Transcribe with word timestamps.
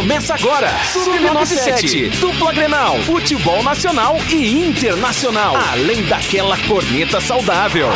Começa 0.00 0.32
agora, 0.34 0.70
Sub-97, 0.94 2.08
dupla 2.20 2.54
Grenal, 2.54 2.98
futebol 3.00 3.62
nacional 3.62 4.16
e 4.30 4.66
internacional, 4.66 5.54
além 5.72 6.02
daquela 6.04 6.56
corneta 6.66 7.20
saudável. 7.20 7.86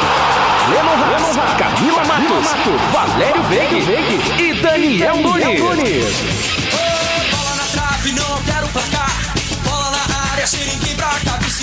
Lemon 0.69 1.03
Haas, 1.03 1.35
Camila 1.57 2.05
Matos, 2.05 2.47
Valério 2.93 3.43
Veig 3.45 4.21
e 4.39 4.53
Daniel 4.61 5.17
Nunes. 5.17 6.15
Bola 7.31 7.55
na 7.57 7.65
trave, 7.73 8.13
não 8.13 8.43
quero 8.43 8.69
placar. 8.69 9.35
Bola 9.65 9.91
na 9.91 10.33
área, 10.33 10.47
sem 10.47 10.63
ninguém 10.67 10.95
pra 10.97 11.09
cabecear. 11.25 11.54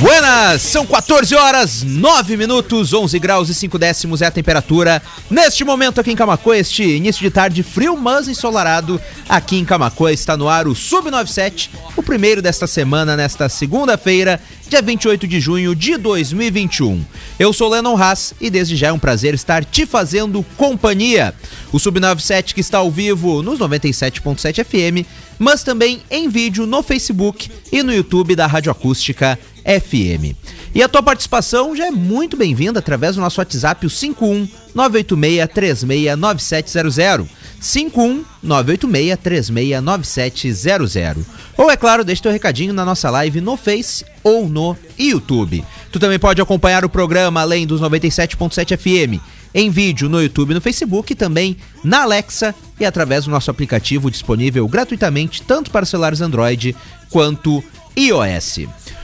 Buenas, 0.00 0.62
são 0.62 0.86
14 0.86 1.34
horas, 1.34 1.82
9 1.82 2.34
minutos, 2.34 2.94
11 2.94 3.18
graus 3.18 3.50
e 3.50 3.54
5 3.54 3.78
décimos 3.78 4.22
é 4.22 4.26
a 4.26 4.30
temperatura. 4.30 5.02
Neste 5.30 5.62
momento 5.62 6.00
aqui 6.00 6.10
em 6.10 6.16
Camacoa, 6.16 6.56
este 6.56 6.82
início 6.82 7.20
de 7.20 7.30
tarde 7.30 7.62
frio, 7.62 7.94
mas 7.98 8.26
ensolarado. 8.26 8.98
Aqui 9.28 9.58
em 9.58 9.64
Camacoa 9.64 10.10
está 10.10 10.38
no 10.38 10.48
ar 10.48 10.66
o 10.66 10.74
Sub-97, 10.74 11.68
o 11.94 12.02
primeiro 12.02 12.40
desta 12.40 12.66
semana, 12.66 13.14
nesta 13.14 13.46
segunda-feira, 13.50 14.40
dia 14.70 14.80
28 14.80 15.28
de 15.28 15.38
junho 15.38 15.74
de 15.74 15.98
2021. 15.98 17.04
Eu 17.38 17.52
sou 17.52 17.68
Lennon 17.68 17.96
Haas 17.96 18.32
e 18.40 18.48
desde 18.48 18.76
já 18.76 18.88
é 18.88 18.92
um 18.92 18.98
prazer 18.98 19.34
estar 19.34 19.66
te 19.66 19.84
fazendo 19.84 20.42
companhia. 20.56 21.34
O 21.72 21.78
Sub-97 21.78 22.54
que 22.54 22.60
está 22.62 22.78
ao 22.78 22.90
vivo 22.90 23.42
nos 23.42 23.58
97.7 23.58 24.64
FM, 24.64 25.06
mas 25.38 25.62
também 25.62 26.02
em 26.10 26.28
vídeo 26.28 26.64
no 26.64 26.82
Facebook 26.82 27.50
e 27.70 27.82
no 27.82 27.92
YouTube 27.92 27.99
da 28.34 28.46
Rádio 28.46 28.72
Acústica 28.72 29.38
FM. 29.64 30.34
E 30.74 30.82
a 30.82 30.88
tua 30.88 31.02
participação 31.02 31.74
já 31.74 31.86
é 31.86 31.90
muito 31.90 32.36
bem-vinda 32.36 32.78
através 32.78 33.16
do 33.16 33.20
nosso 33.20 33.40
WhatsApp, 33.40 33.86
o 33.86 33.90
51 33.90 34.48
986 34.74 35.48
369700. 35.52 37.28
51 37.60 38.24
986 38.42 39.18
369700. 39.18 41.24
Ou 41.56 41.70
é 41.70 41.76
claro, 41.76 42.04
deixa 42.04 42.22
teu 42.22 42.32
recadinho 42.32 42.72
na 42.72 42.84
nossa 42.84 43.10
live 43.10 43.40
no 43.40 43.56
Face 43.56 44.04
ou 44.22 44.48
no 44.48 44.76
YouTube. 44.98 45.64
Tu 45.92 45.98
também 45.98 46.18
pode 46.18 46.40
acompanhar 46.40 46.84
o 46.84 46.88
programa 46.88 47.40
além 47.40 47.66
dos 47.66 47.80
97.7 47.80 48.76
FM 48.76 49.20
em 49.54 49.70
vídeo 49.70 50.08
no 50.08 50.22
YouTube 50.22 50.54
no 50.54 50.60
Facebook, 50.60 51.12
e 51.12 51.16
também 51.16 51.56
na 51.82 52.02
Alexa 52.02 52.54
e 52.78 52.84
através 52.84 53.24
do 53.24 53.30
nosso 53.30 53.50
aplicativo 53.50 54.10
disponível 54.10 54.66
gratuitamente 54.68 55.42
tanto 55.42 55.70
para 55.70 55.84
celulares 55.84 56.20
Android 56.20 56.74
quanto 57.10 57.62
iOS. 57.96 58.60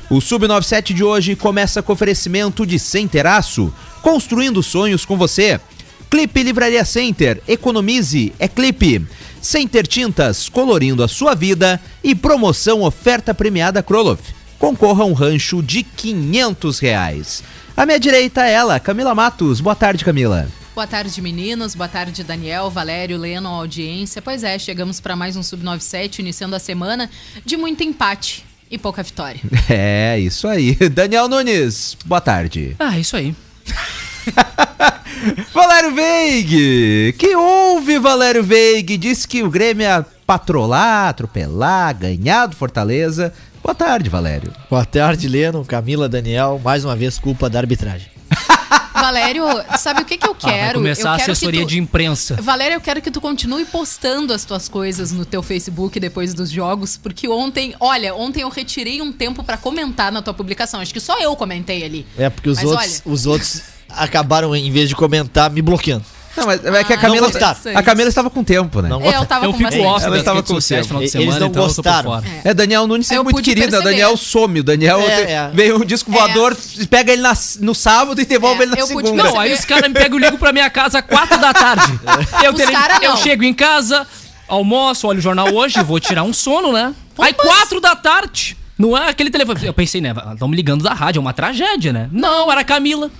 O 0.08 0.18
Sub97 0.18 0.94
de 0.94 1.02
hoje 1.02 1.34
começa 1.34 1.82
com 1.82 1.92
oferecimento 1.92 2.64
de 2.64 2.78
Centeraço, 2.78 3.74
construindo 4.02 4.62
sonhos 4.62 5.04
com 5.04 5.16
você. 5.16 5.60
Clipe 6.08 6.44
Livraria 6.44 6.84
Center, 6.84 7.42
economize, 7.48 8.32
é 8.38 8.46
clipe. 8.46 9.04
Center 9.42 9.84
Tintas, 9.84 10.48
colorindo 10.48 11.02
a 11.02 11.08
sua 11.08 11.34
vida. 11.34 11.80
E 12.04 12.14
promoção 12.14 12.82
oferta 12.82 13.34
premiada 13.34 13.82
Kroloff. 13.82 14.32
Concorra 14.60 15.02
a 15.02 15.06
um 15.06 15.12
rancho 15.12 15.60
de 15.60 15.82
500 15.82 16.78
reais. 16.78 17.42
À 17.76 17.84
minha 17.84 17.98
direita, 17.98 18.44
ela, 18.44 18.78
Camila 18.78 19.12
Matos. 19.12 19.60
Boa 19.60 19.74
tarde, 19.74 20.04
Camila. 20.04 20.48
Boa 20.72 20.86
tarde, 20.86 21.20
meninos. 21.20 21.74
Boa 21.74 21.88
tarde, 21.88 22.22
Daniel, 22.22 22.70
Valério, 22.70 23.18
Leno, 23.18 23.48
audiência. 23.48 24.22
Pois 24.22 24.44
é, 24.44 24.56
chegamos 24.56 25.00
para 25.00 25.16
mais 25.16 25.36
um 25.36 25.42
Sub-97, 25.42 26.20
iniciando 26.20 26.54
a 26.54 26.60
semana 26.60 27.10
de 27.44 27.56
muito 27.56 27.82
empate 27.82 28.44
e 28.70 28.78
pouca 28.78 29.02
vitória. 29.02 29.40
É, 29.68 30.18
isso 30.18 30.46
aí. 30.46 30.74
Daniel 30.90 31.28
Nunes, 31.28 31.96
boa 32.04 32.20
tarde. 32.20 32.76
Ah, 32.78 32.98
isso 32.98 33.16
aí. 33.16 33.34
Valério 35.52 35.94
Veig! 35.94 37.14
Que 37.18 37.34
houve, 37.34 37.98
Valério 37.98 38.44
Veig? 38.44 38.96
Disse 38.96 39.26
que 39.26 39.42
o 39.42 39.50
Grêmio 39.50 39.82
ia 39.84 40.04
patrolar, 40.26 41.08
atropelar, 41.08 41.96
ganhar 41.96 42.46
do 42.46 42.56
Fortaleza. 42.56 43.32
Boa 43.62 43.74
tarde, 43.74 44.08
Valério. 44.08 44.52
Boa 44.70 44.84
tarde, 44.84 45.26
Leno, 45.28 45.64
Camila, 45.64 46.08
Daniel. 46.08 46.60
Mais 46.62 46.84
uma 46.84 46.94
vez, 46.94 47.18
culpa 47.18 47.50
da 47.50 47.58
arbitragem. 47.58 48.15
Valério, 49.06 49.44
sabe 49.78 50.02
o 50.02 50.04
que, 50.04 50.16
que 50.18 50.26
eu 50.26 50.36
Ah, 50.42 50.46
vai 50.46 50.52
quero? 50.52 50.78
começar 50.80 51.08
eu 51.10 51.12
a 51.14 51.16
quero 51.16 51.32
assessoria 51.32 51.60
que 51.60 51.66
tu... 51.66 51.70
de 51.70 51.78
imprensa. 51.78 52.36
Valério, 52.42 52.74
eu 52.76 52.80
quero 52.80 53.00
que 53.00 53.10
tu 53.10 53.20
continue 53.20 53.64
postando 53.64 54.32
as 54.32 54.44
tuas 54.44 54.68
coisas 54.68 55.12
no 55.12 55.24
teu 55.24 55.42
Facebook 55.42 55.98
depois 56.00 56.34
dos 56.34 56.50
jogos, 56.50 56.96
porque 56.96 57.28
ontem, 57.28 57.74
olha, 57.78 58.14
ontem 58.14 58.40
eu 58.42 58.48
retirei 58.48 59.00
um 59.00 59.12
tempo 59.12 59.44
pra 59.44 59.56
comentar 59.56 60.10
na 60.10 60.20
tua 60.22 60.34
publicação. 60.34 60.80
Acho 60.80 60.92
que 60.92 60.98
só 61.00 61.18
eu 61.20 61.36
comentei 61.36 61.84
ali. 61.84 62.04
É, 62.18 62.28
porque 62.28 62.48
os 62.50 62.56
Mas 62.58 62.66
outros, 62.66 63.02
olha- 63.06 63.12
os 63.14 63.26
outros 63.26 63.62
acabaram, 63.88 64.54
em 64.56 64.70
vez 64.70 64.88
de 64.88 64.96
comentar, 64.96 65.50
me 65.50 65.62
bloqueando. 65.62 66.04
Não, 66.36 66.46
mas 66.46 66.64
é 66.64 66.84
que 66.84 66.92
a 66.92 66.96
Ah, 66.96 66.98
Camila, 67.00 67.22
não 67.22 67.30
gostaram. 67.32 67.78
a 67.78 67.82
Camila 67.82 68.08
estava 68.08 68.28
com 68.30 68.44
tempo, 68.44 68.80
né? 68.82 68.88
Não 68.88 69.00
É, 69.02 69.16
eu 69.16 69.24
tava 69.26 69.46
Eu 69.46 69.52
com 69.52 69.58
fico 69.58 69.70
bastante. 69.70 69.86
off 69.86 70.02
Ela 70.04 70.10
das 70.10 70.18
estava 70.20 70.36
redes 70.38 70.48
com 70.50 70.54
sociais 70.56 70.86
final 70.86 70.98
de 71.00 71.04
Eles 71.04 71.12
semana, 71.12 71.30
não 71.40 71.46
então 71.48 71.62
eu 71.62 71.68
tô 71.68 71.74
por 71.82 71.82
gostaram. 71.82 72.10
fora. 72.10 72.24
É, 72.44 72.54
Daniel 72.54 72.86
Nunes 72.86 73.10
Eu 73.10 73.24
muito 73.24 73.36
pude 73.36 73.44
querido. 73.50 73.66
O 73.68 73.70
perceber. 73.70 73.90
Daniel 73.90 74.16
some. 74.16 74.60
O 74.60 74.62
Daniel 74.64 75.00
É, 75.00 75.24
te- 75.24 75.32
é. 75.32 75.50
veio 75.52 75.76
um 75.76 75.84
disco 75.84 76.10
voador, 76.10 76.56
pega 76.90 77.12
ele 77.12 77.22
na- 77.22 77.36
no 77.60 77.74
sábado 77.74 78.20
e 78.20 78.24
devolve 78.24 78.60
É, 78.60 78.62
ele 78.64 78.72
na 78.72 78.78
eu 78.78 78.86
pude 78.88 79.06
segunda. 79.08 79.22
Não, 79.24 79.40
aí 79.40 79.52
os 79.54 79.64
caras 79.64 79.88
me 79.88 79.94
pegam 79.94 80.18
e 80.18 80.22
ligam 80.22 80.38
pra 80.38 80.52
minha 80.52 80.68
casa 80.70 80.98
às 80.98 81.04
4 81.06 81.38
da 81.40 81.52
tarde. 81.52 81.98
Eu, 82.44 82.52
Os 82.52 82.64
cara 82.64 82.98
eu 83.02 83.10
não. 83.10 83.16
chego 83.16 83.42
em 83.44 83.54
casa, 83.54 84.06
almoço, 84.48 85.06
olho 85.08 85.18
o 85.18 85.22
jornal 85.22 85.52
hoje, 85.52 85.82
vou 85.82 85.98
tirar 85.98 86.22
um 86.22 86.32
sono, 86.32 86.72
né? 86.72 86.94
Aí 87.18 87.34
Mas- 87.36 87.46
4 87.46 87.80
da 87.80 87.96
tarde. 87.96 88.56
Não 88.78 88.96
é 88.96 89.08
aquele 89.08 89.30
telefone. 89.30 89.58
Eu 89.64 89.72
pensei, 89.72 90.02
né? 90.02 90.12
Estão 90.34 90.46
me 90.48 90.54
ligando 90.54 90.82
da 90.84 90.92
rádio, 90.92 91.18
é 91.18 91.22
uma 91.22 91.32
tragédia, 91.32 91.94
né? 91.94 92.08
Não, 92.12 92.52
era 92.52 92.60
a 92.60 92.64
Camila. 92.64 93.10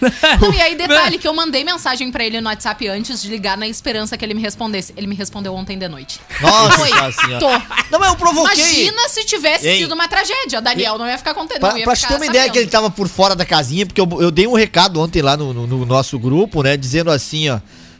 Não, 0.40 0.52
e 0.52 0.60
aí, 0.60 0.74
detalhe 0.76 1.18
que 1.18 1.26
eu 1.26 1.34
mandei 1.34 1.64
mensagem 1.64 2.10
pra 2.10 2.24
ele 2.24 2.40
no 2.40 2.48
WhatsApp 2.48 2.86
antes 2.88 3.20
de 3.22 3.28
ligar 3.28 3.56
na 3.56 3.66
esperança 3.66 4.16
que 4.16 4.24
ele 4.24 4.34
me 4.34 4.40
respondesse. 4.42 4.92
Ele 4.96 5.06
me 5.06 5.14
respondeu 5.14 5.54
ontem 5.54 5.78
de 5.78 5.88
noite. 5.88 6.20
Nossa 6.40 6.80
Oi, 6.82 6.88
senhora. 7.12 7.38
tô. 7.40 7.48
Não, 7.90 7.98
mas 7.98 8.08
eu 8.10 8.16
provoquei. 8.16 8.54
Imagina 8.84 9.08
se 9.08 9.24
tivesse 9.24 9.66
Ei. 9.66 9.78
sido 9.80 9.92
uma 9.94 10.06
tragédia. 10.08 10.60
Daniel 10.60 10.98
não 10.98 11.06
ia 11.06 11.18
ficar 11.18 11.34
contente. 11.34 11.60
Pra, 11.60 11.70
não 11.70 11.78
ia 11.78 11.84
pra 11.84 11.96
te 11.96 12.06
ter 12.06 12.14
uma 12.14 12.26
ideia 12.26 12.44
sabendo. 12.44 12.52
que 12.52 12.58
ele 12.60 12.70
tava 12.70 12.90
por 12.90 13.08
fora 13.08 13.34
da 13.34 13.44
casinha, 13.44 13.84
porque 13.86 14.00
eu, 14.00 14.08
eu 14.20 14.30
dei 14.30 14.46
um 14.46 14.54
recado 14.54 15.00
ontem 15.00 15.20
lá 15.22 15.36
no, 15.36 15.52
no- 15.52 15.66
no 15.66 15.86
nosso 15.86 16.18
grupo, 16.18 16.62
né? 16.62 16.76
Dizendo 16.76 17.10
assim, 17.10 17.48
ó. 17.50 17.58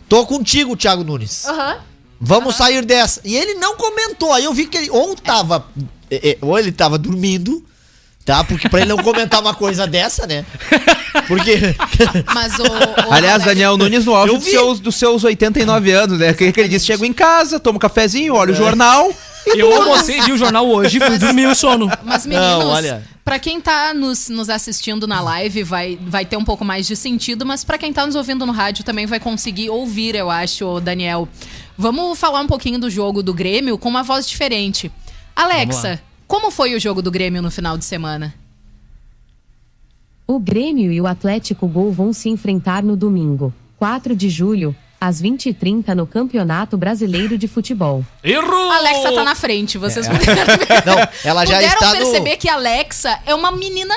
Tô 0.09 0.25
contigo, 0.25 0.76
Thiago 0.76 1.04
Nunes. 1.04 1.44
Aham. 1.47 1.78
Vamos 2.20 2.56
sair 2.56 2.84
dessa. 2.84 3.20
E 3.25 3.36
ele 3.36 3.54
não 3.54 3.76
comentou. 3.76 4.32
Aí 4.32 4.44
eu 4.44 4.53
vi 4.54 4.66
que 4.66 4.76
ele 4.76 4.91
ou 4.91 5.15
tava. 5.15 5.66
é, 6.10 6.30
é, 6.30 6.38
ou 6.41 6.59
ele 6.59 6.72
tava 6.72 6.97
dormindo, 6.98 7.65
tá? 8.28 8.44
Porque 8.44 8.69
pra 8.69 8.81
ele 8.81 8.91
não 8.91 8.99
comentar 8.99 9.41
uma 9.41 9.55
coisa 9.55 9.87
dessa, 9.87 10.27
né? 10.27 10.44
Porque. 11.27 11.75
Mas 12.34 12.59
o. 12.59 12.62
o 12.62 13.12
Aliás, 13.12 13.39
Valério- 13.39 13.44
Daniel 13.47 13.77
Nunes 13.78 14.05
no 14.05 14.15
auge 14.15 14.33
Eu 14.34 14.39
dos 14.39 14.49
seus, 14.49 14.81
dos 14.81 14.97
seus 14.97 15.25
89 15.25 15.91
anos, 15.93 16.19
né? 16.19 16.34
Que, 16.34 16.53
que 16.53 16.61
ele 16.61 16.69
disse: 16.69 16.84
chego 16.87 17.05
em 17.06 17.12
casa, 17.12 17.59
tomo 17.59 17.77
um 17.77 17.81
cafezinho, 17.81 18.34
olho 18.34 18.53
o 18.53 18.56
jornal 18.56 19.11
e 19.47 19.59
Eu 19.59 19.75
almocei, 19.75 20.21
vi 20.21 20.33
o 20.33 20.37
jornal 20.37 20.69
hoje, 20.69 21.00
fui 21.00 21.16
dormir 21.16 21.47
o 21.47 21.55
sono. 21.55 21.91
Mas, 22.05 22.27
meninos, 22.27 22.59
Não, 22.65 22.69
olha. 22.69 23.03
pra 23.25 23.39
quem 23.39 23.59
tá 23.62 23.94
nos, 23.94 24.28
nos 24.28 24.50
assistindo 24.50 25.06
na 25.06 25.22
live, 25.22 25.62
vai, 25.62 25.99
vai 26.03 26.27
ter 26.27 26.37
um 26.37 26.45
pouco 26.45 26.66
mais 26.66 26.87
de 26.87 26.95
sentido, 26.95 27.47
mas 27.47 27.65
pra 27.65 27.78
quem 27.78 27.91
tá 27.93 28.05
nos 28.05 28.15
ouvindo 28.15 28.45
no 28.45 28.53
rádio 28.53 28.84
também 28.84 29.06
vai 29.06 29.19
conseguir 29.19 29.71
ouvir, 29.71 30.15
eu 30.15 30.31
acho, 30.31 30.81
Daniel. 30.81 31.27
Vamos 31.78 32.19
falar 32.19 32.41
um 32.41 32.47
pouquinho 32.47 32.78
do 32.78 32.91
jogo 32.91 33.22
do 33.22 33.33
Grêmio 33.33 33.78
com 33.78 33.89
uma 33.89 34.03
voz 34.03 34.28
diferente. 34.28 34.93
Alexa. 35.34 35.99
Como 36.28 36.50
foi 36.53 36.75
o 36.77 36.81
jogo 36.81 37.03
do 37.03 37.11
Grêmio 37.11 37.43
no 37.43 37.50
final 37.50 37.77
de 37.77 37.84
semana? 37.84 38.33
O 40.27 40.39
Grêmio 40.39 40.93
e 40.93 41.00
o 41.00 41.06
Atlético 41.06 41.66
Gol 41.66 41.91
vão 41.91 42.12
se 42.12 42.28
enfrentar 42.28 42.83
no 42.83 42.97
domingo, 42.97 43.53
4 43.78 44.15
de 44.15 44.28
julho, 44.28 44.77
às 45.00 45.22
20h30 45.22 45.94
no 45.94 46.06
Campeonato 46.06 46.77
Brasileiro 46.77 47.39
de 47.39 47.49
Futebol. 47.49 48.05
Errou! 48.22 48.71
A 48.71 48.77
Alexa 48.77 49.12
tá 49.12 49.25
na 49.25 49.34
frente, 49.34 49.78
vocês 49.78 50.06
puderam 50.06 50.44
ver. 50.44 50.71
É. 50.71 50.84
Não, 50.87 51.09
ela 51.25 51.47
já 51.47 51.55
puderam 51.55 51.75
está 51.75 51.89
no- 51.94 51.97
perceber 51.97 52.37
que 52.37 52.49
a 52.49 52.55
Alexa 52.55 53.19
é 53.25 53.34
uma 53.34 53.50
menina. 53.50 53.95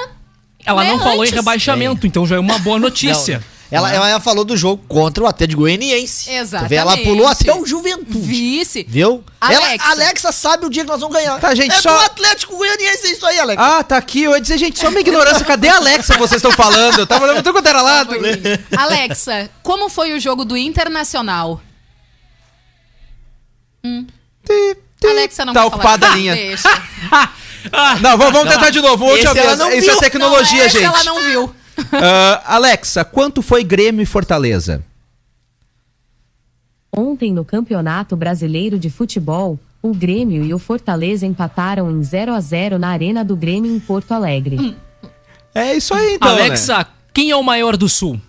Ela 0.64 0.84
não 0.84 0.98
né, 0.98 1.04
falou 1.04 1.18
em 1.26 1.28
antes. 1.28 1.34
rebaixamento, 1.34 2.06
então 2.06 2.24
já 2.26 2.36
é 2.36 2.40
uma 2.40 2.60
boa 2.60 2.78
notícia. 2.80 3.40
Não, 3.40 3.44
ela, 3.72 3.94
ela 3.94 4.20
falou 4.20 4.44
do 4.44 4.58
jogo 4.58 4.84
contra 4.88 5.24
o 5.24 5.28
Atlético 5.28 5.62
Goianiense. 5.62 6.30
Exatamente. 6.30 6.70
Vê, 6.70 6.76
Ela 6.76 6.98
pulou 6.98 7.26
até 7.28 7.54
o 7.56 7.66
Juventude. 7.66 8.20
Vice. 8.20 8.86
Viu? 8.88 9.24
Alexa. 9.40 9.64
Ela, 9.86 9.92
Alexa 9.92 10.32
sabe 10.32 10.66
o 10.66 10.70
dia 10.70 10.84
que 10.84 10.90
nós 10.90 11.00
vamos 11.00 11.16
ganhar. 11.16 11.40
Tá, 11.40 11.56
gente, 11.56 11.74
é 11.74 11.82
só- 11.82 11.98
do 11.98 12.04
Atlético 12.06 12.58
Goianiense 12.58 13.14
isso 13.14 13.26
aí, 13.26 13.40
Alexa. 13.40 13.64
Ah, 13.80 13.84
tá 13.84 13.96
aqui. 13.98 14.24
Eu 14.24 14.34
ia 14.34 14.42
dizer, 14.42 14.58
gente, 14.58 14.78
só 14.78 14.90
uma 14.90 15.00
ignorância. 15.00 15.46
Cadê 15.46 15.70
a 15.70 15.78
Alexa 15.78 16.14
que 16.14 16.20
vocês 16.20 16.38
estão 16.40 16.52
falando? 16.52 17.00
Eu 17.00 17.08
tava 17.08 17.24
olhando 17.26 17.38
tudo 17.44 17.54
quanto 17.54 17.68
era 17.68 17.82
lado. 17.82 18.14
Alexa, 18.78 19.50
como 19.64 19.90
foi 19.90 20.14
o 20.14 20.20
jogo 20.20 20.44
do 20.44 20.58
Internacional? 20.58 21.62
Ti, 23.84 24.78
ti. 25.00 25.08
Alexa 25.08 25.46
não 25.46 25.54
Tá 25.54 25.66
ocupada 25.66 26.06
falar. 26.08 26.14
a 26.14 26.18
linha. 26.18 26.36
Deixa. 26.36 26.70
Não, 28.02 28.18
vamos, 28.18 28.34
vamos 28.34 28.52
tentar 28.52 28.72
de 28.72 28.82
novo. 28.82 29.06
Última 29.06 29.34
vez. 29.36 29.84
Isso 29.84 29.92
é 29.92 29.96
tecnologia, 30.00 30.64
Não, 30.64 30.70
gente. 30.70 30.84
ela 30.84 31.04
não 31.04 31.22
viu. 31.22 31.56
Ah, 31.94 32.56
Alexa, 32.56 33.04
quanto 33.04 33.42
foi 33.42 33.64
Grêmio 33.64 34.02
e 34.02 34.06
Fortaleza? 34.06 34.84
Ontem 36.92 37.32
no 37.32 37.46
Campeonato 37.46 38.16
Brasileiro 38.16 38.78
de 38.78 38.90
Futebol, 38.90 39.58
o 39.82 39.94
Grêmio 39.94 40.44
e 40.44 40.54
o 40.54 40.60
Fortaleza 40.60 41.26
empataram 41.26 41.90
em 41.90 42.04
0 42.04 42.34
a 42.34 42.40
0 42.40 42.78
na 42.78 42.90
Arena 42.90 43.24
do 43.24 43.36
Grêmio 43.36 43.74
em 43.74 43.80
Porto 43.80 44.12
Alegre. 44.12 44.78
É 45.54 45.76
isso 45.76 45.94
aí, 45.94 46.16
então. 46.16 46.36
né? 46.36 46.44
Alexa, 46.44 46.86
quem 47.14 47.32
é 47.32 47.36
o 47.36 47.44
maior 47.44 47.78
do 47.78 47.90
Sul? 47.90 48.20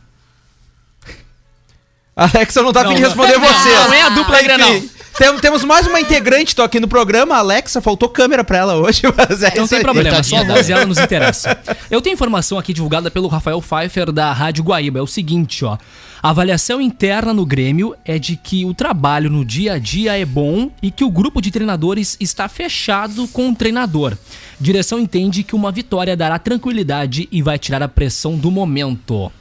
Alexa 2.14 2.62
não 2.62 2.72
tá 2.72 2.82
afim 2.82 2.94
de 2.94 3.00
responder 3.00 3.38
não. 3.38 3.40
você. 3.40 3.68
Não, 3.68 3.92
é 3.92 4.02
a 4.02 4.08
dupla 4.10 4.36
Enfim, 4.36 4.44
Grenal. 4.44 4.82
Tem- 5.18 5.38
temos 5.38 5.64
mais 5.64 5.86
uma 5.86 6.00
integrante, 6.00 6.54
tô 6.54 6.62
aqui 6.62 6.80
no 6.80 6.88
programa. 6.88 7.34
A 7.36 7.38
Alexa, 7.38 7.80
faltou 7.80 8.08
câmera 8.08 8.42
pra 8.42 8.58
ela 8.58 8.74
hoje, 8.76 9.02
mas 9.16 9.42
é 9.42 9.54
Não 9.56 9.66
tem 9.68 9.78
aí. 9.78 9.84
problema, 9.84 10.22
só 10.22 10.36
a 10.38 10.44
voz 10.44 10.66
dela 10.66 10.84
nos 10.86 10.98
interessa. 10.98 11.58
Eu 11.90 12.00
tenho 12.00 12.14
informação 12.14 12.58
aqui 12.58 12.72
divulgada 12.72 13.10
pelo 13.10 13.28
Rafael 13.28 13.60
Pfeiffer 13.60 14.10
da 14.12 14.32
Rádio 14.32 14.64
Guaíba. 14.64 14.98
É 14.98 15.02
o 15.02 15.06
seguinte, 15.06 15.64
ó. 15.64 15.76
A 16.22 16.30
avaliação 16.30 16.80
interna 16.80 17.34
no 17.34 17.44
Grêmio 17.44 17.96
é 18.04 18.16
de 18.16 18.36
que 18.36 18.64
o 18.64 18.72
trabalho 18.72 19.28
no 19.28 19.44
dia 19.44 19.72
a 19.74 19.78
dia 19.78 20.16
é 20.16 20.24
bom 20.24 20.70
e 20.80 20.88
que 20.90 21.02
o 21.02 21.10
grupo 21.10 21.42
de 21.42 21.50
treinadores 21.50 22.16
está 22.20 22.48
fechado 22.48 23.26
com 23.28 23.48
o 23.50 23.54
treinador. 23.56 24.16
Direção 24.60 25.00
entende 25.00 25.42
que 25.42 25.56
uma 25.56 25.72
vitória 25.72 26.16
dará 26.16 26.38
tranquilidade 26.38 27.28
e 27.32 27.42
vai 27.42 27.58
tirar 27.58 27.82
a 27.82 27.88
pressão 27.88 28.36
do 28.38 28.52
momento. 28.52 29.32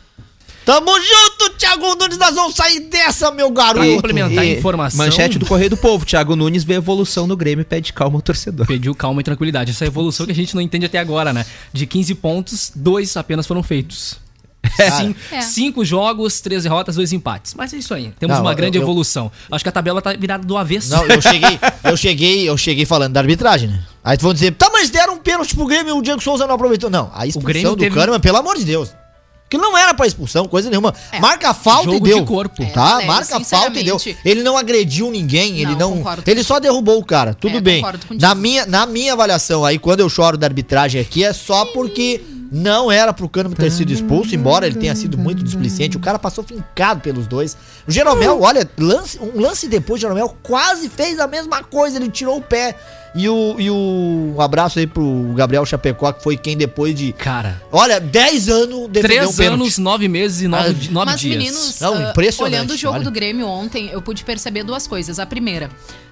Tamo 0.66 0.92
junto, 1.00 1.41
Thiago 1.62 1.96
Nunes, 1.96 2.18
nós 2.18 2.34
vamos 2.34 2.56
sair 2.56 2.80
dessa, 2.82 3.30
meu 3.32 3.52
Pra 3.52 3.66
garoto. 3.66 3.94
complementar 3.94 4.40
a 4.44 4.46
informação. 4.46 4.98
Manchete 5.06 5.38
do 5.38 5.46
Correio 5.46 5.70
do 5.70 5.78
Povo. 5.78 6.04
Thiago 6.06 6.36
Nunes 6.36 6.64
vê 6.64 6.74
evolução 6.74 7.28
no 7.28 7.38
Grêmio 7.38 7.62
e 7.62 7.66
pede 7.66 7.94
calma 7.94 8.18
ao 8.18 8.22
torcedor. 8.22 8.66
Pediu 8.66 8.96
calma 8.96 9.22
e 9.22 9.24
tranquilidade. 9.24 9.70
Essa 9.70 9.86
evolução 9.86 10.26
que 10.26 10.32
a 10.32 10.36
gente 10.36 10.56
não 10.56 10.62
entende 10.62 10.88
até 10.88 10.98
agora, 10.98 11.32
né? 11.32 11.46
De 11.72 11.86
15 11.86 12.16
pontos, 12.16 12.72
dois 12.76 13.16
apenas 13.16 13.46
foram 13.46 13.62
feitos. 13.62 14.18
Cin- 14.98 15.16
É. 15.32 15.42
Cinco 15.42 15.84
jogos, 15.86 16.40
três 16.42 16.64
derrotas, 16.64 16.96
dois 16.96 17.12
empates. 17.14 17.54
Mas 17.56 17.74
é 17.74 17.78
isso 17.78 17.94
aí. 17.94 18.12
Temos 18.20 18.36
Não, 18.38 18.44
uma 18.44 18.52
eu- 18.52 18.56
grande 18.56 18.78
eu- 18.78 18.82
evolução. 18.84 19.32
Acho 19.52 19.64
que 19.64 19.70
a 19.70 19.72
tabela 19.72 20.02
tá 20.02 20.14
virada 20.14 20.44
do 20.46 20.58
avesso. 20.58 20.90
Não, 20.90 21.06
eu 21.06 21.22
cheguei, 21.22 21.60
eu 21.84 21.98
cheguei, 21.98 22.50
eu 22.50 22.58
cheguei 22.58 22.86
falando 22.86 23.14
da 23.14 23.20
arbitragem, 23.20 23.70
né? 23.70 23.84
Aí 24.04 24.18
vão 24.20 24.34
dizer, 24.34 24.52
tá, 24.54 24.70
mas 24.72 24.90
deram 24.90 25.14
um 25.14 25.18
pênalti 25.18 25.54
pro 25.56 25.66
Grêmio 25.68 25.96
e 25.96 26.00
o 26.00 26.02
Diego 26.02 26.22
Souza 26.22 26.48
não 26.48 26.56
aproveitou. 26.56 26.90
Não, 26.90 27.12
a 27.14 27.28
expulsão 27.28 27.48
Grêmio 27.48 27.72
do 27.72 27.78
teve- 27.78 27.94
Kahneman, 27.96 28.20
pelo 28.20 28.38
amor 28.38 28.58
de 28.58 28.64
Deus. 28.66 28.90
Que 29.52 29.58
não 29.58 29.78
era 29.78 29.94
pra 29.94 30.08
expulsão, 30.08 30.48
coisa 30.48 30.70
nenhuma. 30.70 30.94
É. 31.12 31.20
Marca 31.20 31.50
a 31.50 31.54
falta 31.54 31.92
Jogo 31.92 32.08
e 32.08 32.10
deu. 32.10 32.20
de 32.22 32.26
corpo. 32.26 32.64
É, 32.64 32.68
tá? 32.68 32.86
Valério, 32.86 33.08
Marca 33.08 33.40
falta 33.42 33.78
e 33.78 33.84
deu. 33.84 33.98
Ele 34.24 34.44
não 34.44 34.56
agrediu 34.56 35.12
ninguém, 35.12 35.58
ele 35.60 35.74
Não, 35.74 35.90
não. 35.90 35.98
concordo 35.98 36.24
Ele 36.26 36.42
só 36.42 36.58
derrubou 36.58 36.98
o 36.98 37.04
cara. 37.04 37.34
Tudo 37.34 37.58
É, 37.58 37.60
bem. 37.62 37.84
Na 38.18 38.34
minha, 38.34 38.66
na 38.66 38.86
minha 38.86 39.12
avaliação 39.12 39.66
aí, 39.66 39.78
quando 39.78 40.00
eu 40.00 40.08
choro 40.08 40.38
da 40.38 40.48
arbitragem 40.48 41.02
aqui, 41.02 41.26
é 41.26 41.34
só 41.34 41.66
porque 41.66 42.22
não 42.50 42.90
era 42.90 43.12
pro 43.12 43.28
Kahneman 43.28 43.56
ter 43.58 43.72
sido 43.72 43.92
expulso, 43.92 44.34
embora 44.34 44.66
ele 44.66 44.76
tenha 44.80 44.96
sido 44.96 45.18
muito 45.18 45.44
displicente. 45.44 45.98
O 45.98 46.00
cara 46.00 46.18
passou 46.18 46.46
fincado 46.46 47.02
pelos 47.02 47.28
dois. 47.28 47.58
O 47.86 47.92
Jeromel, 47.92 48.42
olha, 48.42 48.66
lance, 48.80 49.20
um 49.20 49.38
lance 49.42 49.68
depois, 49.68 50.00
o 50.00 50.02
Jeromel 50.02 50.34
quase 50.42 50.88
fez 50.88 51.20
a 51.20 51.28
mesma 51.28 51.62
coisa, 51.62 51.98
ele 51.98 52.10
tirou 52.10 52.38
o 52.38 52.42
pé. 52.42 52.78
E 53.14 53.28
o, 53.28 53.56
e 53.60 53.70
o 53.70 54.34
um 54.38 54.42
abraço 54.42 54.80
aí 54.80 54.88
pro 54.88 55.34
Gabriel 55.36 55.66
Chapecó, 55.66 56.14
que 56.14 56.24
foi 56.24 56.38
quem 56.38 56.56
depois 56.56 56.96
de. 56.96 57.12
Cara, 57.12 57.62
Olha, 57.70 58.00
10 58.00 58.48
anos 58.48 58.88
defendeu 58.88 59.02
três 59.02 59.30
um 59.30 59.34
pênalti. 59.36 59.62
anos, 59.62 59.78
nove 59.78 60.08
meses 60.08 60.42
e 60.42 60.48
nove, 60.48 60.70
Ah, 60.70 60.74
di- 60.74 60.92
nove 60.92 61.06
Mas, 61.08 61.20
dias. 61.20 61.38
meninos, 61.38 61.80
Não, 61.82 61.94
ah, 61.94 62.10
impressionante, 62.12 62.54
olhando 62.56 62.72
o 62.72 62.78
jogo 62.78 62.96
olha. 62.96 63.04
do 63.04 63.12
Grêmio 63.12 63.46
ontem, 63.48 63.90
eu 63.92 64.02
pude 64.02 64.24
perceber 64.24 64.64
duas 64.64 64.88
coisas. 64.88 65.20
A 65.20 65.26
primeira, 65.26 65.70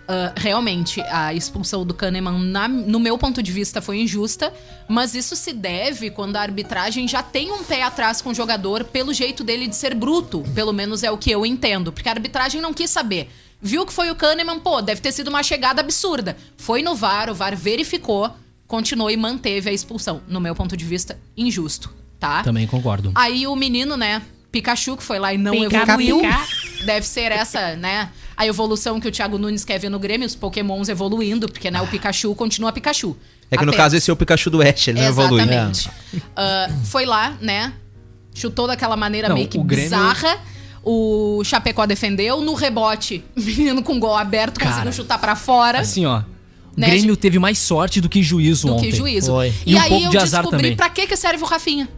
ah, 0.10 0.34
realmente, 0.36 1.00
a 1.10 1.34
expulsão 1.34 1.86
do 1.86 1.94
Kahneman, 1.94 2.38
na- 2.38 2.68
no 2.68 3.00
meu 3.00 3.18
ponto 3.18 3.42
de 3.42 3.52
vista, 3.54 3.82
foi 3.82 4.02
injusta, 4.02 4.52
mas 4.86 5.16
isso 5.16 5.38
se 5.38 5.54
deve 5.54 6.10
quando 6.10 6.36
a 6.36 6.42
arbitragem 6.42 7.08
já 7.08 7.24
tem 7.24 7.50
um 7.50 7.64
pé 7.64 7.82
atrás 7.82 8.22
com 8.22 8.32
o 8.32 8.36
jogador 8.36 8.84
pelo 8.84 9.14
jeito 9.14 9.42
dele 9.42 9.68
de 9.70 9.76
ser 9.78 9.96
bruto. 9.96 10.44
Pelo 10.54 10.74
menos 10.74 11.02
é 11.02 11.10
o 11.10 11.18
que 11.18 11.32
eu 11.32 11.46
entendo. 11.46 11.94
Porque 11.94 12.10
a 12.10 12.12
arbitragem 12.12 12.60
não 12.60 12.74
quis 12.74 12.90
saber. 12.90 13.30
Viu 13.62 13.86
que 13.86 13.92
foi 13.94 14.10
o 14.10 14.16
Kahneman, 14.16 14.60
pô, 14.60 14.82
deve 14.82 15.02
ter 15.02 15.12
sido 15.12 15.28
uma 15.28 15.44
chegada 15.44 15.82
absurda. 15.82 16.38
Foi 16.58 16.82
no 16.82 16.96
VAR, 16.96 17.30
o 17.30 17.36
VAR 17.36 17.56
verificou, 17.58 18.34
continuou 18.68 19.12
e 19.12 19.18
manteve 19.18 19.70
a 19.70 19.74
expulsão. 19.74 20.22
No 20.28 20.40
meu 20.40 20.56
ponto 20.56 20.78
de 20.78 20.86
vista, 20.86 21.20
injusto, 21.36 21.94
tá? 22.20 22.42
Também 22.44 22.66
concordo. 22.66 23.12
Aí 23.16 23.46
o 23.48 23.56
menino, 23.56 23.98
né, 23.98 24.22
Pikachu, 24.52 24.96
que 24.96 25.04
foi 25.04 25.20
lá 25.20 25.34
e 25.34 25.38
não 25.38 25.52
Pica, 25.52 25.78
evoluiu. 25.84 26.22
pica. 26.22 26.40
Deve 26.86 27.06
ser 27.06 27.32
essa, 27.34 27.76
né, 27.76 28.10
a 28.38 28.48
evolução 28.48 28.98
que 29.00 29.08
o 29.08 29.12
Thiago 29.12 29.38
Nunes 29.38 29.66
quer 29.66 29.78
ver 29.78 29.90
no 29.90 30.00
Grêmio, 30.00 30.26
os 30.26 30.36
pokémons 30.36 30.88
evoluindo, 30.88 31.50
porque, 31.50 31.70
né, 31.70 31.82
o 31.82 31.88
Pikachu 31.88 32.34
continua 32.36 32.72
Pikachu. 32.72 33.18
É 33.52 33.58
que 33.58 33.66
no 33.66 33.72
Apenas. 33.72 33.76
caso 33.76 33.96
esse 33.98 34.10
é 34.10 34.14
o 34.14 34.16
Pikachu 34.16 34.50
do 34.50 34.62
Ash, 34.62 34.88
ele 34.88 35.02
não 35.02 35.08
evolui. 35.08 35.42
Exatamente. 35.42 35.90
Ah, 36.36 36.70
foi 36.86 37.06
lá, 37.06 37.36
né, 37.42 37.74
chutou 38.34 38.68
daquela 38.68 38.96
maneira 38.96 39.28
Não, 39.28 39.36
meio 39.36 39.50
que 39.50 39.58
o 39.58 39.64
Grêmio- 39.64 39.90
bizarra. 39.90 40.38
O 40.84 41.42
Chapecó 41.44 41.86
defendeu. 41.86 42.42
No 42.42 42.54
rebote, 42.54 43.24
o 43.38 43.42
menino 43.42 43.82
com 43.84 44.00
gol 44.00 44.16
aberto 44.16 44.58
Cara, 44.60 44.72
conseguiu 44.72 44.94
chutar 44.94 45.18
pra 45.20 45.36
fora. 45.36 45.80
Assim, 45.80 46.06
ó. 46.06 46.20
O 46.20 46.80
Né, 46.80 46.88
Grêmio 46.90 47.18
teve 47.18 47.38
mais 47.40 47.58
sorte 47.58 48.00
do 48.00 48.08
que 48.08 48.24
juízo 48.24 48.68
do 48.68 48.74
ontem. 48.76 48.90
que 48.90 48.96
juízo. 48.96 49.32
Foi. 49.34 49.54
E, 49.66 49.74
E 49.74 49.76
um 49.76 49.82
aí 49.82 49.90
pouco 49.90 50.06
eu 50.06 50.10
de 50.12 50.18
azar 50.18 50.42
descobri 50.42 50.64
também. 50.64 50.78
pra 50.78 50.90
que, 50.90 51.06
que 51.08 51.16
serve 51.18 51.44
o 51.44 51.46
Rafinha. 51.46 51.90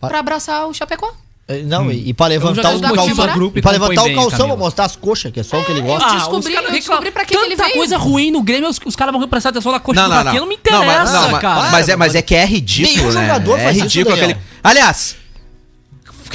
Pra 0.00 0.18
abraçar 0.18 0.66
o 0.66 0.74
Chapecó. 0.74 1.12
É, 1.48 1.60
Não, 1.62 1.90
e, 1.90 2.10
e 2.10 2.14
pra 2.14 2.26
É 2.26 2.28
levantar 2.30 2.72
o 2.74 2.80
calção. 2.80 3.24
o 3.24 3.32
grupo 3.34 3.58
E 3.58 3.62
pra 3.62 3.72
levantar 3.72 4.02
o 4.02 4.14
calção, 4.14 4.28
pra 4.28 4.38
Camila. 4.38 4.56
mostrar 4.56 4.84
as 4.84 4.94
coxas, 4.96 5.32
que 5.32 5.40
é 5.40 5.42
só 5.42 5.60
o 5.60 5.64
que 5.64 5.72
ele 5.72 5.80
gosta. 5.80 6.06
eu 6.08 6.12
Ah, 6.12 6.16
descobri- 6.18 6.54
eu 6.54 6.70
descobri 6.70 7.10
pra 7.10 7.24
que 7.24 7.34
que 7.36 7.40
ele 7.40 7.56
Tanta 7.56 7.64
veio. 7.64 7.76
coisa 7.76 7.96
ruim 7.96 8.30
no 8.30 8.42
Grêmio, 8.42 8.68
os, 8.68 8.78
os 8.84 8.94
caras 8.96 9.12
vão 9.12 9.26
prestar 9.28 9.48
atenção 9.50 9.72
na 9.72 9.80
coxa 9.80 10.00
Não, 10.02 10.08
do 10.08 10.14
não, 10.14 10.18
não. 10.18 10.24
Rafinha. 10.24 10.40
Não 10.40 10.48
me 10.48 10.54
interessa, 10.54 10.84
mas, 10.86 11.12
não, 11.12 11.30
mas- 11.32 11.40
cara. 11.40 11.70
Mas, 11.72 11.88
é, 11.88 11.96
mas 11.96 12.14
é 12.14 12.22
que 12.22 12.34
é 12.36 12.44
ridículo, 12.46 12.96
Nenhum 12.96 13.12
né? 13.12 13.20
jogador 13.22 13.58
é 13.58 13.62
faz 13.64 13.76
isso, 13.76 13.84
ridículo 13.86 14.16
Daniel. 14.16 14.30
aquele. 14.36 14.46
Aliás, 14.62 15.16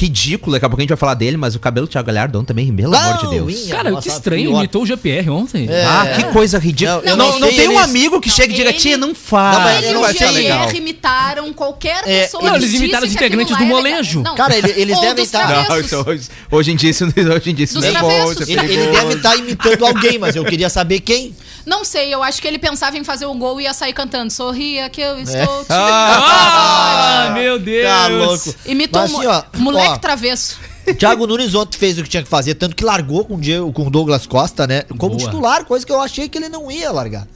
ridículo, 0.01 0.51
daqui 0.53 0.65
a 0.65 0.69
pouco 0.69 0.81
a 0.81 0.83
gente 0.83 0.89
vai 0.89 0.97
falar 0.97 1.13
dele, 1.13 1.37
mas 1.37 1.55
o 1.55 1.59
cabelo 1.59 1.87
do 1.87 1.89
Thiago 1.89 2.07
Galhardo 2.07 2.41
também, 2.43 2.73
pelo 2.73 2.95
amor 2.95 3.17
de 3.17 3.29
Deus. 3.29 3.53
Minha 3.53 3.75
Cara, 3.75 3.91
nossa, 3.91 4.07
que 4.09 4.15
estranho, 4.15 4.49
pior. 4.51 4.59
imitou 4.59 4.83
o 4.83 4.85
GPR 4.85 5.29
ontem. 5.29 5.67
É. 5.69 5.85
Ah, 5.85 6.13
que 6.15 6.23
coisa 6.25 6.57
ridícula. 6.59 7.01
Não, 7.05 7.15
Não, 7.17 7.31
não 7.33 7.39
não, 7.41 7.47
tem 7.49 7.67
um 7.69 7.79
amigo 7.79 8.19
que 8.21 8.29
Não, 8.29 8.35
chega 8.35 8.53
e 8.53 8.55
diga, 8.55 8.73
tia, 8.73 8.97
não 8.97 9.13
faz. 9.15 9.57
Não, 9.57 9.63
mas 9.63 9.77
Ele 9.77 9.87
e 9.87 9.93
não 9.93 9.99
o 9.99 10.03
vai 10.03 10.13
ficar 10.13 10.27
GR 10.27 10.33
legal. 10.33 10.71
imitaram 10.75 11.53
qualquer 11.53 12.03
É, 12.05 12.21
pessoa 12.23 12.43
Não, 12.43 12.55
eles 12.55 12.73
imitaram 12.73 13.05
os 13.07 13.15
aquilo 13.15 13.25
integrantes 13.41 13.57
do 13.57 13.63
é 13.63 13.67
molejo. 13.67 14.21
Não. 14.21 14.35
Cara, 14.35 14.57
ele- 14.57 14.73
eles 14.75 14.99
devem 14.99 15.25
tá- 15.27 15.65
Não, 15.69 15.79
isso, 15.79 16.05
hoje, 16.51 16.71
em 16.71 16.75
dia 16.75 16.89
isso, 16.89 17.05
hoje 17.05 17.49
em 17.51 17.53
dia 17.55 17.63
isso 17.65 17.79
não 17.81 17.87
é 17.87 17.99
bom, 17.99 18.11
é 18.11 18.25
Ele, 18.47 18.73
ele 18.73 18.87
deve 18.91 19.13
estar 19.15 19.35
imitando 19.35 19.85
alguém, 19.85 20.17
mas 20.19 20.35
eu 20.35 20.45
queria 20.45 20.69
saber 20.69 20.99
quem. 20.99 21.35
Não 21.67 21.83
sei, 21.83 22.13
eu 22.13 22.23
acho 22.23 22.41
que 22.41 22.47
ele 22.47 22.57
pensava 22.57 22.97
em 22.97 23.03
fazer 23.03 23.25
o 23.25 23.33
gol 23.33 23.59
e 23.59 23.65
ia 23.65 23.73
sair 23.73 23.91
cantando. 23.91 24.31
Sorria 24.31 24.89
que 24.89 25.01
eu 25.01 25.19
estou 25.19 25.65
te... 25.67 25.71
Ah, 25.71 27.31
meu 27.33 27.59
Deus. 27.59 27.85
Tá 27.85 28.07
louco. 28.07 28.55
Imitou 28.65 29.01
Mas 29.01 29.11
um 29.11 29.17
assim, 29.17 29.27
ó, 29.27 29.43
moleque 29.59 29.89
ó, 29.89 29.97
travesso. 29.97 30.57
Thiago 30.97 31.27
Nunes 31.27 31.53
ontem 31.53 31.77
fez 31.77 31.99
o 31.99 32.03
que 32.03 32.09
tinha 32.09 32.23
que 32.23 32.29
fazer, 32.29 32.55
tanto 32.55 32.73
que 32.73 32.85
largou 32.85 33.25
com 33.25 33.35
o, 33.35 33.73
com 33.73 33.91
Douglas 33.91 34.25
Costa, 34.25 34.65
né? 34.65 34.83
Como 34.97 35.17
Boa. 35.17 35.29
titular, 35.29 35.65
coisa 35.65 35.85
que 35.85 35.91
eu 35.91 35.99
achei 35.99 36.29
que 36.29 36.37
ele 36.37 36.47
não 36.47 36.71
ia 36.71 36.89
largar. 36.89 37.27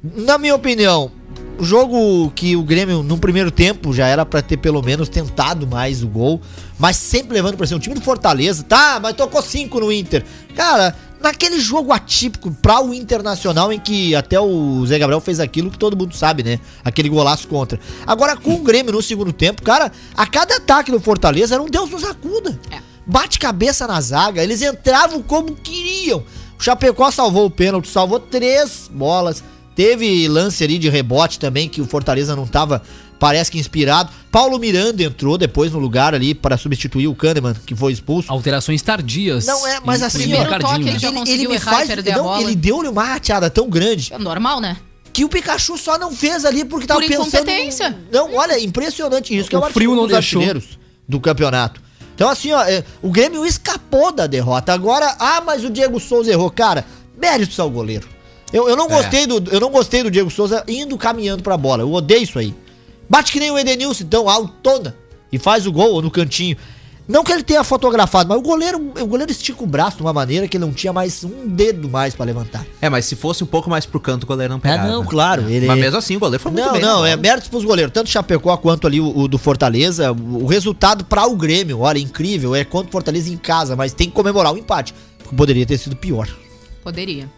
Na 0.00 0.38
minha 0.38 0.54
opinião, 0.54 1.10
o 1.58 1.64
jogo 1.64 2.30
que 2.30 2.54
o 2.54 2.62
Grêmio, 2.62 3.02
no 3.02 3.18
primeiro 3.18 3.50
tempo, 3.50 3.92
já 3.92 4.06
era 4.06 4.24
pra 4.24 4.40
ter 4.40 4.56
pelo 4.56 4.82
menos 4.82 5.08
tentado 5.08 5.66
mais 5.66 6.00
o 6.00 6.06
gol, 6.06 6.40
mas 6.78 6.96
sempre 6.96 7.34
levando 7.34 7.56
pra 7.56 7.66
cima. 7.66 7.78
O 7.78 7.82
time 7.82 7.96
do 7.96 8.00
Fortaleza, 8.00 8.62
tá, 8.62 9.00
mas 9.02 9.16
tocou 9.16 9.42
cinco 9.42 9.80
no 9.80 9.90
Inter. 9.90 10.24
Cara, 10.54 10.94
naquele 11.24 11.58
jogo 11.58 11.92
atípico 11.92 12.50
pra 12.62 12.80
o 12.80 12.94
Internacional, 12.94 13.72
em 13.72 13.80
que 13.80 14.14
até 14.14 14.38
o 14.38 14.84
Zé 14.86 14.98
Gabriel 14.98 15.20
fez 15.20 15.40
aquilo 15.40 15.70
que 15.70 15.78
todo 15.78 15.96
mundo 15.96 16.14
sabe, 16.14 16.42
né? 16.42 16.60
Aquele 16.84 17.08
golaço 17.08 17.48
contra. 17.48 17.80
Agora, 18.06 18.36
com 18.36 18.54
o 18.54 18.58
Grêmio 18.58 18.92
no 18.92 19.02
segundo 19.02 19.32
tempo, 19.32 19.62
cara, 19.62 19.90
a 20.16 20.26
cada 20.26 20.56
ataque 20.56 20.92
do 20.92 21.00
Fortaleza 21.00 21.54
era 21.54 21.62
um 21.62 21.68
Deus 21.68 21.90
nos 21.90 22.04
acuda. 22.04 22.58
É. 22.70 22.78
Bate 23.06 23.38
cabeça 23.38 23.86
na 23.86 24.00
zaga, 24.00 24.42
eles 24.42 24.62
entravam 24.62 25.22
como 25.22 25.54
queriam. 25.56 26.22
O 26.58 26.62
Chapecó 26.62 27.10
salvou 27.10 27.46
o 27.46 27.50
pênalti, 27.50 27.88
salvou 27.88 28.20
três 28.20 28.88
bolas. 28.92 29.42
Teve 29.74 30.28
lance 30.28 30.62
ali 30.62 30.78
de 30.78 30.88
rebote 30.88 31.38
também, 31.38 31.68
que 31.68 31.80
o 31.80 31.86
Fortaleza 31.86 32.36
não 32.36 32.46
tava, 32.46 32.82
parece 33.24 33.50
que 33.50 33.58
inspirado. 33.58 34.10
Paulo 34.30 34.58
Miranda 34.58 35.02
entrou 35.02 35.38
depois 35.38 35.72
no 35.72 35.78
lugar 35.78 36.14
ali 36.14 36.34
para 36.34 36.58
substituir 36.58 37.08
o 37.08 37.14
Kahneman, 37.14 37.54
que 37.64 37.74
foi 37.74 37.90
expulso. 37.90 38.30
Alterações 38.30 38.82
tardias. 38.82 39.46
Não 39.46 39.66
é, 39.66 39.80
mas 39.82 40.02
assim, 40.02 40.18
Primeiro 40.18 40.58
toque, 40.58 40.84
né? 40.84 40.90
ele 40.90 40.98
já 40.98 41.10
conseguiu 41.10 41.48
me 41.48 41.56
a 41.56 42.16
não, 42.16 42.24
bola. 42.24 42.42
Ele 42.42 42.54
deu-lhe 42.54 42.86
uma 42.86 43.02
rateada 43.02 43.48
tão 43.48 43.70
grande 43.70 44.12
É 44.12 44.18
normal, 44.18 44.60
né? 44.60 44.76
que 45.10 45.24
o 45.24 45.28
Pikachu 45.28 45.78
só 45.78 45.96
não 45.96 46.12
fez 46.12 46.44
ali 46.44 46.66
porque 46.66 46.86
tava 46.86 47.00
Por 47.00 47.08
pensando... 47.08 47.28
incompetência. 47.28 47.96
Não, 48.12 48.34
olha, 48.34 48.60
impressionante 48.60 49.34
isso. 49.34 49.48
Que 49.48 49.56
é 49.56 49.58
O 49.58 49.62
o 49.62 49.70
frio 49.70 49.94
não 49.94 50.02
dos 50.02 50.12
deixou. 50.12 50.42
artilheiros 50.42 50.78
do 51.08 51.18
campeonato. 51.18 51.80
Então 52.14 52.28
assim, 52.28 52.52
ó, 52.52 52.62
é, 52.62 52.84
o 53.00 53.10
Grêmio 53.10 53.46
escapou 53.46 54.12
da 54.12 54.26
derrota. 54.26 54.74
Agora, 54.74 55.16
ah, 55.18 55.40
mas 55.40 55.64
o 55.64 55.70
Diego 55.70 55.98
Souza 55.98 56.30
errou. 56.30 56.50
Cara, 56.50 56.84
mérito 57.16 57.62
ao 57.62 57.70
goleiro. 57.70 58.06
Eu, 58.52 58.68
eu, 58.68 58.76
não 58.76 58.86
gostei 58.86 59.26
do, 59.26 59.42
eu 59.50 59.60
não 59.60 59.70
gostei 59.70 60.02
do 60.02 60.10
Diego 60.10 60.30
Souza 60.30 60.62
indo 60.68 60.98
caminhando 60.98 61.42
pra 61.42 61.56
bola. 61.56 61.82
Eu 61.82 61.90
odeio 61.90 62.22
isso 62.22 62.38
aí. 62.38 62.54
Bate 63.08 63.32
que 63.32 63.40
nem 63.40 63.50
o 63.50 63.58
Edenilson, 63.58 64.04
então, 64.04 64.28
autona. 64.28 64.96
E 65.32 65.38
faz 65.38 65.66
o 65.66 65.72
gol 65.72 66.00
no 66.00 66.10
cantinho. 66.10 66.56
Não 67.06 67.22
que 67.22 67.30
ele 67.30 67.42
tenha 67.42 67.62
fotografado, 67.62 68.30
mas 68.30 68.38
o 68.38 68.40
goleiro, 68.40 68.78
o 68.98 69.06
goleiro 69.06 69.30
estica 69.30 69.62
o 69.62 69.66
braço 69.66 69.98
de 69.98 70.02
uma 70.02 70.12
maneira 70.14 70.48
que 70.48 70.56
ele 70.56 70.64
não 70.64 70.72
tinha 70.72 70.90
mais 70.90 71.22
um 71.22 71.46
dedo 71.46 71.86
mais 71.86 72.14
pra 72.14 72.24
levantar. 72.24 72.64
É, 72.80 72.88
mas 72.88 73.04
se 73.04 73.14
fosse 73.14 73.44
um 73.44 73.46
pouco 73.46 73.68
mais 73.68 73.84
pro 73.84 74.00
canto, 74.00 74.22
o 74.22 74.26
goleiro 74.26 74.52
não 74.54 74.58
Ah, 74.58 74.62
pegava. 74.62 74.88
não, 74.88 75.04
claro. 75.04 75.46
Ele... 75.50 75.66
Mas 75.66 75.78
mesmo 75.78 75.98
assim, 75.98 76.16
o 76.16 76.18
goleiro 76.20 76.42
foi 76.42 76.50
muito 76.50 76.64
Não, 76.64 76.72
bem. 76.72 76.80
não, 76.80 77.02
né? 77.02 77.10
é 77.10 77.16
méritos 77.16 77.50
pros 77.50 77.62
goleiros. 77.62 77.92
Tanto 77.92 78.06
o 78.06 78.10
Chapecó 78.10 78.56
quanto 78.56 78.86
ali 78.86 79.02
o, 79.02 79.18
o 79.18 79.28
do 79.28 79.36
Fortaleza. 79.36 80.12
O 80.12 80.46
resultado 80.46 81.04
pra 81.04 81.26
o 81.26 81.36
Grêmio, 81.36 81.80
olha, 81.80 81.98
incrível. 81.98 82.54
É 82.54 82.64
contra 82.64 82.88
o 82.88 82.92
Fortaleza 82.92 83.30
em 83.30 83.36
casa, 83.36 83.76
mas 83.76 83.92
tem 83.92 84.08
que 84.08 84.14
comemorar 84.14 84.54
o 84.54 84.56
empate. 84.56 84.94
Porque 85.18 85.36
poderia 85.36 85.66
ter 85.66 85.76
sido 85.76 85.94
pior. 85.96 86.26
Poderia. 86.82 87.28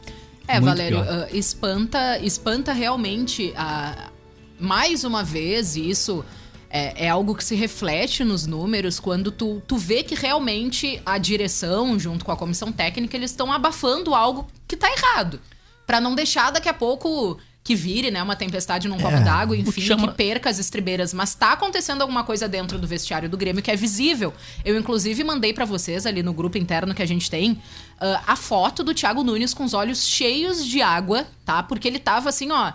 É, 0.47 0.61
Muito 0.61 0.67
Valério, 0.67 1.01
ah, 1.01 1.27
espanta, 1.33 2.21
espanta 2.21 2.73
realmente 2.73 3.53
a, 3.57 4.11
mais 4.59 5.05
uma 5.05 5.23
vez, 5.23 5.77
e 5.77 5.89
isso 5.91 6.25
É, 6.69 7.07
é 7.07 7.09
algo 7.09 7.33
que 7.37 7.45
se 7.45 7.55
reflete 7.55 8.25
nos 8.25 8.45
números 8.45 8.99
quando 8.99 9.31
tu, 9.31 9.63
tu 9.69 9.77
vê 9.77 10.03
que 10.03 10.17
realmente 10.17 11.01
a 11.07 11.17
direção, 11.17 11.97
junto 11.99 12.25
com 12.25 12.33
a 12.33 12.37
comissão 12.37 12.73
técnica, 12.73 13.17
eles 13.17 13.31
estão 13.31 13.53
abafando 13.53 14.13
algo 14.13 14.49
que 14.67 14.77
tá 14.77 14.89
errado. 14.91 15.41
Pra 15.87 16.01
não 16.01 16.15
deixar 16.17 16.51
daqui 16.51 16.69
a 16.69 16.75
pouco 16.75 17.39
que 17.63 17.77
vire, 17.77 18.11
né, 18.11 18.21
uma 18.21 18.35
tempestade 18.35 18.89
num 18.89 18.99
copo 18.99 19.17
d'água, 19.25 19.57
enfim, 19.57 19.81
chama- 19.81 20.09
que 20.09 20.15
perca 20.15 20.51
as 20.51 20.59
estribeiras. 20.59 21.15
Mas 21.15 21.37
tá 21.37 21.53
acontecendo 21.53 22.03
alguma 22.03 22.25
coisa 22.25 22.49
dentro 22.49 22.79
do 22.81 22.87
vestiário 22.87 23.29
do 23.29 23.37
Grêmio 23.37 23.63
que 23.63 23.71
é 23.71 23.77
visível. 23.77 24.35
Eu, 24.65 24.77
inclusive, 24.77 25.23
mandei 25.23 25.53
pra 25.53 25.65
vocês 25.65 26.05
ali 26.05 26.21
no 26.23 26.33
grupo 26.33 26.59
interno 26.59 26.95
que 26.95 27.03
a 27.03 27.07
gente 27.07 27.31
tem 27.31 27.63
ah, 28.01 28.23
a 28.27 28.37
foto 28.37 28.83
do 28.83 28.93
Thiago 28.93 29.23
Nunes 29.23 29.55
com 29.55 29.65
os 29.65 29.73
olhos 29.73 30.05
cheios 30.05 30.67
de 30.67 30.83
água, 30.83 31.27
tá? 31.45 31.63
Porque 31.63 31.87
ele 31.87 32.01
tava 32.01 32.29
assim, 32.29 32.51
ó. 32.51 32.73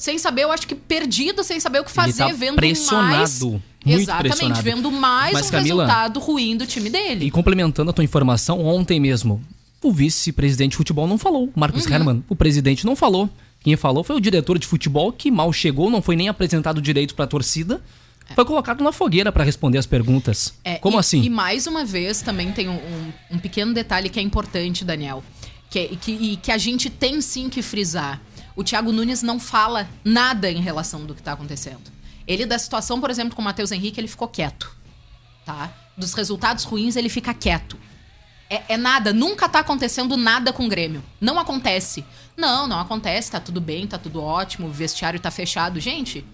Sem 0.00 0.16
saber, 0.16 0.44
eu 0.44 0.52
acho 0.52 0.64
que 0.66 0.76
perdido, 0.76 1.42
sem 1.42 1.58
saber 1.58 1.80
o 1.80 1.84
que 1.84 1.90
fazer, 1.90 2.18
tá 2.22 2.28
vendo 2.32 2.54
pressionado, 2.54 3.16
mais. 3.16 3.40
muito 3.42 3.60
Exatamente, 3.84 4.28
pressionado. 4.28 4.62
vendo 4.62 4.92
mais 4.92 5.32
Mas, 5.32 5.48
um 5.48 5.50
Camila, 5.50 5.82
resultado 5.84 6.20
ruim 6.20 6.56
do 6.56 6.64
time 6.66 6.88
dele. 6.88 7.26
E 7.26 7.30
complementando 7.32 7.90
a 7.90 7.92
tua 7.92 8.04
informação, 8.04 8.64
ontem 8.64 9.00
mesmo, 9.00 9.42
o 9.82 9.90
vice-presidente 9.92 10.70
de 10.70 10.76
futebol 10.76 11.08
não 11.08 11.18
falou. 11.18 11.50
Marcos 11.56 11.84
Uhum. 11.84 11.92
Herman, 11.92 12.24
o 12.28 12.36
presidente 12.36 12.86
não 12.86 12.94
falou. 12.94 13.28
Quem 13.60 13.74
falou 13.76 14.04
foi 14.04 14.14
o 14.14 14.20
diretor 14.20 14.56
de 14.56 14.68
futebol, 14.68 15.10
que 15.12 15.32
mal 15.32 15.52
chegou, 15.52 15.90
não 15.90 16.00
foi 16.00 16.14
nem 16.14 16.28
apresentado 16.28 16.80
direito 16.80 17.16
pra 17.16 17.26
torcida. 17.26 17.82
Foi 18.36 18.44
colocado 18.44 18.84
na 18.84 18.92
fogueira 18.92 19.32
pra 19.32 19.42
responder 19.42 19.78
as 19.78 19.86
perguntas. 19.86 20.54
É, 20.62 20.76
Como 20.76 20.96
e- 20.96 21.00
assim? 21.00 21.22
E 21.22 21.28
mais 21.30 21.66
uma 21.66 21.84
vez 21.84 22.22
também 22.22 22.52
tem 22.52 22.68
um, 22.68 22.74
um- 22.74 23.12
um 23.32 23.38
pequeno 23.38 23.74
detalhe 23.74 24.08
que 24.10 24.20
é 24.20 24.22
importante, 24.22 24.84
Daniel. 24.84 25.24
Que, 25.68 25.78
é- 25.80 25.88
que, 26.00 26.12
e 26.12 26.36
que 26.36 26.52
a 26.52 26.58
gente 26.58 26.88
tem 26.88 27.20
sim 27.20 27.48
que 27.48 27.62
frisar. 27.62 28.20
O 28.58 28.64
Thiago 28.64 28.90
Nunes 28.90 29.22
não 29.22 29.38
fala 29.38 29.88
nada 30.04 30.50
em 30.50 30.60
relação 30.60 31.06
do 31.06 31.14
que 31.14 31.22
tá 31.22 31.30
acontecendo. 31.30 31.92
Ele, 32.26 32.44
da 32.44 32.58
situação, 32.58 33.00
por 33.00 33.08
exemplo, 33.08 33.36
com 33.36 33.40
o 33.40 33.44
Matheus 33.44 33.70
Henrique, 33.70 34.00
ele 34.00 34.08
ficou 34.08 34.26
quieto. 34.26 34.76
Tá? 35.46 35.70
Dos 35.96 36.12
resultados 36.12 36.64
ruins, 36.64 36.96
ele 36.96 37.08
fica 37.08 37.32
quieto. 37.32 37.78
É, 38.50 38.62
é 38.70 38.76
nada, 38.76 39.12
nunca 39.12 39.48
tá 39.48 39.60
acontecendo 39.60 40.16
nada 40.16 40.52
com 40.52 40.66
o 40.66 40.68
Grêmio. 40.68 41.04
Não 41.20 41.38
acontece. 41.38 42.04
Não, 42.36 42.66
não 42.66 42.80
acontece, 42.80 43.30
tá 43.30 43.38
tudo 43.38 43.60
bem, 43.60 43.86
tá 43.86 43.96
tudo 43.96 44.20
ótimo, 44.20 44.66
o 44.66 44.72
vestiário 44.72 45.20
tá 45.20 45.30
fechado. 45.30 45.78
Gente, 45.78 46.24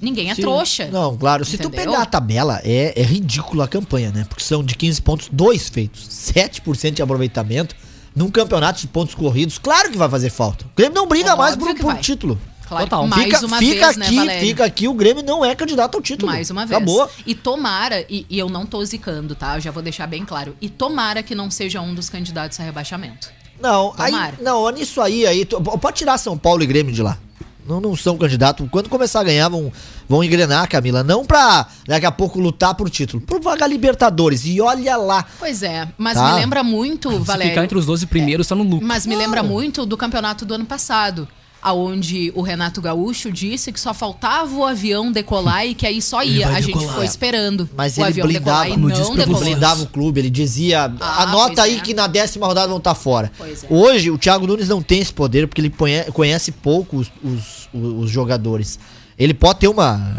ninguém 0.00 0.28
é 0.28 0.34
Sim. 0.34 0.42
trouxa. 0.42 0.88
Não, 0.90 1.16
claro. 1.16 1.44
Se 1.44 1.56
tu 1.56 1.68
Entendeu? 1.68 1.92
pegar 1.92 2.02
a 2.02 2.06
tabela, 2.06 2.60
é, 2.64 3.00
é 3.00 3.02
ridícula 3.04 3.66
a 3.66 3.68
campanha, 3.68 4.10
né? 4.10 4.24
Porque 4.28 4.42
são 4.42 4.60
de 4.64 4.74
15 4.74 5.00
pontos, 5.00 5.28
dois 5.30 5.68
feitos. 5.68 6.08
7% 6.08 6.94
de 6.94 7.02
aproveitamento 7.02 7.76
num 8.14 8.30
campeonato 8.30 8.80
de 8.80 8.86
pontos 8.86 9.14
corridos. 9.14 9.58
Claro 9.58 9.90
que 9.90 9.98
vai 9.98 10.08
fazer 10.08 10.30
falta. 10.30 10.64
O 10.64 10.70
Grêmio 10.76 10.94
não 10.94 11.06
briga 11.06 11.34
mais 11.36 11.56
por, 11.56 11.74
que 11.74 11.80
por 11.80 11.92
vai. 11.92 12.02
título. 12.02 12.38
Claro, 12.68 12.84
Total. 12.86 13.06
mais 13.06 13.24
fica 13.24 13.46
uma 13.46 13.58
fica 13.58 13.86
vez, 13.86 13.96
né, 13.98 14.06
aqui, 14.06 14.16
Valério? 14.16 14.48
fica 14.48 14.64
aqui, 14.64 14.88
o 14.88 14.94
Grêmio 14.94 15.22
não 15.22 15.44
é 15.44 15.54
candidato 15.54 15.94
ao 15.94 16.00
título. 16.00 16.32
Mais 16.32 16.48
uma 16.48 16.64
vez. 16.64 16.76
Acabou. 16.76 17.10
E 17.26 17.34
tomara, 17.34 18.06
e, 18.08 18.24
e 18.30 18.38
eu 18.38 18.48
não 18.48 18.64
tô 18.64 18.82
zicando, 18.82 19.34
tá? 19.34 19.56
Eu 19.56 19.60
já 19.60 19.70
vou 19.70 19.82
deixar 19.82 20.06
bem 20.06 20.24
claro. 20.24 20.56
E 20.60 20.70
tomara 20.70 21.22
que 21.22 21.34
não 21.34 21.50
seja 21.50 21.82
um 21.82 21.94
dos 21.94 22.08
candidatos 22.08 22.58
a 22.58 22.62
rebaixamento. 22.62 23.30
Não, 23.60 23.94
aí, 23.96 24.10
Tomara. 24.10 24.36
não, 24.40 24.68
nisso 24.70 25.00
aí, 25.00 25.26
aí 25.26 25.44
pode 25.80 25.98
tirar 25.98 26.18
São 26.18 26.36
Paulo 26.36 26.62
e 26.62 26.66
Grêmio 26.66 26.92
de 26.92 27.02
lá. 27.02 27.18
Não, 27.66 27.80
não 27.80 27.96
são 27.96 28.18
candidatos. 28.18 28.66
Quando 28.70 28.88
começar 28.88 29.20
a 29.20 29.24
ganhar, 29.24 29.48
vão, 29.48 29.72
vão 30.08 30.22
engrenar, 30.24 30.68
Camila. 30.68 31.02
Não 31.04 31.24
pra 31.24 31.66
daqui 31.86 32.04
a 32.06 32.10
pouco 32.12 32.40
lutar 32.40 32.74
por 32.74 32.90
título. 32.90 33.22
Por 33.22 33.40
vaga 33.40 33.66
Libertadores. 33.66 34.44
E 34.44 34.60
olha 34.60 34.96
lá. 34.96 35.24
Pois 35.38 35.62
é, 35.62 35.88
mas 35.96 36.14
Tá. 36.14 36.32
me 36.34 36.40
lembra 36.40 36.62
muito, 36.64 37.10
Se 37.10 37.18
Valério. 37.18 37.52
ficar 37.52 37.64
entre 37.64 37.78
os 37.78 37.86
12 37.86 38.06
primeiros, 38.06 38.46
tá 38.48 38.54
no 38.54 38.62
lucro. 38.64 38.86
Mas 38.86 39.06
me 39.06 39.14
lembra 39.14 39.42
muito 39.42 39.86
do 39.86 39.96
campeonato 39.96 40.44
do 40.44 40.54
ano 40.54 40.64
passado. 40.66 41.28
Aonde 41.62 42.32
o 42.34 42.42
Renato 42.42 42.82
Gaúcho 42.82 43.30
disse 43.30 43.70
que 43.70 43.78
só 43.78 43.94
faltava 43.94 44.52
o 44.52 44.64
avião 44.64 45.12
decolar 45.12 45.64
e 45.64 45.74
que 45.74 45.86
aí 45.86 46.02
só 46.02 46.22
ia. 46.22 46.48
A 46.48 46.60
gente 46.60 46.76
ficou 46.78 47.04
esperando 47.04 47.68
Mas 47.76 47.96
o 47.96 48.00
ele 48.00 48.08
avião 48.08 48.26
decolar 48.26 48.62
blindava, 48.62 48.74
Como 48.74 48.88
não 48.88 48.96
disse 48.96 49.12
ele 49.12 49.34
blindava 49.38 49.82
o 49.82 49.86
clube, 49.86 50.20
ele 50.20 50.30
dizia, 50.30 50.92
Ah, 51.00 51.22
anota 51.22 51.62
aí 51.62 51.76
é. 51.76 51.80
que 51.80 51.94
na 51.94 52.08
décima 52.08 52.46
rodada 52.48 52.66
vão 52.66 52.78
estar 52.78 52.94
fora. 52.96 53.30
Pois 53.38 53.62
é. 53.62 53.66
Hoje, 53.70 54.10
o 54.10 54.18
Thiago 54.18 54.44
Nunes 54.46 54.68
não 54.68 54.82
tem 54.82 54.98
esse 55.00 55.12
poder, 55.12 55.46
porque 55.46 55.60
ele 55.60 55.70
conhe- 55.70 56.04
conhece 56.12 56.50
pouco 56.50 56.96
os, 56.96 57.10
os- 57.22 57.68
os 57.72 58.10
jogadores. 58.10 58.78
Ele 59.16 59.32
pode 59.34 59.60
ter 59.60 59.68
uma... 59.68 60.16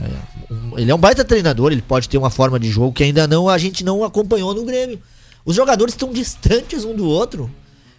um- 0.50 0.80
Ele 0.80 0.90
é 0.90 0.96
um 0.96 1.00
baita 1.00 1.26
treinador, 1.26 1.72
ele 1.74 1.82
pode 1.82 2.08
ter 2.08 2.18
uma 2.18 2.30
forma 2.30 2.58
de 2.60 2.70
jogo 2.70 2.94
que 2.94 3.04
ainda 3.04 3.28
não 3.28 3.50
a 3.50 3.58
gente 3.58 3.84
não 3.84 4.04
acompanhou 4.04 4.54
no 4.56 4.64
Grêmio. 4.64 4.98
Os 5.46 5.56
jogadores 5.58 5.94
estão 5.94 6.14
distantes 6.14 6.86
um 6.86 6.96
do 6.96 7.06
outro. 7.06 7.52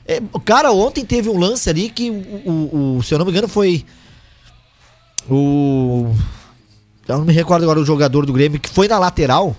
É, 0.06 0.20
cara, 0.44 0.70
ontem 0.72 1.04
teve 1.04 1.28
um 1.30 1.38
lance 1.38 1.68
ali 1.70 1.88
que, 1.88 2.10
o, 2.10 2.14
o- 2.14 2.96
o- 2.98 3.02
se 3.02 3.14
eu 3.14 3.18
não 3.18 3.24
me 3.24 3.30
engano, 3.32 3.48
foi 3.48 3.84
o... 5.28 6.14
Eu 7.06 7.18
não 7.18 7.24
me 7.24 7.32
recordo 7.32 7.62
agora 7.64 7.80
o 7.80 7.84
jogador 7.84 8.24
do 8.24 8.32
Grêmio 8.32 8.58
que 8.60 8.68
foi 8.68 8.88
na 8.88 8.98
lateral, 8.98 9.54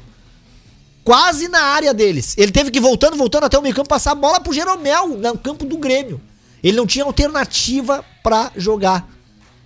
quase 1.04 1.48
na 1.48 1.62
área 1.62 1.94
deles. 1.94 2.36
Ele 2.38 2.52
teve 2.52 2.72
que 2.72 2.80
ir 2.80 2.82
voltando, 2.82 3.16
voltando 3.16 3.44
até 3.46 3.58
o 3.58 3.62
meio 3.62 3.75
campo, 3.75 3.90
passar 3.90 4.12
a 4.12 4.16
bola 4.16 4.40
pro 4.40 4.54
Jeromel, 4.54 5.10
no 5.10 5.38
campo 5.38 5.64
do 5.66 5.78
Grêmio. 5.78 6.20
Ele 6.64 6.75
não 6.78 6.88
tinha 6.88 7.06
alternativa 7.06 8.04
pra 8.24 8.52
jogar. 8.56 9.08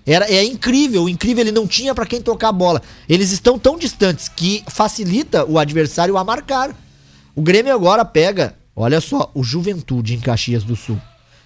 Era, 0.05 0.25
é 0.29 0.43
incrível, 0.43 1.07
incrível, 1.07 1.41
ele 1.43 1.51
não 1.51 1.67
tinha 1.67 1.95
pra 1.95 2.05
quem 2.05 2.21
tocar 2.21 2.49
a 2.49 2.53
bola. 2.53 2.81
Eles 3.07 3.31
estão 3.31 3.57
tão 3.57 3.77
distantes 3.77 4.27
que 4.27 4.63
facilita 4.67 5.45
o 5.45 5.57
adversário 5.57 6.17
a 6.17 6.23
marcar. 6.23 6.75
O 7.35 7.41
Grêmio 7.41 7.73
agora 7.73 8.03
pega, 8.03 8.55
olha 8.83 9.01
só, 9.01 9.29
o 9.33 9.43
Juventude 9.43 10.15
em 10.15 10.19
Caxias 10.19 10.63
do 10.63 10.75
Sul. 10.75 10.99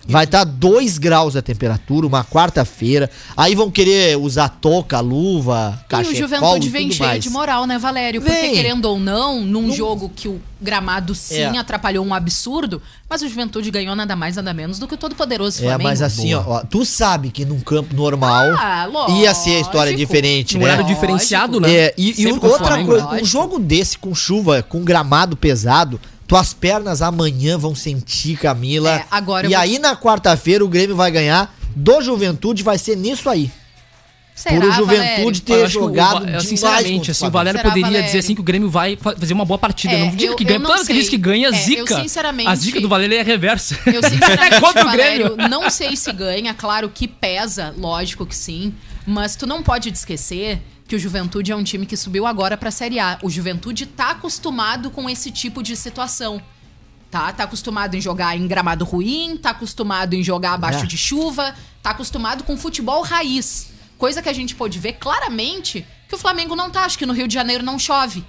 Vai 0.06 0.26
estar 0.26 0.44
2 0.44 0.98
graus 0.98 1.38
a 1.38 1.42
temperatura, 1.42 2.06
uma 2.06 2.26
quarta-feira. 2.26 3.10
Aí 3.38 3.56
vão 3.56 3.72
querer 3.72 4.18
usar 4.18 4.50
touca, 4.50 5.00
luva, 5.00 5.80
E 5.86 5.88
cachecol 5.88 6.12
o 6.12 6.16
Juventude 6.18 6.68
e 6.68 6.70
vem 6.70 6.92
cheio 6.92 7.08
mais. 7.08 7.24
de 7.24 7.30
moral, 7.30 7.66
né, 7.66 7.80
Valério? 7.80 8.20
Porque, 8.22 8.36
Vem. 8.38 8.54
querendo 8.54 8.84
ou 8.84 9.00
não, 9.00 9.40
num 9.46 9.68
Não- 9.68 9.74
jogo 9.74 10.12
que 10.14 10.28
o 10.28 10.42
gramado 10.60 11.16
sim 11.16 11.40
É. 11.40 11.58
atrapalhou 11.58 12.06
um 12.06 12.14
absurdo, 12.14 12.82
mas 13.10 13.22
o 13.22 13.30
Juventude 13.30 13.72
ganhou 13.72 13.96
nada 13.96 14.14
mais, 14.14 14.36
nada 14.36 14.54
menos 14.54 14.78
do 14.78 14.90
que 14.90 14.94
o 14.96 14.98
todo-poderoso 14.98 15.60
É, 15.60 15.68
Flamengo. 15.70 15.90
mas 15.90 16.02
assim, 16.02 16.34
ó, 16.34 16.44
ó, 16.46 16.60
tu 16.66 16.84
sabe 16.84 17.30
que 17.32 17.46
num 17.46 17.62
campo 17.62 17.96
normal 17.96 18.48
Ah, 18.60 18.90
ia 19.22 19.34
ser 19.34 19.56
a 19.56 19.60
história 19.62 19.96
diferente, 19.96 20.58
Um 20.58 20.60
né? 20.60 20.66
horário 20.66 20.84
Lógico. 20.84 21.00
diferenciado, 21.02 21.62
né? 21.62 21.72
É, 21.74 21.94
e, 21.98 22.24
e 22.24 22.28
outra 22.30 22.58
Flamengo. 22.58 22.90
coisa, 22.92 23.08
um 23.22 23.26
jogo 23.26 23.58
desse 23.58 23.98
com 23.98 24.14
chuva, 24.14 24.62
com 24.62 24.84
gramado 24.84 25.38
pesado, 25.38 25.98
tuas 26.34 26.52
pernas 26.52 27.04
amanhã 27.04 27.60
vão 27.60 27.76
sentir, 27.76 28.38
Camila. 28.38 28.90
É, 28.90 29.06
agora 29.12 29.46
eu 29.46 29.52
e 29.52 29.54
vou 29.54 29.62
aí 29.62 29.78
na 29.78 29.96
quarta-feira 29.96 30.66
o 30.66 30.68
Grêmio 30.68 30.96
vai 30.96 31.12
ganhar 31.12 31.56
do 31.76 32.02
Juventude, 32.02 32.64
vai 32.64 32.76
ser 32.80 32.98
nisso 32.98 33.30
aí. 33.30 33.52
Será, 34.34 34.60
por 34.60 34.68
o? 34.68 34.72
Juventude 34.72 35.40
Eu 35.42 35.46
ter 35.46 35.64
o 35.64 35.70
jogado 35.70 36.26
demais 36.26 36.44
Sinceramente, 36.48 37.10
o 37.10 37.12
assim, 37.12 37.28
o. 37.28 37.30
Valério 37.30 37.60
Será, 37.60 37.70
poderia 37.70 37.86
Valério? 37.88 38.06
dizer 38.08 38.18
assim 38.18 38.34
que 38.34 38.42
o 38.42 38.44
Grêmio 38.44 38.68
vai 38.68 38.96
fa- 39.00 39.16
fazer 39.16 39.32
uma 39.32 39.46
boa 39.46 39.60
partida. 39.60 39.94
É, 39.94 40.00
não 40.00 40.10
digo 40.10 40.32
eu- 40.32 40.36
que 40.36 40.44
eu 40.44 40.48
ganha. 40.48 40.58
não 40.60 40.66
Toda 40.72 40.78
vez 40.78 40.88
que 40.88 40.94
diz 40.96 41.04
sei. 41.04 41.10
que 41.12 41.18
ganha, 41.20 41.46
É, 41.46 41.52
eu 41.52 41.54
zica. 41.54 42.02
sinceramente- 42.02 42.50
A 42.50 42.56
zica 42.56 42.82
do 42.82 42.90
Valério 42.90 43.16
é 43.16 43.22
reversa. 43.22 43.78
Eu 43.86 44.02
sinceramente, 44.10 44.60
contra 44.60 44.82
o 44.82 44.86
Valério, 44.86 45.36
Grêmio. 45.36 45.48
não 45.50 45.70
sei 45.70 45.96
se 45.96 46.12
ganha, 46.12 46.52
claro 46.56 46.90
que 46.90 47.08
pesa, 47.08 47.76
lógico 47.78 48.26
que 48.26 48.36
sim, 48.36 48.74
mas 49.06 49.36
tu 49.36 49.46
não 49.46 49.62
pode 49.62 49.90
esquecer 49.90 50.60
que 50.88 50.96
o 50.96 51.00
Juventude 51.00 51.52
é 51.52 51.56
um 51.56 51.64
time 51.64 51.86
que 51.86 51.96
subiu 51.98 52.26
agora 52.28 52.58
pra 52.58 52.70
Série 52.72 53.00
A. 53.00 53.18
O 53.22 53.30
Juventude 53.30 53.86
tá 53.86 54.12
acostumado 54.12 54.92
com 54.92 55.10
esse 55.10 55.32
tipo 55.32 55.64
de 55.64 55.76
situação. 55.76 56.42
Tá, 57.10 57.32
tá 57.32 57.44
acostumado 57.44 57.96
em 57.96 58.02
jogar 58.02 58.36
em 58.36 58.48
gramado 58.48 58.84
ruim, 58.84 59.38
tá 59.38 59.52
acostumado 59.52 60.14
em 60.16 60.24
jogar 60.24 60.54
abaixo 60.54 60.84
É. 60.84 60.88
de 60.88 60.98
chuva, 60.98 61.56
tá 61.82 61.92
acostumado 61.92 62.44
com 62.44 62.58
futebol 62.58 63.04
raiz. 63.04 63.70
Coisa 63.98 64.22
que 64.22 64.30
a 64.30 64.34
gente 64.34 64.56
pôde 64.56 64.80
ver 64.80 64.94
claramente 64.94 65.86
que 66.10 66.16
o 66.16 66.18
Flamengo 66.18 66.56
não 66.56 66.70
tá. 66.70 66.86
Acho 66.86 66.98
que 66.98 67.06
no 67.06 67.14
Rio 67.14 67.28
de 67.28 67.34
Janeiro 67.34 67.64
não 67.64 67.78
chove. 67.78 68.26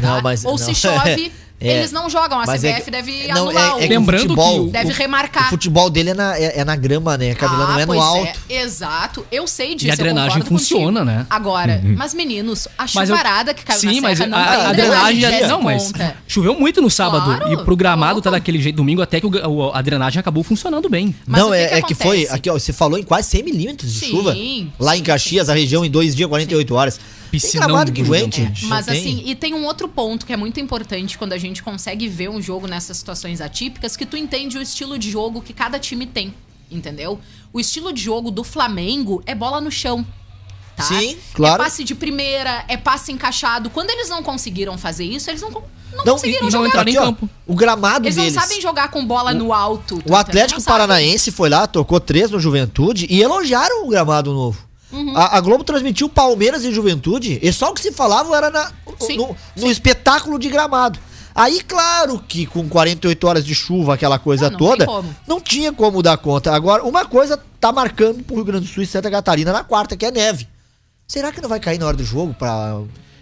Não, 0.00 0.16
tá? 0.16 0.22
mas- 0.22 0.44
Ou 0.44 0.52
não. 0.52 0.58
se 0.58 0.74
chove, 0.76 1.32
É. 1.60 1.78
eles 1.78 1.90
não 1.90 2.08
jogam. 2.08 2.38
A 2.40 2.46
Mas 2.46 2.62
é 2.62 2.68
CBF 2.74 2.84
que- 2.84 2.90
deve 2.92 3.26
não, 3.28 3.48
anular 3.48 3.64
é- 3.64 3.72
o 3.72 3.76
é 3.76 3.80
que 3.80 3.86
o 3.86 3.88
Lembrando 3.88 4.20
futebol- 4.22 4.66
que 4.66 4.70
Deve 4.70 4.90
o- 4.92 4.94
remarcar. 4.94 5.46
O 5.46 5.50
futebol 5.50 5.90
dele 5.90 6.10
é 6.10 6.14
na, 6.14 6.38
é, 6.38 6.60
é 6.60 6.64
na 6.64 6.76
grama, 6.76 7.18
né, 7.18 7.34
Camila? 7.34 7.66
não 7.66 7.78
é 7.80 7.84
no 7.84 7.94
pois 7.94 8.00
alto. 8.00 8.40
Exato, 8.48 9.26
eu 9.32 9.44
sei 9.48 9.74
disso. 9.74 9.88
E 9.88 9.90
a 9.90 9.96
drenagem 9.96 10.40
funciona, 10.42 11.00
contigo. 11.00 11.04
né? 11.18 11.26
Agora, 11.28 11.82
mas 11.96 12.14
meninos, 12.14 12.68
a 12.78 12.82
Mas 12.94 12.94
eu- 13.10 13.16
chuvarada 13.16 13.52
que 13.52 13.64
caiu 13.64 13.80
Sim, 13.80 13.96
na 13.96 14.02
mas 14.02 14.18
serra 14.18 14.30
não 14.30 14.38
a, 14.38 14.44
tem 14.46 14.54
a 14.54 14.72
drenagem 14.72 15.18
drenagem 15.20 15.40
já. 15.40 15.48
Não, 15.48 15.62
mas 15.62 15.86
conta. 15.90 16.16
choveu 16.28 16.54
muito 16.54 16.80
no 16.80 16.88
sábado. 16.90 17.24
Claro, 17.24 17.52
e 17.52 17.64
pro 17.64 17.74
gramado 17.76 18.22
tá 18.22 18.30
daquele 18.30 18.60
jeito 18.62 18.76
domingo, 18.76 19.02
até 19.02 19.20
que 19.20 19.26
o- 19.26 19.48
o- 19.50 19.72
a 19.74 19.82
drenagem 19.82 20.20
acabou 20.20 20.44
funcionando 20.44 20.88
bem. 20.88 21.12
Mas 21.26 21.40
não, 21.40 21.50
que 21.50 21.56
é, 21.56 21.68
que 21.68 21.74
é 21.74 21.82
que 21.82 21.94
foi. 21.96 22.28
Aqui, 22.30 22.48
ó, 22.48 22.52
você 22.56 22.72
falou 22.72 22.96
em 22.98 23.02
quase 23.02 23.30
100 23.30 23.42
milímetros 23.42 23.92
de 23.92 23.98
Sim, 23.98 24.10
chuva. 24.12 24.36
Lá 24.78 24.94
em 24.94 24.98
sim, 24.98 25.04
Caxias, 25.04 25.46
sim, 25.46 25.52
a 25.52 25.54
região, 25.56 25.84
em 25.84 25.90
dois 25.90 26.14
dias, 26.14 26.28
48 26.28 26.72
horas. 26.76 27.00
Tem 27.30 27.40
Piscinão 27.40 27.66
gramado 27.66 27.92
que 27.92 28.02
do 28.02 28.14
aguente. 28.14 28.36
Juventude. 28.40 28.62
não 28.62 28.68
Mas 28.70 28.86
tem? 28.86 28.98
assim, 28.98 29.22
e 29.26 29.34
tem 29.34 29.54
um 29.54 29.64
outro 29.64 29.88
ponto 29.88 30.24
que 30.26 30.32
é 30.32 30.36
muito 30.36 30.58
importante 30.60 31.16
quando 31.18 31.32
a 31.32 31.38
gente 31.38 31.62
consegue 31.62 32.08
ver 32.08 32.28
um 32.30 32.40
jogo 32.40 32.66
nessas 32.66 32.96
situações 32.96 33.40
atípicas, 33.40 33.96
que 33.96 34.06
tu 34.06 34.16
entende 34.16 34.56
o 34.58 34.62
estilo 34.62 34.98
de 34.98 35.10
jogo 35.10 35.40
que 35.42 35.52
cada 35.52 35.78
time 35.78 36.06
tem, 36.06 36.34
entendeu? 36.70 37.20
O 37.52 37.60
estilo 37.60 37.92
de 37.92 38.00
jogo 38.02 38.30
do 38.30 38.42
Flamengo 38.44 39.22
é 39.26 39.34
bola 39.34 39.60
no 39.60 39.70
chão. 39.70 40.06
Tá? 40.76 40.84
Sim, 40.84 41.16
claro. 41.34 41.60
É 41.60 41.64
passe 41.64 41.82
de 41.82 41.94
primeira, 41.94 42.64
é 42.68 42.76
passe 42.76 43.10
encaixado. 43.10 43.68
Quando 43.68 43.90
eles 43.90 44.08
não 44.08 44.22
conseguiram 44.22 44.78
fazer 44.78 45.04
isso, 45.04 45.28
eles 45.28 45.42
não, 45.42 45.50
não, 45.50 45.62
Não, 46.04 46.12
conseguiram 46.14 46.42
não 46.44 46.50
jogar. 46.50 46.86
em 46.86 46.94
campo. 46.94 47.28
O 47.44 47.54
gramado 47.56 48.06
Eles 48.06 48.14
deles. 48.14 48.34
não 48.34 48.42
sabem 48.42 48.60
jogar 48.60 48.88
com 48.88 49.04
bola 49.04 49.34
no 49.34 49.52
alto. 49.52 50.00
O 50.08 50.14
Atlético. 50.14 50.62
Paranaense 50.62 51.32
foi 51.32 51.48
lá, 51.48 51.66
tocou 51.66 51.98
três 51.98 52.30
no 52.30 52.38
Juventude 52.38 53.06
e 53.10 53.20
elogiaram 53.20 53.84
o 53.84 53.88
gramado 53.88 54.32
novo. 54.32 54.67
A, 55.14 55.36
a 55.36 55.40
Globo 55.40 55.62
transmitiu 55.64 56.08
Palmeiras 56.08 56.64
e 56.64 56.72
Juventude, 56.72 57.38
e 57.42 57.52
só 57.52 57.70
o 57.70 57.74
que 57.74 57.82
se 57.82 57.92
falava 57.92 58.34
era 58.36 58.50
na- 58.50 58.72
Sim, 59.00 59.16
no, 59.18 59.36
no 59.56 59.70
espetáculo 59.70 60.38
de 60.38 60.48
gramado. 60.48 60.98
Aí, 61.34 61.60
claro 61.62 62.18
que 62.26 62.46
com 62.46 62.68
48 62.68 63.24
horas 63.26 63.44
de 63.44 63.54
chuva, 63.54 63.94
aquela 63.94 64.18
coisa 64.18 64.46
Ah, 64.46 64.50
não 64.50 64.58
tem 64.58 64.68
toda, 64.68 64.86
não 65.26 65.40
tinha 65.40 65.72
como 65.72 66.02
dar 66.02 66.16
conta. 66.16 66.52
Agora, 66.52 66.82
uma 66.84 67.04
coisa 67.04 67.38
tá 67.60 67.70
marcando 67.70 68.24
pro 68.24 68.34
Rio 68.36 68.44
Grande 68.44 68.66
do 68.66 68.72
Sul 68.72 68.82
e 68.82 68.86
Santa 68.86 69.10
Catarina 69.10 69.52
na 69.52 69.62
quarta, 69.62 69.96
que 69.96 70.04
é 70.06 70.10
neve. 70.10 70.48
Será 71.06 71.30
que 71.30 71.40
não 71.40 71.48
vai 71.48 71.60
cair 71.60 71.78
na 71.78 71.86
hora 71.86 71.96
do 71.96 72.04
jogo 72.04 72.34
pra 72.34 72.80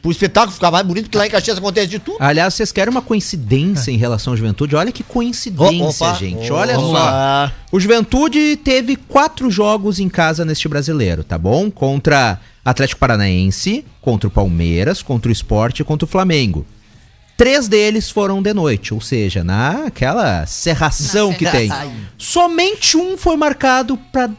o 0.08 0.12
espetáculo 0.12 0.52
ficar 0.52 0.70
mais 0.70 0.86
bonito? 0.86 1.04
Porque 1.04 1.18
lá 1.18 1.26
em 1.26 1.30
Caxias 1.30 1.58
acontece 1.58 1.88
de 1.88 1.98
tudo. 1.98 2.18
Aliás, 2.20 2.54
vocês 2.54 2.72
querem 2.72 2.90
uma 2.90 3.02
coincidência 3.02 3.90
em 3.90 3.96
relação 3.96 4.32
à 4.32 4.36
juventude? 4.36 4.76
Olha 4.76 4.92
que 4.92 5.02
coincidência, 5.02 6.14
gente. 6.14 6.52
Olha 6.52 6.74
só. 6.76 7.52
O 7.72 7.80
Juventude 7.80 8.56
teve 8.56 8.96
quatro 8.96 9.50
jogos 9.50 9.98
em 9.98 10.08
casa 10.08 10.44
neste 10.44 10.68
brasileiro, 10.68 11.22
tá 11.24 11.36
bom? 11.36 11.70
Contra 11.70 12.40
Atlético 12.64 13.00
Paranaense, 13.00 13.84
contra 14.00 14.28
o 14.28 14.30
Palmeiras, 14.30 15.02
contra 15.02 15.28
o 15.28 15.32
Sport 15.32 15.80
e 15.80 15.84
contra 15.84 16.04
o 16.04 16.08
Flamengo. 16.08 16.66
Três 17.36 17.68
deles 17.68 18.10
foram 18.10 18.40
de 18.40 18.54
noite, 18.54 18.94
ou 18.94 19.00
seja, 19.00 19.44
naquela 19.44 20.46
serração 20.46 21.30
Na 21.30 21.34
que 21.34 21.50
tem. 21.50 21.70
Somente 22.16 22.96
um 22.96 23.18
foi 23.18 23.36
marcado 23.36 23.98
pra 24.10 24.30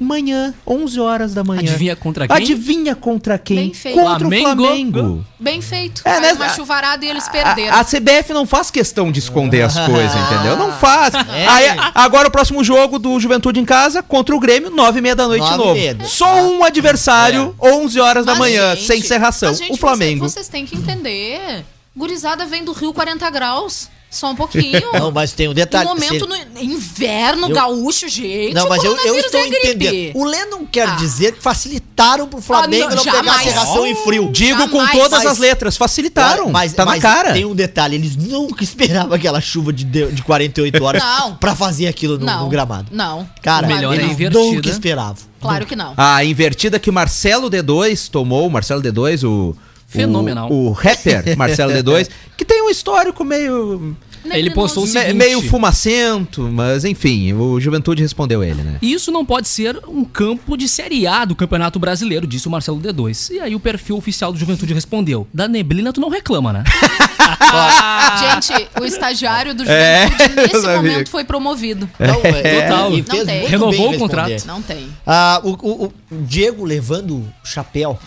manhã, 0.00 0.52
11 0.66 0.98
horas 1.00 1.34
da 1.34 1.44
manhã. 1.44 1.60
Adivinha 1.60 1.94
contra 1.94 2.26
quem? 2.26 2.36
Adivinha 2.36 2.94
contra 2.94 3.38
quem? 3.38 3.56
Bem 3.56 3.74
feito. 3.74 3.94
Contra 3.98 4.18
Flamengo. 4.20 4.48
o 4.50 4.54
Flamengo. 4.66 5.26
Bem 5.38 5.60
feito. 5.60 6.02
É, 6.04 6.20
né? 6.20 6.32
uma 6.32 6.48
chuvarada 6.48 7.04
e 7.04 7.08
eles 7.08 7.26
A, 7.28 7.30
perderam. 7.30 7.76
a 7.76 7.84
CBF 7.84 8.32
não 8.32 8.46
faz 8.46 8.70
questão 8.70 9.12
de 9.12 9.18
esconder 9.20 9.62
as 9.62 9.74
coisas, 9.86 10.14
entendeu? 10.16 10.56
Não 10.56 10.72
faz. 10.72 11.14
É. 11.14 11.46
Aí, 11.46 11.66
agora 11.94 12.28
o 12.28 12.30
próximo 12.30 12.64
jogo 12.64 12.98
do 12.98 13.18
Juventude 13.20 13.60
em 13.60 13.64
casa 13.64 14.02
contra 14.02 14.34
o 14.34 14.40
Grêmio, 14.40 14.70
nove 14.70 14.98
e 14.98 15.02
meia 15.02 15.14
da 15.16 15.28
noite 15.28 15.48
de 15.48 15.56
novo. 15.56 15.74
meia. 15.74 15.96
Só 16.04 16.42
um 16.42 16.64
adversário, 16.64 17.54
11 17.60 18.00
horas 18.00 18.26
da 18.26 18.32
Mas, 18.32 18.38
manhã, 18.40 18.74
gente, 18.74 18.86
sem 18.86 19.02
serração. 19.02 19.50
mas, 19.50 19.58
gente, 19.58 19.72
o 19.72 19.76
Flamengo. 19.76 20.20
Vocês, 20.20 20.32
vocês 20.46 20.48
têm 20.48 20.66
que 20.66 20.76
entender. 20.76 21.64
Gurizada 21.96 22.44
vem 22.46 22.64
do 22.64 22.72
Rio 22.72 22.92
40 22.92 23.28
graus. 23.30 23.88
Só 24.10 24.30
um 24.30 24.36
pouquinho. 24.36 24.80
Não, 24.94 25.10
mas 25.10 25.32
tem 25.32 25.48
um 25.48 25.52
detalhe. 25.54 25.88
No 25.88 25.94
momento, 25.96 26.24
se- 26.32 26.44
no 26.54 26.60
inverno, 26.62 27.48
Eu- 27.48 27.54
gaúcho, 27.54 28.08
gente. 28.08 28.54
Não, 28.54 28.66
o 28.66 28.68
mas 28.68 28.84
eu, 28.84 28.96
eu 28.96 29.16
estou 29.16 29.40
é 29.40 29.48
entendendo. 29.48 30.16
O 30.16 30.24
Lê 30.24 30.44
não 30.44 30.64
quer 30.64 30.86
Ah. 30.88 30.94
dizer 30.94 31.32
que 31.32 31.42
facilitaram 31.42 32.28
pro 32.28 32.40
Flamengo 32.40 32.84
Ah, 32.92 32.94
não, 32.94 33.04
não, 33.04 33.12
pegar 33.12 33.38
serração 33.40 33.84
em 33.84 33.96
frio. 33.96 34.30
Digo 34.30 34.68
com 34.68 34.76
Jamais. 34.78 34.92
todas 34.92 35.24
Mas- 35.24 35.26
as 35.32 35.38
letras, 35.38 35.76
facilitaram. 35.76 36.48
Mas, 36.48 36.72
tá 36.72 36.84
mas 36.84 37.02
na 37.02 37.10
cara. 37.14 37.32
tem 37.32 37.44
um 37.44 37.56
detalhe, 37.56 37.96
eles 37.96 38.14
nunca 38.14 38.62
esperavam 38.62 39.14
aquela 39.14 39.40
chuva 39.40 39.72
de, 39.72 39.82
de 39.82 40.12
de 40.12 40.22
48 40.22 40.84
horas 40.84 41.02
Não. 41.02 41.34
pra 41.34 41.56
fazer 41.56 41.88
aquilo 41.88 42.16
no, 42.16 42.24
Não. 42.24 42.44
no 42.44 42.48
gramado. 42.48 42.86
Não. 42.92 43.28
Cara, 43.42 43.66
melhor 43.66 43.94
é 43.94 43.96
eles 43.96 44.12
invertida. 44.12 44.38
nunca 44.38 44.68
esperavam. 44.70 45.16
Claro 45.40 45.66
que 45.66 45.74
não. 45.74 45.92
A 45.96 46.24
invertida 46.24 46.78
que 46.78 46.88
o 46.88 46.92
Marcelo 46.92 47.50
D2 47.50 48.08
tomou, 48.08 48.46
o 48.46 48.50
Marcelo 48.50 48.80
D2, 48.80 49.24
o. 49.28 49.56
Fenomenal. 49.94 50.50
O, 50.50 50.68
o 50.68 50.72
rapper 50.72 51.22
Marcelo 51.38 51.72
D2, 51.72 52.08
que 52.36 52.44
tem 52.44 52.62
um 52.62 52.68
histórico 52.70 53.24
meio. 53.24 53.96
Ele 54.32 54.50
postou 54.52 54.84
o 54.84 54.86
seguinte. 54.86 55.12
meio 55.12 55.42
fumacento, 55.42 56.48
mas 56.50 56.82
enfim, 56.86 57.34
o 57.34 57.60
Juventude 57.60 58.00
respondeu 58.00 58.42
ele, 58.42 58.62
né? 58.62 58.78
Isso 58.80 59.12
não 59.12 59.22
pode 59.22 59.46
ser 59.48 59.78
um 59.86 60.02
campo 60.02 60.56
de 60.56 60.66
Série 60.66 61.06
A 61.06 61.26
do 61.26 61.36
Campeonato 61.36 61.78
Brasileiro, 61.78 62.26
disse 62.26 62.48
o 62.48 62.50
Marcelo 62.50 62.80
D2. 62.80 63.34
E 63.34 63.40
aí 63.40 63.54
o 63.54 63.60
perfil 63.60 63.98
oficial 63.98 64.32
do 64.32 64.38
Juventude 64.38 64.72
respondeu: 64.72 65.26
Da 65.32 65.46
neblina 65.46 65.92
tu 65.92 66.00
não 66.00 66.08
reclama, 66.08 66.54
né? 66.54 66.64
Gente, 68.50 68.68
o 68.80 68.84
estagiário 68.84 69.54
do 69.54 69.62
É, 69.68 70.06
Juventude 70.08 70.38
eu 70.38 70.46
nesse 70.46 70.66
momento 70.76 71.10
foi 71.10 71.24
promovido. 71.24 71.88
Não, 71.98 72.20
é, 72.24 72.62
Total. 72.62 72.90
Não 72.90 73.02
tem. 73.26 73.46
Renovou 73.46 73.94
o 73.94 73.98
contrato. 73.98 74.46
Não 74.46 74.62
tem. 74.62 74.88
Ah, 75.06 75.40
o, 75.44 75.50
o- 75.50 75.84
o 75.86 75.92
Diego 76.22 76.64
levando 76.64 77.16
o 77.16 77.26
chapéu. 77.44 77.98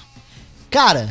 Cara, 0.70 1.10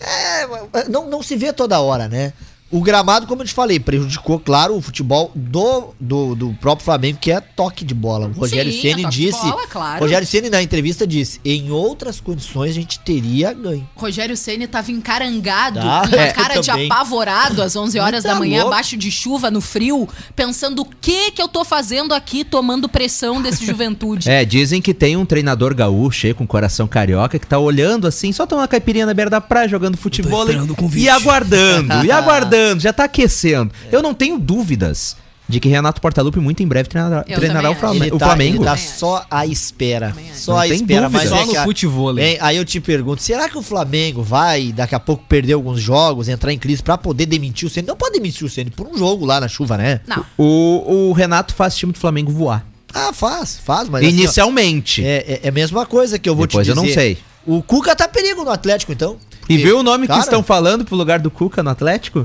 é, 0.00 0.88
não, 0.88 1.08
não 1.08 1.22
se 1.22 1.36
vê 1.36 1.52
toda 1.52 1.80
hora, 1.80 2.08
né? 2.08 2.32
O 2.70 2.80
gramado, 2.80 3.26
como 3.26 3.42
eu 3.42 3.46
te 3.46 3.52
falei, 3.52 3.80
prejudicou, 3.80 4.38
claro, 4.38 4.76
o 4.76 4.80
futebol 4.80 5.32
do, 5.34 5.88
do, 5.98 6.34
do 6.36 6.52
próprio 6.60 6.84
Flamengo, 6.84 7.18
que 7.20 7.30
é 7.32 7.40
toque 7.40 7.84
de 7.84 7.94
bola. 7.94 8.28
O 8.28 8.32
Rogério 8.40 8.72
Sim, 8.72 8.80
Ceni 8.80 9.00
é 9.00 9.04
toque 9.04 9.16
de 9.16 9.26
disse. 9.26 9.40
bola, 9.42 9.66
claro. 9.66 10.00
Rogério 10.00 10.26
Ceni 10.26 10.50
na 10.50 10.62
entrevista 10.62 11.06
disse: 11.06 11.40
em 11.44 11.70
outras 11.70 12.20
condições 12.20 12.70
a 12.70 12.74
gente 12.74 12.98
teria 13.00 13.52
ganho. 13.52 13.88
Rogério 13.96 14.36
Ceni 14.36 14.66
tava 14.66 14.90
encarangado, 14.92 15.80
Tá. 15.80 16.02
com 16.08 16.14
uma 16.16 16.22
É, 16.30 16.32
cara 16.32 16.60
de 16.60 16.70
apavorado 16.70 17.62
às 17.62 17.74
11 17.74 17.98
horas 17.98 18.22
Tá 18.22 18.32
da 18.34 18.38
manhã, 18.38 18.60
louco. 18.62 18.72
abaixo 18.74 18.96
de 18.96 19.10
chuva, 19.10 19.50
no 19.50 19.60
frio, 19.60 20.08
pensando 20.36 20.82
o 20.82 20.84
que 20.84 21.32
que 21.32 21.42
eu 21.42 21.48
tô 21.48 21.64
fazendo 21.64 22.12
aqui, 22.14 22.44
tomando 22.44 22.88
pressão 22.88 23.40
desse 23.42 23.64
juventude. 23.66 24.28
É, 24.30 24.44
dizem 24.44 24.80
que 24.80 24.94
tem 24.94 25.16
um 25.16 25.24
treinador 25.26 25.74
gaúcho 25.74 26.26
aí 26.26 26.34
com 26.34 26.46
coração 26.46 26.86
carioca 26.86 27.38
que 27.38 27.46
tá 27.46 27.58
olhando 27.58 28.06
assim, 28.06 28.32
só 28.32 28.46
tomando 28.46 28.62
uma 28.62 28.68
caipirinha 28.68 29.06
na 29.06 29.12
beira 29.14 29.30
da 29.30 29.40
praia, 29.40 29.66
jogando 29.68 29.96
futebol 29.96 30.46
e, 30.48 31.00
e 31.00 31.08
aguardando, 31.08 32.04
e 32.06 32.10
aguardando, 32.12 32.59
já 32.78 32.92
tá 32.92 33.04
aquecendo. 33.04 33.72
Eu 33.90 34.02
não 34.02 34.14
tenho 34.14 34.38
dúvidas 34.38 35.16
de 35.48 35.58
que 35.58 35.68
Renato 35.68 36.00
Portaluppi 36.00 36.38
muito 36.38 36.62
em 36.62 36.66
breve 36.68 36.88
treinará, 36.88 37.24
Eu 37.26 37.36
treinará 37.36 37.70
o, 37.72 37.74
Flamengo, 37.74 38.04
Ele 38.04 38.12
o 38.14 38.18
tá, 38.18 38.26
Flamengo. 38.26 38.56
ele 38.58 38.64
tá 38.64 38.76
só 38.76 39.26
à 39.28 39.44
espera. 39.44 40.14
Só 40.32 40.56
à 40.58 40.68
espera. 40.68 41.08
dúvida. 41.08 41.10
Mas 41.10 41.28
Só 41.28 41.36
é 41.38 41.44
no 41.44 41.50
que 41.50 41.56
a- 41.56 41.64
futevôlei. 41.64 42.24
Hein, 42.24 42.38
aí 42.40 42.56
eu 42.56 42.64
te 42.64 42.80
pergunto, 42.80 43.20
será 43.20 43.48
que 43.48 43.58
o 43.58 43.62
Flamengo 43.62 44.22
vai 44.22 44.70
daqui 44.70 44.94
a 44.94 45.00
pouco 45.00 45.24
perder 45.28 45.54
alguns 45.54 45.80
jogos, 45.80 46.28
entrar 46.28 46.52
em 46.52 46.58
crise 46.58 46.80
pra 46.82 46.96
poder 46.96 47.26
demitir 47.26 47.66
o 47.66 47.70
Ceni? 47.70 47.88
Não 47.88 47.96
pode 47.96 48.12
demitir 48.12 48.46
o 48.46 48.48
Ceni 48.48 48.70
por 48.70 48.86
um 48.86 48.96
jogo 48.96 49.26
lá 49.26 49.40
na 49.40 49.48
chuva, 49.48 49.76
né? 49.76 50.00
Não. 50.06 50.24
O, 50.38 51.08
o 51.08 51.12
Renato 51.12 51.52
faz 51.52 51.74
o 51.74 51.78
time 51.78 51.92
do 51.92 51.98
Flamengo 51.98 52.30
voar. 52.30 52.64
Ah, 52.94 53.12
faz, 53.12 53.58
faz, 53.64 53.88
mas 53.88 54.04
assim, 54.04 54.14
ó, 54.14 54.18
Inicialmente. 54.20 55.04
é, 55.04 55.16
é, 55.26 55.40
é 55.44 55.48
a 55.48 55.52
mesma 55.52 55.84
coisa 55.84 56.16
que 56.16 56.28
eu 56.28 56.36
vou 56.36 56.46
Depois 56.46 56.64
te 56.64 56.70
eu 56.70 56.76
dizer. 56.76 56.86
não 56.86 56.94
sei. 56.94 57.18
O 57.44 57.60
Cuca 57.62 57.96
tá 57.96 58.06
perigo 58.06 58.44
no 58.44 58.50
Atlético, 58.52 58.92
então. 58.92 59.16
E 59.48 59.56
viu 59.56 59.78
o 59.80 59.82
nome 59.82 60.06
cara, 60.06 60.20
que 60.20 60.24
estão 60.26 60.44
falando 60.44 60.84
pro 60.84 60.94
lugar 60.94 61.18
do 61.18 61.28
Cuca 61.30 61.60
no 61.60 61.70
Atlético? 61.70 62.24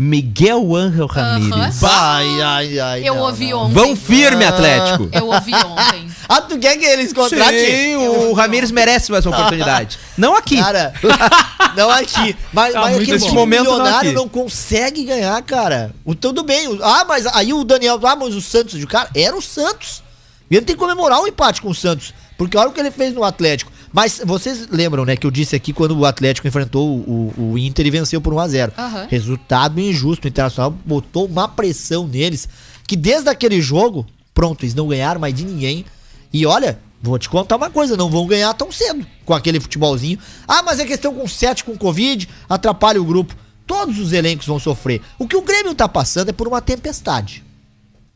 Miguel 0.00 0.74
Ángel 0.74 1.06
Ramírez. 1.06 1.84
Ai, 1.84 2.40
ai, 2.40 2.78
ai. 2.80 3.08
Eu 3.08 3.16
não, 3.16 3.22
ouvi 3.24 3.50
não. 3.50 3.60
ontem. 3.64 3.74
Vão 3.74 3.94
firme, 3.94 4.44
Atlético. 4.46 5.08
Eu 5.12 5.26
ouvi 5.26 5.54
ontem. 5.54 6.10
Ah, 6.32 6.40
tu 6.40 6.56
quer 6.60 6.76
que 6.76 6.84
eles 6.84 7.12
contratem? 7.12 7.66
Sim, 7.66 7.96
o 7.96 8.32
Ramírez 8.34 8.70
merece 8.70 9.10
mais 9.10 9.26
uma 9.26 9.36
oportunidade. 9.36 9.98
Não 10.16 10.36
aqui. 10.36 10.58
Cara, 10.58 10.94
não 11.76 11.90
aqui. 11.90 12.36
Mas, 12.52 12.72
Tá 12.72 12.82
mas 12.82 13.20
bom. 13.20 13.30
o 13.30 13.34
momento 13.34 13.64
não 13.64 13.72
milionário 13.78 14.10
aqui. 14.10 14.16
não 14.16 14.28
consegue 14.28 15.02
ganhar, 15.04 15.42
cara. 15.42 15.92
O, 16.04 16.14
tudo 16.14 16.44
bem. 16.44 16.68
o- 16.68 16.78
ah, 16.84 17.04
mas 17.04 17.26
aí 17.26 17.52
o 17.52 17.64
Daniel. 17.64 17.98
Ah, 18.04 18.14
mas 18.14 18.32
o 18.36 18.40
Santos 18.40 18.78
de 18.78 18.86
cara. 18.86 19.10
Era 19.12 19.36
o 19.36 19.42
Santos. 19.42 20.04
E 20.48 20.54
ele 20.56 20.64
tem 20.64 20.76
que 20.76 20.80
comemorar 20.80 21.20
o 21.20 21.26
empate 21.26 21.60
com 21.60 21.68
o 21.70 21.74
Santos. 21.74 22.14
Porque 22.38 22.56
olha 22.56 22.68
o 22.68 22.72
que 22.72 22.78
ele 22.78 22.92
fez 22.92 23.12
no 23.12 23.24
Atlético. 23.24 23.72
Mas 23.92 24.20
vocês 24.24 24.68
lembram, 24.70 25.04
né, 25.04 25.16
que 25.16 25.26
eu 25.26 25.30
disse 25.30 25.56
aqui 25.56 25.72
quando 25.72 25.98
o 25.98 26.04
Atlético 26.04 26.46
enfrentou 26.46 26.88
o, 26.88 27.34
o 27.36 27.58
Inter 27.58 27.86
e 27.86 27.90
venceu 27.90 28.20
por 28.20 28.32
1x0. 28.32 28.72
Aham. 28.76 29.06
Resultado 29.10 29.80
injusto. 29.80 30.26
O 30.26 30.28
Internacional 30.28 30.70
botou 30.84 31.26
uma 31.26 31.48
pressão 31.48 32.06
neles. 32.06 32.48
Que 32.86 32.96
desde 32.96 33.28
aquele 33.28 33.60
jogo, 33.60 34.06
pronto, 34.32 34.64
eles 34.64 34.74
não 34.74 34.88
ganharam 34.88 35.20
mais 35.20 35.34
de 35.34 35.44
ninguém. 35.44 35.84
E 36.32 36.46
olha, 36.46 36.78
vou 37.02 37.18
te 37.18 37.28
contar 37.28 37.56
uma 37.56 37.70
coisa, 37.70 37.96
não 37.96 38.10
vão 38.10 38.26
ganhar 38.26 38.54
tão 38.54 38.70
cedo 38.70 39.04
com 39.24 39.34
aquele 39.34 39.58
futebolzinho. 39.58 40.18
Ah, 40.46 40.62
mas 40.62 40.78
é 40.78 40.84
questão 40.84 41.12
com 41.12 41.26
7 41.26 41.64
com 41.64 41.76
Covid, 41.76 42.28
atrapalha 42.48 43.00
o 43.00 43.04
grupo. 43.04 43.34
Todos 43.66 43.98
os 43.98 44.12
elencos 44.12 44.46
vão 44.46 44.58
sofrer. 44.58 45.00
O 45.18 45.26
que 45.26 45.36
o 45.36 45.42
Grêmio 45.42 45.74
tá 45.74 45.88
passando 45.88 46.28
é 46.28 46.32
por 46.32 46.48
uma 46.48 46.60
tempestade. 46.60 47.44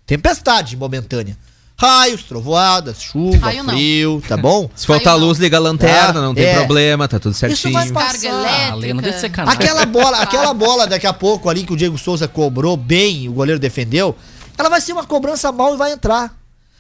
Tempestade 0.07 0.77
momentânea. 0.77 1.37
Raios, 1.77 2.23
trovoadas, 2.23 3.03
chuva, 3.03 3.37
Raio 3.47 3.65
não. 3.65 3.75
frio, 3.75 4.23
tá 4.29 4.37
bom? 4.37 4.71
Se 4.77 4.87
faltar 4.87 5.19
luz, 5.19 5.39
liga 5.39 5.57
a 5.57 5.61
lanterna, 5.61 6.13
Tá, 6.15 6.21
não 6.21 6.33
tem 6.35 6.45
é. 6.47 6.55
problema, 6.55 7.09
tá 7.09 7.19
tudo 7.19 7.33
Isso 7.33 7.41
certinho. 7.41 7.75
vai 7.75 7.91
passar. 7.91 8.31
Ah, 8.73 8.77
deixa 8.79 9.03
de 9.03 9.21
ser 9.21 9.29
canalha. 9.31 9.55
Aquela 9.59 9.85
bola, 9.85 10.19
aquela 10.19 10.55
bola 10.55 10.87
daqui 10.87 11.07
a 11.07 11.13
pouco 11.13 11.49
ali 11.51 11.65
que 11.65 11.73
o 11.73 11.77
Diego 11.77 11.99
Souza 11.99 12.29
cobrou 12.29 12.77
bem, 12.77 13.29
o 13.29 13.33
goleiro 13.33 13.59
defendeu, 13.59 14.15
ela 14.57 14.69
vai 14.69 14.81
ser 14.81 14.93
uma 14.93 15.05
cobrança 15.05 15.51
mal 15.51 15.75
e 15.75 15.77
vai 15.77 15.93
entrar. 15.93 16.33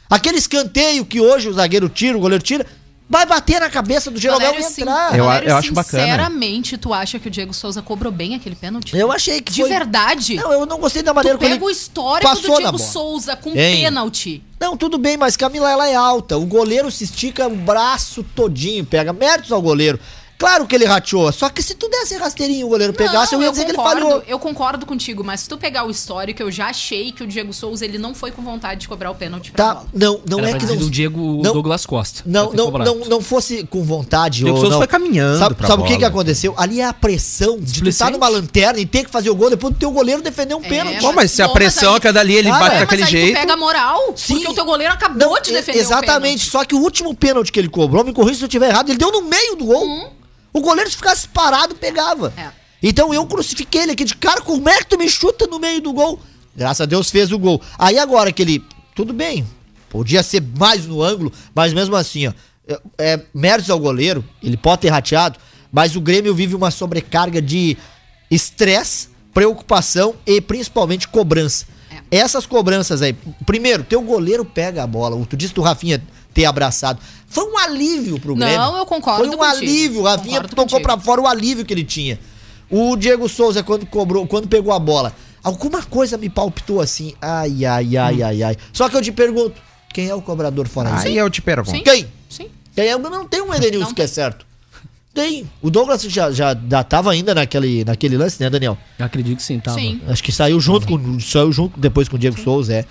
Aquele 0.08 0.38
escanteio 0.38 1.04
que 1.04 1.20
hoje 1.20 1.48
o 1.48 1.52
zagueiro 1.52 1.88
tira, 1.88 2.16
o 2.16 2.20
goleiro 2.20 2.44
tira, 2.44 2.64
vai 3.08 3.26
bater 3.26 3.60
na 3.60 3.68
cabeça 3.70 4.10
do 4.10 4.18
Jeromel 4.18 4.48
e 4.48 4.52
Valério, 4.54 4.74
sim- 4.74 4.82
entrar. 4.82 5.16
Eu- 5.18 5.24
Valério, 5.24 5.48
eu 5.50 5.56
acho 5.56 5.72
bacana. 5.74 6.02
Sinceramente, 6.04 6.78
tu 6.78 6.92
acha 6.94 7.18
que 7.18 7.28
o 7.28 7.30
Diego 7.30 7.52
Souza 7.52 7.82
cobrou 7.82 8.10
bem 8.12 8.34
aquele 8.34 8.56
pênalti? 8.56 8.96
Eu 8.96 9.12
achei 9.12 9.40
que 9.40 9.52
De 9.52 9.60
foi... 9.60 9.68
verdade? 9.70 10.34
Não, 10.36 10.52
eu 10.52 10.66
não 10.66 10.78
gostei 10.78 11.02
da 11.02 11.12
maneira 11.14 11.36
como 11.38 11.50
pega 11.50 11.62
o 11.64 11.68
ele 11.68 11.76
histórico 11.76 12.34
do 12.34 12.56
Diego. 12.56 12.78
Souza 12.78 13.36
com 13.36 13.50
Hein? 13.50 13.84
pênalti. 13.84 14.42
Não, 14.58 14.76
tudo 14.76 14.96
bem, 14.96 15.16
mas 15.16 15.36
Camila, 15.36 15.70
ela 15.70 15.88
é 15.88 15.94
alta. 15.94 16.38
O 16.38 16.46
goleiro 16.46 16.90
se 16.90 17.04
estica 17.04 17.46
o 17.46 17.54
braço 17.54 18.24
todinho, 18.34 18.84
pega 18.84 19.12
méritos 19.12 19.52
ao 19.52 19.60
goleiro. 19.60 20.00
Claro 20.36 20.66
que 20.66 20.74
ele 20.74 20.84
rateou, 20.84 21.30
só 21.32 21.48
que 21.48 21.62
se 21.62 21.74
tu 21.74 21.88
desse 21.88 22.16
rasteirinho 22.16 22.60
e 22.62 22.64
o 22.64 22.68
goleiro 22.68 22.92
pegasse, 22.92 23.34
eu 23.34 23.40
ia 23.42 23.50
dizer 23.50 23.64
que 23.64 23.70
ele 23.70 23.78
concordo, 23.78 24.00
falhou. 24.02 24.22
Eu 24.26 24.38
concordo 24.38 24.84
contigo, 24.84 25.22
mas 25.24 25.40
se 25.40 25.48
tu 25.48 25.56
pegar 25.56 25.86
o 25.86 25.90
histórico, 25.90 26.42
eu 26.42 26.50
já 26.50 26.66
achei 26.66 27.12
que 27.12 27.22
o 27.22 27.26
Diego 27.26 27.52
Souza 27.52 27.84
ele 27.84 27.98
não 27.98 28.14
foi 28.14 28.30
com 28.32 28.42
vontade 28.42 28.80
de 28.82 28.88
cobrar 28.88 29.10
o 29.10 29.14
pênalti 29.14 29.52
pra 29.52 29.64
Tá, 29.64 29.74
bola. 29.76 29.86
não, 29.94 30.20
não 30.28 30.38
Era 30.40 30.50
é 30.50 30.58
que 30.58 30.66
não... 30.66 30.76
do 30.76 30.90
Diego 30.90 31.40
não- 31.42 31.52
Douglas 31.52 31.86
Costa. 31.86 32.22
Não, 32.26 32.52
não, 32.52 32.70
não, 32.72 32.94
não 33.06 33.20
fosse 33.22 33.64
com 33.64 33.82
vontade 33.84 34.38
Diego 34.40 34.50
ou 34.56 34.56
Souza 34.60 34.72
não. 34.72 34.78
foi 34.78 34.86
caminhando 34.88 35.38
Sabe, 35.38 35.54
pra 35.54 35.68
sabe 35.68 35.82
o 35.82 35.86
que, 35.86 35.96
que 35.98 36.04
aconteceu? 36.04 36.52
Ali 36.56 36.80
é 36.80 36.84
a 36.84 36.92
pressão 36.92 37.52
de 37.52 37.58
tu 37.58 37.62
estar 37.62 37.72
Displicente. 37.72 38.12
numa 38.12 38.28
lanterna 38.28 38.78
e 38.80 38.84
ter 38.86 39.04
que 39.04 39.10
fazer 39.10 39.30
o 39.30 39.36
gol 39.36 39.50
depois 39.50 39.72
do 39.72 39.78
teu 39.78 39.90
goleiro 39.92 40.20
defender 40.20 40.54
um 40.56 40.60
pênalti. 40.62 41.00
Bom, 41.00 41.12
mas 41.12 41.30
se 41.30 41.42
a 41.42 41.48
pressão 41.48 41.92
aí- 41.92 41.96
é 41.96 42.00
que 42.00 42.08
é 42.08 42.12
dali, 42.12 42.34
ele 42.34 42.50
bate 42.50 42.74
é, 42.76 42.78
daquele 42.80 43.06
jeito. 43.06 43.34
tu 43.36 43.40
pega 43.40 43.52
a 43.52 43.56
moral, 43.56 44.12
Sim. 44.16 44.34
porque 44.34 44.48
o 44.50 44.54
teu 44.54 44.64
goleiro 44.64 44.92
acabou 44.92 45.16
Não, 45.16 45.40
de 45.40 45.52
defender 45.52 45.78
Exatamente, 45.78 46.50
só 46.50 46.64
que 46.64 46.74
o 46.74 46.78
último 46.80 47.14
pênalti 47.14 47.52
que 47.52 47.58
ele 47.60 47.68
cobrou, 47.68 48.04
me 48.04 48.12
corrija 48.12 48.38
se 48.38 48.42
eu 48.44 48.48
estiver 48.48 48.68
errado, 48.70 48.90
ele 48.90 48.98
deu 48.98 49.12
no 49.12 49.22
meio 49.22 49.54
do 49.56 49.64
gol. 49.66 50.12
O 50.54 50.60
goleiro 50.60 50.88
se 50.88 50.96
ficasse 50.96 51.26
parado, 51.28 51.74
pegava. 51.74 52.32
É. 52.36 52.48
Então 52.80 53.12
eu 53.12 53.26
crucifiquei 53.26 53.82
ele 53.82 53.92
aqui 53.92 54.04
de 54.04 54.14
cara, 54.14 54.40
como 54.40 54.68
é 54.68 54.78
que 54.78 54.86
tu 54.86 54.96
me 54.96 55.08
chuta 55.08 55.48
no 55.48 55.58
meio 55.58 55.80
do 55.80 55.92
gol? 55.92 56.20
Graças 56.54 56.82
a 56.82 56.86
Deus 56.86 57.10
fez 57.10 57.32
o 57.32 57.38
gol. 57.38 57.60
Aí 57.76 57.98
agora 57.98 58.30
que 58.30 58.40
ele, 58.40 58.64
tudo 58.94 59.12
bem, 59.12 59.44
podia 59.90 60.22
ser 60.22 60.40
mais 60.56 60.86
no 60.86 61.02
ângulo, 61.02 61.32
mas 61.52 61.72
mesmo 61.72 61.96
assim, 61.96 62.28
ó, 62.28 62.32
é, 62.68 62.80
é 62.98 63.20
méritos 63.34 63.68
ao 63.68 63.80
goleiro, 63.80 64.24
ele 64.40 64.56
pode 64.56 64.82
ter 64.82 64.90
rateado, 64.90 65.40
mas 65.72 65.96
o 65.96 66.00
Grêmio 66.00 66.32
vive 66.32 66.54
uma 66.54 66.70
sobrecarga 66.70 67.42
de 67.42 67.76
estresse, 68.30 69.08
preocupação 69.32 70.14
e 70.24 70.40
principalmente 70.40 71.08
cobrança. 71.08 71.66
É. 71.90 72.18
Essas 72.18 72.46
cobranças 72.46 73.02
aí, 73.02 73.12
primeiro, 73.44 73.82
teu 73.82 74.00
goleiro 74.02 74.44
pega 74.44 74.84
a 74.84 74.86
bola, 74.86 75.24
tu 75.26 75.36
disse 75.36 75.52
do 75.52 75.62
Rafinha 75.62 76.00
ter 76.34 76.44
abraçado. 76.44 76.98
Foi 77.28 77.44
um 77.44 77.56
alívio 77.58 78.18
pro 78.20 78.34
Não, 78.36 78.46
Grêmio. 78.46 78.76
eu 78.78 78.86
concordo 78.86 79.24
Foi 79.24 79.34
um 79.34 79.38
contigo. 79.38 79.56
alívio, 79.56 80.00
o 80.00 80.04
Rafinha 80.04 80.40
tocou 80.42 80.64
contigo. 80.64 80.82
pra 80.82 80.98
fora 80.98 81.20
o 81.22 81.26
alívio 81.26 81.64
que 81.64 81.72
ele 81.72 81.84
tinha. 81.84 82.18
O 82.70 82.96
Diego 82.96 83.28
Souza, 83.28 83.62
quando 83.62 83.86
cobrou, 83.86 84.26
quando 84.26 84.48
pegou 84.48 84.72
a 84.72 84.78
bola, 84.78 85.14
alguma 85.42 85.82
coisa 85.82 86.18
me 86.18 86.28
palpitou 86.28 86.80
assim. 86.80 87.14
Ai, 87.22 87.64
ai, 87.64 87.96
ai, 87.96 88.14
Hum. 88.22 88.26
ai, 88.26 88.42
ai. 88.42 88.56
Só 88.72 88.88
que 88.88 88.96
eu 88.96 89.02
te 89.02 89.12
pergunto, 89.12 89.54
quem 89.92 90.08
é 90.08 90.14
o 90.14 90.20
cobrador 90.22 90.66
fora? 90.68 90.98
Aí 90.98 91.16
eu 91.16 91.30
te 91.30 91.40
pergunto. 91.40 91.70
Sim. 91.76 91.82
Quem? 91.84 92.06
Sim. 92.28 92.48
Quem 92.74 92.86
é? 92.88 92.98
Não 92.98 93.26
tem 93.26 93.40
um 93.42 93.54
Edenilson 93.54 93.86
Não 93.88 93.94
que 93.94 94.02
é 94.02 94.06
certo. 94.06 94.44
Tem. 95.12 95.48
O 95.62 95.70
Douglas 95.70 96.02
já, 96.02 96.32
já, 96.32 96.56
já 96.68 96.82
tava 96.82 97.12
ainda 97.12 97.32
naquele, 97.36 97.84
naquele 97.84 98.16
lance, 98.16 98.40
né, 98.42 98.50
Daniel? 98.50 98.76
Eu 98.98 99.06
acredito 99.06 99.36
que 99.36 99.42
sim, 99.44 99.60
tava. 99.60 99.78
Sim. 99.78 100.00
Acho 100.08 100.20
que 100.24 100.32
saiu 100.32 100.58
junto 100.58 100.88
com. 100.88 101.20
Saiu 101.20 101.52
junto 101.52 101.78
depois 101.78 102.08
com 102.08 102.16
o 102.16 102.18
Diego 102.18 102.36
Souza, 102.40 102.74
é. 102.74 102.84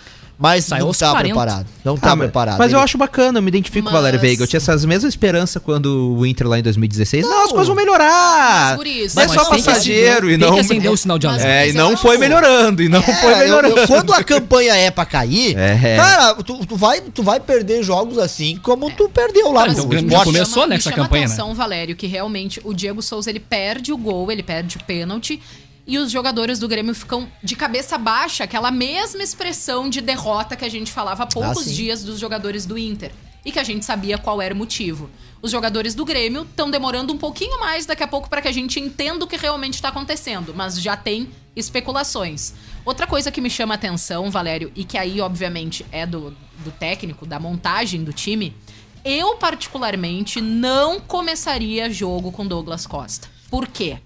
Mas 0.43 0.65
Saiu 0.65 0.88
não 0.88 0.91
tá 0.93 1.12
40. 1.12 1.23
preparado. 1.34 1.65
Não 1.86 1.97
tá 1.97 2.12
Ah, 2.12 2.15
mas- 2.17 2.25
preparado. 2.27 2.58
Mas 2.58 2.71
eu 2.73 2.77
Ele- 2.77 2.84
acho 2.84 2.97
bacana, 2.97 3.39
eu 3.39 3.41
me 3.41 3.47
identifico 3.47 3.86
com 3.86 3.89
o 3.89 3.93
Mas- 3.93 4.01
Valério 4.01 4.19
Veiga. 4.19 4.43
Eu 4.43 4.47
tinha 4.47 4.58
essas 4.58 4.84
mesmas 4.84 5.13
esperanças 5.13 5.62
quando 5.63 6.17
o 6.17 6.25
Inter 6.25 6.45
lá 6.47 6.60
em 6.60 6.62
2016. 6.62 7.23
Não, 7.25 7.32
Não. 7.32 7.43
as 7.45 7.49
coisas 7.51 7.67
vão 7.67 7.75
melhorar. 7.77 8.77
Mas, 8.77 9.15
é 9.15 9.21
mas 9.21 9.32
só 9.32 9.45
tem 9.45 9.60
que 9.60 9.63
passageiro 9.63 10.29
e 10.29 10.38
tem 10.38 10.45
não. 10.47 10.53
que 10.56 10.60
acender 10.60 10.91
o 10.91 10.97
sinal 10.97 11.17
de 11.17 11.27
Mas- 11.27 11.41
alerta. 11.41 11.53
É, 11.53 11.63
e 11.63 11.67
Mas 11.67 11.75
não 11.75 11.91
eu 11.91 11.97
foi 11.97 12.17
melhorando, 12.17 12.84
e 12.84 12.89
não 12.89 12.99
É, 12.99 13.01
foi 13.21 13.32
eu- 13.34 13.38
melhorando. 13.38 13.77
eu- 13.79 13.88
quando 13.88 14.13
a 14.13 14.21
campanha 14.21 14.75
é 14.75 14.91
pra 14.91 15.06
cair, 15.06 15.56
É. 15.58 15.95
cara, 15.95 16.34
tu, 16.36 16.65
tu 16.65 16.75
vai, 16.75 16.99
tu 16.99 17.23
vai 17.23 17.39
perder 17.39 17.82
jogos 17.82 18.17
assim 18.17 18.58
como 18.62 18.91
tu 18.91 19.08
perdeu 19.08 19.49
lá 19.51 19.62
Cara, 19.62 19.73
no 19.73 19.93
esporte. 19.95 20.23
começou 20.25 20.67
nessa 20.67 20.91
campanha, 20.91 21.21
né? 21.27 21.34
atenção, 21.34 21.53
Valério, 21.56 21.95
que 21.95 22.06
realmente 22.06 22.60
o 22.65 22.73
Diego 22.73 23.01
Souza 23.01 23.29
ele 23.29 23.39
perde 23.39 23.93
o 23.93 23.97
gol, 23.97 24.29
ele 24.29 24.43
perde 24.43 24.75
o 24.75 24.84
pênalti. 24.84 25.41
E 25.85 25.97
os 25.97 26.11
jogadores 26.11 26.59
do 26.59 26.67
Grêmio 26.67 26.95
ficam 26.95 27.29
de 27.43 27.55
cabeça 27.55 27.97
baixa, 27.97 28.45
aquela 28.45 28.71
mesma 28.71 29.21
expressão 29.21 29.89
de 29.89 29.99
derrota 29.99 30.55
que 30.55 30.63
a 30.63 30.69
gente 30.69 30.91
falava 30.91 31.23
há 31.23 31.27
poucos 31.27 31.65
sim. 31.65 31.73
dias 31.73 32.03
dos 32.03 32.19
jogadores 32.19 32.65
do 32.65 32.77
Inter. 32.77 33.11
E 33.45 33.51
que 33.51 33.59
a 33.59 33.63
gente 33.63 33.83
sabia 33.83 34.17
qual 34.17 34.41
era 34.41 34.53
o 34.53 34.57
motivo. 34.57 35.09
Os 35.41 35.51
jogadores 35.51 35.93
do 35.93 36.05
Grêmio 36.05 36.43
estão 36.43 36.71
demorando 36.71 37.11
um 37.11 37.17
pouquinho 37.17 37.59
mais 37.59 37.85
daqui 37.85 38.01
a 38.01 38.07
pouco 38.07 38.29
para 38.29 38.41
que 38.41 38.47
a 38.47 38.53
gente 38.53 38.79
entenda 38.79 39.25
o 39.25 39.27
que 39.27 39.35
realmente 39.35 39.73
está 39.73 39.89
acontecendo, 39.89 40.53
mas 40.55 40.79
já 40.79 40.95
tem 40.95 41.29
especulações. 41.53 42.53
Outra 42.85 43.05
coisa 43.05 43.29
que 43.29 43.41
me 43.41 43.49
chama 43.49 43.73
a 43.73 43.75
atenção, 43.75 44.31
Valério, 44.31 44.71
e 44.73 44.85
que 44.85 44.97
aí, 44.97 45.19
obviamente, 45.19 45.85
é 45.91 46.05
do, 46.05 46.31
do 46.63 46.71
técnico, 46.71 47.25
da 47.25 47.37
montagem 47.37 48.05
do 48.05 48.13
time, 48.13 48.55
eu, 49.03 49.35
particularmente, 49.35 50.39
não 50.39 51.01
começaria 51.01 51.91
jogo 51.91 52.31
com 52.31 52.47
Douglas 52.47 52.87
Costa. 52.87 53.27
Por 53.49 53.67
quê? 53.67 53.99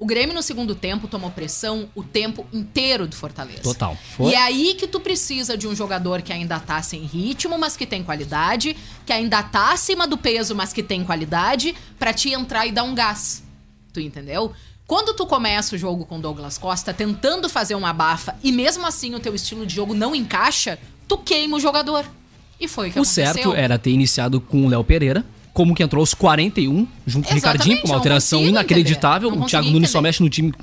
O 0.00 0.06
Grêmio 0.06 0.32
no 0.34 0.42
segundo 0.42 0.76
tempo 0.76 1.08
tomou 1.08 1.28
pressão 1.30 1.88
o 1.92 2.04
tempo 2.04 2.46
inteiro 2.52 3.04
do 3.06 3.16
Fortaleza. 3.16 3.62
Total. 3.62 3.98
E 4.20 4.32
é 4.32 4.38
aí 4.40 4.74
que 4.74 4.86
tu 4.86 5.00
precisa 5.00 5.56
de 5.56 5.66
um 5.66 5.74
jogador 5.74 6.22
que 6.22 6.32
ainda 6.32 6.60
tá 6.60 6.80
sem 6.82 7.02
ritmo, 7.02 7.58
mas 7.58 7.76
que 7.76 7.84
tem 7.84 8.04
qualidade, 8.04 8.76
que 9.04 9.12
ainda 9.12 9.42
tá 9.42 9.72
acima 9.72 10.06
do 10.06 10.16
peso, 10.16 10.54
mas 10.54 10.72
que 10.72 10.84
tem 10.84 11.04
qualidade, 11.04 11.74
pra 11.98 12.12
te 12.12 12.30
entrar 12.30 12.64
e 12.64 12.70
dar 12.70 12.84
um 12.84 12.94
gás. 12.94 13.42
Tu 13.92 13.98
entendeu? 13.98 14.52
Quando 14.86 15.14
tu 15.14 15.26
começa 15.26 15.74
o 15.74 15.78
jogo 15.78 16.06
com 16.06 16.20
Douglas 16.20 16.56
Costa 16.56 16.94
tentando 16.94 17.48
fazer 17.48 17.74
uma 17.74 17.92
bafa 17.92 18.36
e 18.42 18.52
mesmo 18.52 18.86
assim 18.86 19.14
o 19.16 19.20
teu 19.20 19.34
estilo 19.34 19.66
de 19.66 19.74
jogo 19.74 19.94
não 19.94 20.14
encaixa, 20.14 20.78
tu 21.08 21.18
queima 21.18 21.56
o 21.56 21.60
jogador. 21.60 22.06
E 22.60 22.68
foi 22.68 22.88
o 22.88 22.92
que 22.92 22.98
O 23.00 23.02
aconteceu. 23.02 23.34
certo 23.34 23.52
era 23.52 23.76
ter 23.78 23.90
iniciado 23.90 24.40
com 24.40 24.64
o 24.64 24.68
Léo 24.68 24.84
Pereira, 24.84 25.24
como 25.58 25.74
que 25.74 25.82
entrou 25.82 26.00
aos 26.00 26.14
41, 26.14 26.86
junto 27.04 27.26
com 27.26 27.32
o 27.32 27.34
Ricardinho, 27.34 27.80
com 27.80 27.88
uma 27.88 27.94
não 27.94 27.96
alteração 27.96 28.44
inacreditável. 28.46 29.28
O 29.28 29.32
Thiago 29.32 29.42
consegui 29.42 29.70
Nunes 29.72 29.90
só 29.90 30.00
mexe 30.00 30.22
no 30.22 30.30
time 30.30 30.54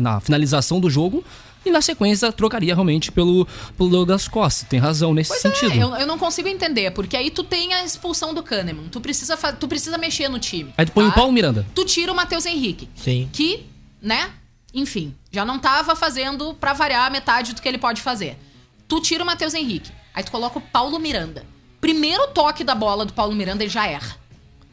na 0.00 0.20
finalização 0.20 0.78
do 0.78 0.88
jogo. 0.88 1.24
E 1.66 1.72
na 1.72 1.80
sequência 1.80 2.30
trocaria 2.30 2.72
realmente 2.72 3.10
pelo, 3.10 3.48
pelo 3.76 3.88
Douglas 3.88 4.28
Costa. 4.28 4.64
Tem 4.66 4.78
razão 4.78 5.12
nesse 5.12 5.30
Pois 5.30 5.42
sentido. 5.42 5.72
é, 5.72 5.82
eu, 5.82 5.96
eu 5.96 6.06
não 6.06 6.16
consigo 6.16 6.46
entender, 6.46 6.92
porque 6.92 7.16
aí 7.16 7.32
tu 7.32 7.42
tem 7.42 7.74
a 7.74 7.84
expulsão 7.84 8.32
do 8.32 8.44
Kahneman, 8.44 8.84
tu 8.92 9.00
precisa, 9.00 9.36
tu 9.54 9.66
precisa 9.66 9.98
mexer 9.98 10.28
no 10.28 10.38
time. 10.38 10.72
Aí 10.78 10.86
tu 10.86 10.92
põe 10.92 11.04
tá? 11.06 11.10
o 11.10 11.14
Paulo 11.14 11.32
Miranda. 11.32 11.66
Tu 11.74 11.84
tira 11.84 12.12
o 12.12 12.14
Matheus 12.14 12.46
Henrique. 12.46 12.88
Sim. 12.94 13.28
Que, 13.32 13.66
né, 14.00 14.30
enfim, 14.72 15.16
já 15.32 15.44
não 15.44 15.58
tava 15.58 15.96
fazendo 15.96 16.54
pra 16.54 16.72
variar 16.72 17.06
a 17.06 17.10
metade 17.10 17.54
do 17.54 17.60
que 17.60 17.68
ele 17.68 17.78
pode 17.78 18.00
fazer. 18.00 18.38
Tu 18.86 19.00
tira 19.00 19.24
o 19.24 19.26
Matheus 19.26 19.52
Henrique, 19.52 19.90
aí 20.14 20.22
tu 20.22 20.30
coloca 20.30 20.60
o 20.60 20.62
Paulo 20.62 21.00
Miranda. 21.00 21.44
Primeiro 21.80 22.28
toque 22.28 22.62
da 22.62 22.74
bola 22.76 23.04
do 23.04 23.12
Paulo 23.12 23.34
Miranda, 23.34 23.64
ele 23.64 23.70
já 23.70 23.86
erra, 23.86 24.16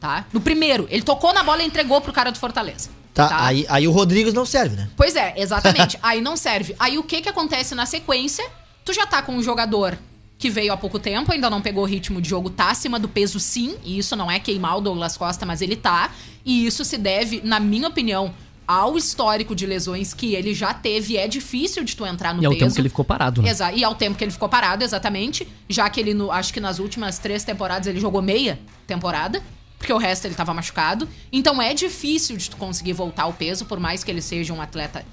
tá? 0.01 0.25
No 0.33 0.41
primeiro, 0.41 0.85
ele 0.89 1.03
tocou 1.03 1.33
na 1.33 1.43
bola 1.43 1.63
e 1.63 1.65
entregou 1.65 2.01
pro 2.01 2.11
cara 2.11 2.29
do 2.31 2.37
Fortaleza. 2.37 2.89
Tá, 3.13 3.45
Aí, 3.45 3.65
aí 3.69 3.87
o 3.87 3.91
Rodrigues 3.91 4.33
não 4.33 4.45
serve, 4.45 4.75
né? 4.75 4.89
Pois 4.97 5.15
é, 5.15 5.33
exatamente. 5.37 5.97
aí 6.03 6.19
não 6.21 6.35
serve. 6.35 6.75
Aí 6.79 6.97
o 6.97 7.03
que 7.03 7.21
que 7.21 7.29
acontece 7.29 7.75
na 7.75 7.85
sequência? 7.85 8.43
Tu 8.83 8.93
já 8.93 9.05
tá 9.05 9.21
com 9.21 9.33
um 9.35 9.43
jogador 9.43 9.97
que 10.37 10.49
veio 10.49 10.73
há 10.73 10.77
pouco 10.77 10.97
tempo, 10.97 11.31
ainda 11.31 11.49
não 11.49 11.61
pegou 11.61 11.83
o 11.83 11.85
ritmo 11.85 12.19
de 12.19 12.27
jogo, 12.27 12.49
tá 12.49 12.71
acima 12.71 12.97
do 12.97 13.07
peso 13.07 13.39
sim, 13.39 13.75
e 13.83 13.97
isso 13.99 14.15
não 14.15 14.31
é 14.31 14.39
queimar 14.39 14.75
o 14.77 14.81
Douglas 14.81 15.15
Costa, 15.15 15.45
mas 15.45 15.61
ele 15.61 15.75
tá. 15.75 16.09
E 16.43 16.65
isso 16.65 16.83
se 16.83 16.97
deve, 16.97 17.41
na 17.43 17.59
minha 17.59 17.87
opinião, 17.89 18.33
ao 18.67 18.97
histórico 18.97 19.53
de 19.53 19.67
lesões 19.67 20.13
que 20.15 20.33
ele 20.33 20.53
já 20.55 20.73
teve. 20.73 21.17
É 21.17 21.27
difícil 21.27 21.83
de 21.83 21.95
tu 21.95 22.05
entrar 22.07 22.33
no 22.33 22.41
E 22.41 22.45
ao 22.45 22.53
peso. 22.53 22.63
tempo 22.63 22.73
que 22.75 22.81
ele 22.81 22.89
ficou 22.89 23.05
parado, 23.05 23.41
né? 23.41 23.49
Exa 23.51 23.71
e 23.73 23.83
ao 23.83 23.93
tempo 23.93 24.17
que 24.17 24.23
ele 24.23 24.31
ficou 24.31 24.47
parado, 24.49 24.83
exatamente. 24.83 25.45
Já 25.69 25.87
que 25.89 25.99
ele, 25.99 26.13
no- 26.13 26.31
acho 26.31 26.51
que 26.53 26.59
nas 26.61 26.79
últimas 26.79 27.19
três 27.19 27.43
temporadas, 27.43 27.85
ele 27.87 27.99
jogou 27.99 28.21
meia 28.21 28.57
temporada. 28.87 29.43
Porque 29.81 29.91
o 29.91 29.97
resto 29.97 30.25
ele 30.25 30.35
tava 30.35 30.53
machucado. 30.53 31.09
Então 31.31 31.59
é 31.59 31.73
difícil 31.73 32.37
de 32.37 32.51
tu 32.51 32.55
conseguir 32.55 32.93
voltar 32.93 33.23
ao 33.23 33.33
peso, 33.33 33.65
por 33.65 33.79
mais 33.79 34.03
que 34.03 34.11
ele 34.11 34.21
seja 34.21 34.53
um 34.53 34.61
atleta 34.61 35.03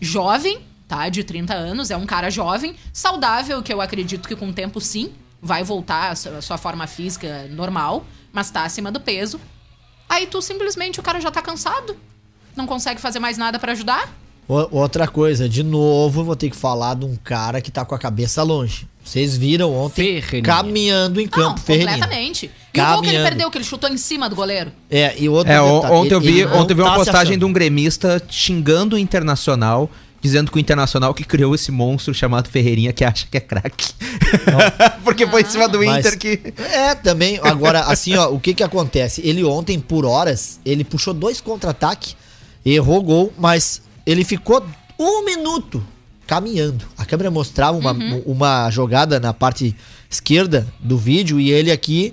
jovem, 0.00 0.60
tá? 0.88 1.08
De 1.08 1.22
30 1.22 1.54
anos. 1.54 1.88
É 1.88 1.96
um 1.96 2.04
cara 2.04 2.28
jovem, 2.28 2.74
saudável, 2.92 3.62
que 3.62 3.72
eu 3.72 3.80
acredito 3.80 4.28
que 4.28 4.34
com 4.34 4.48
o 4.48 4.52
tempo 4.52 4.80
sim 4.80 5.12
vai 5.40 5.62
voltar 5.62 6.10
à 6.10 6.16
sua, 6.16 6.42
sua 6.42 6.58
forma 6.58 6.84
física 6.88 7.46
normal, 7.48 8.04
mas 8.32 8.50
tá 8.50 8.64
acima 8.64 8.90
do 8.90 8.98
peso. 8.98 9.40
Aí 10.08 10.26
tu 10.26 10.42
simplesmente, 10.42 10.98
o 10.98 11.02
cara 11.02 11.20
já 11.20 11.30
tá 11.30 11.40
cansado. 11.40 11.96
Não 12.56 12.66
consegue 12.66 13.00
fazer 13.00 13.20
mais 13.20 13.38
nada 13.38 13.56
pra 13.56 13.70
ajudar. 13.70 14.12
Outra 14.48 15.06
coisa, 15.08 15.48
de 15.48 15.62
novo, 15.62 16.22
vou 16.24 16.36
ter 16.36 16.50
que 16.50 16.56
falar 16.56 16.94
de 16.94 17.04
um 17.06 17.16
cara 17.16 17.60
que 17.60 17.70
tá 17.70 17.84
com 17.84 17.94
a 17.94 17.98
cabeça 17.98 18.42
longe. 18.42 18.86
Vocês 19.02 19.36
viram 19.36 19.72
ontem 19.74 20.20
Ferreirinha. 20.20 20.42
caminhando 20.42 21.20
em 21.20 21.24
Não, 21.24 21.30
campo, 21.30 21.60
Ferreirinha. 21.60 21.92
completamente. 21.98 22.50
E 22.74 22.80
o 22.80 22.84
gol 22.86 23.02
que 23.02 23.08
ele 23.08 23.22
perdeu, 23.22 23.50
que 23.50 23.58
ele 23.58 23.64
chutou 23.64 23.88
em 23.90 23.96
cima 23.96 24.28
do 24.28 24.36
goleiro. 24.36 24.70
É, 24.90 25.14
e 25.18 25.28
outro 25.28 25.52
É, 25.52 25.60
o- 25.60 25.76
detalhe, 25.80 25.94
ontem 25.94 26.14
eu 26.14 26.20
vi, 26.20 26.44
não 26.44 26.58
ontem 26.58 26.72
eu 26.72 26.76
vi 26.76 26.82
uma 26.82 26.90
tá 26.90 26.96
postagem 26.96 27.38
de 27.38 27.44
um 27.44 27.52
gremista 27.52 28.22
xingando 28.28 28.96
o 28.96 28.98
Internacional, 28.98 29.90
dizendo 30.20 30.50
que 30.52 30.56
o 30.58 30.60
Internacional 30.60 31.12
que 31.14 31.24
criou 31.24 31.54
esse 31.54 31.72
monstro 31.72 32.12
chamado 32.14 32.48
Ferreirinha 32.48 32.92
que 32.92 33.04
acha 33.04 33.26
que 33.30 33.36
é 33.36 33.40
craque. 33.40 33.92
Porque 35.04 35.26
foi 35.26 35.42
em 35.42 35.46
cima 35.46 35.68
do 35.68 35.78
Mas- 35.84 36.04
Inter 36.06 36.18
que. 36.18 36.54
É, 36.72 36.94
também. 36.94 37.40
Agora, 37.42 37.80
assim, 37.84 38.14
ó, 38.16 38.28
o 38.30 38.38
que 38.38 38.54
que 38.54 38.62
acontece? 38.62 39.20
Ele 39.24 39.42
ontem, 39.44 39.80
por 39.80 40.04
horas, 40.04 40.60
ele 40.64 40.84
puxou 40.84 41.12
dois 41.14 41.40
contra-ataque, 41.40 42.14
errou 42.64 43.02
gol, 43.02 43.32
mas 43.38 43.82
ele 44.06 44.24
ficou 44.24 44.64
um 44.98 45.24
minuto 45.24 45.82
caminhando. 46.26 46.84
A 46.96 47.04
câmera 47.04 47.30
mostrava 47.30 47.76
uma, 47.76 47.92
Uhum. 47.92 48.22
uma 48.26 48.70
jogada 48.70 49.18
na 49.20 49.32
parte 49.34 49.74
esquerda 50.10 50.66
do 50.80 50.96
vídeo 50.96 51.40
e 51.40 51.50
ele 51.50 51.70
aqui 51.70 52.12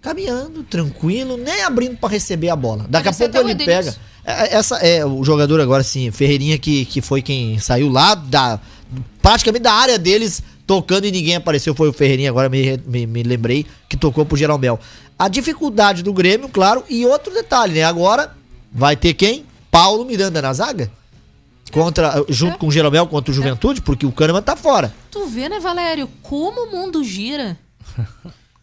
caminhando, 0.00 0.62
tranquilo, 0.62 1.36
nem 1.36 1.62
abrindo 1.62 1.96
pra 1.96 2.08
receber 2.08 2.50
a 2.50 2.56
bola. 2.56 2.86
Daqui 2.88 3.04
Pode 3.10 3.22
a 3.24 3.28
pouco 3.28 3.46
o 3.46 3.50
ele 3.50 3.58
pega. 3.58 3.72
Edenilson. 3.72 3.98
É, 4.24 4.56
Essa 4.56 4.76
é 4.76 5.04
o 5.04 5.24
jogador 5.24 5.60
agora, 5.60 5.80
assim, 5.80 6.10
Ferreirinha, 6.10 6.58
que, 6.58 6.84
que 6.84 7.00
foi 7.00 7.22
quem 7.22 7.58
saiu 7.58 7.88
lá 7.88 8.14
da. 8.14 8.60
praticamente 9.22 9.62
da 9.62 9.72
área 9.72 9.98
deles 9.98 10.42
tocando 10.66 11.06
e 11.06 11.10
ninguém 11.10 11.36
apareceu. 11.36 11.74
Foi 11.74 11.88
o 11.88 11.92
Ferreirinha, 11.92 12.30
agora 12.30 12.48
me, 12.48 12.78
me, 12.86 13.06
me 13.06 13.22
lembrei, 13.22 13.66
que 13.88 13.96
tocou 13.96 14.24
pro 14.24 14.36
Jeromel. 14.36 14.78
A 15.18 15.28
dificuldade 15.28 16.02
do 16.02 16.12
Grêmio, 16.12 16.48
claro, 16.48 16.84
e 16.88 17.04
outro 17.06 17.32
detalhe, 17.32 17.74
né? 17.74 17.84
Agora 17.84 18.30
vai 18.72 18.94
ter 18.96 19.14
quem? 19.14 19.44
Paulo 19.70 20.04
Miranda 20.04 20.40
na 20.40 20.52
zaga? 20.52 20.90
Contra, 21.72 22.24
junto 22.28 22.58
com 22.58 22.66
o 22.68 22.72
Jeromel 22.72 23.06
contra 23.06 23.30
o 23.30 23.34
Juventude, 23.34 23.80
porque 23.80 24.04
o 24.06 24.12
Kahneman 24.12 24.42
tá 24.42 24.56
fora. 24.56 24.92
Tu 25.10 25.26
vê, 25.26 25.48
né, 25.48 25.58
Valério, 25.60 26.08
como 26.22 26.64
o 26.66 26.70
mundo 26.70 27.02
gira. 27.04 27.58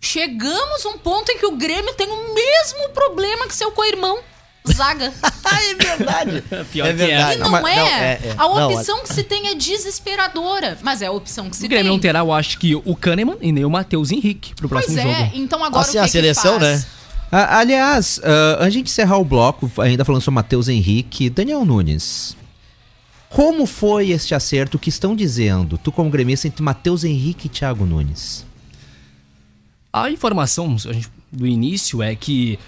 Chegamos 0.02 0.86
a 0.86 0.90
um 0.90 0.98
ponto 0.98 1.32
em 1.32 1.38
que 1.40 1.46
o 1.46 1.56
Grêmio 1.58 1.94
tem 1.96 2.08
o 2.08 2.34
mesmo 2.34 2.90
problema 2.94 3.48
que 3.48 3.56
seu 3.56 3.72
co-irmão, 3.72 4.20
Zaga. 4.72 5.12
é 5.46 5.74
verdade. 5.76 6.44
Pior 6.72 6.88
é 6.88 6.94
que 6.94 7.02
é. 7.04 7.08
verdade. 7.08 7.36
E 7.36 7.38
não, 7.44 7.50
mas- 7.50 7.66
é. 7.78 8.20
A 8.38 8.48
Não, 8.48 8.72
opção 8.74 9.02
que 9.04 9.14
se 9.14 9.24
tem 9.24 9.48
é 9.48 9.56
desesperadora. 9.56 10.78
Mas 10.84 11.02
é 11.02 11.08
a 11.08 11.12
opção 11.12 11.50
que 11.50 11.56
se 11.58 11.66
O 11.66 11.70
Grêmio 11.70 11.86
tem. 11.86 11.92
não 11.94 12.00
terá, 12.00 12.20
eu 12.20 12.32
acho 12.32 12.60
que 12.60 12.76
o 12.76 12.96
Kahneman 12.96 13.38
e 13.42 13.52
nem 13.52 13.66
o 13.66 13.70
Matheus 13.70 14.12
Henrique 14.12 14.54
pro 14.56 14.70
Pois 14.70 14.86
próximo 14.86 15.08
é, 15.10 15.20
jogo. 15.26 15.32
então 15.36 15.64
agora 15.64 15.82
Assim, 15.82 15.98
o 15.98 16.02
que 16.02 16.06
a 16.06 16.08
seleção, 16.08 16.54
que 16.60 16.66
faz? 16.66 16.82
né? 16.82 16.88
Ah, 17.32 17.60
aliás, 17.60 18.20
ah, 18.24 18.58
antes 18.62 18.74
de 18.74 18.80
encerrar 18.82 19.18
o 19.18 19.26
bloco, 19.26 19.70
ainda 19.82 20.06
falando 20.06 20.22
sobre 20.22 20.36
Matheus 20.36 20.68
Henrique, 20.68 21.30
Daniel 21.30 21.66
Nunes. 21.66 22.38
Como 23.30 23.66
foi 23.66 24.12
este 24.12 24.34
acerto 24.34 24.80
que 24.80 24.90
estão 24.90 25.16
dizendo, 25.16 25.78
tu 25.78 25.92
como 25.92 26.10
gremista, 26.10 26.48
entre 26.48 26.64
Matheus 26.64 27.04
Henrique 27.04 27.48
e 27.48 27.50
Thiago 27.50 27.86
Nunes? 27.86 28.46
A 29.92 30.10
informação 30.12 30.76
a 30.88 30.94
gente, 30.94 31.10
do 31.32 31.48
início 31.48 32.02
é 32.02 32.16
que 32.16 32.60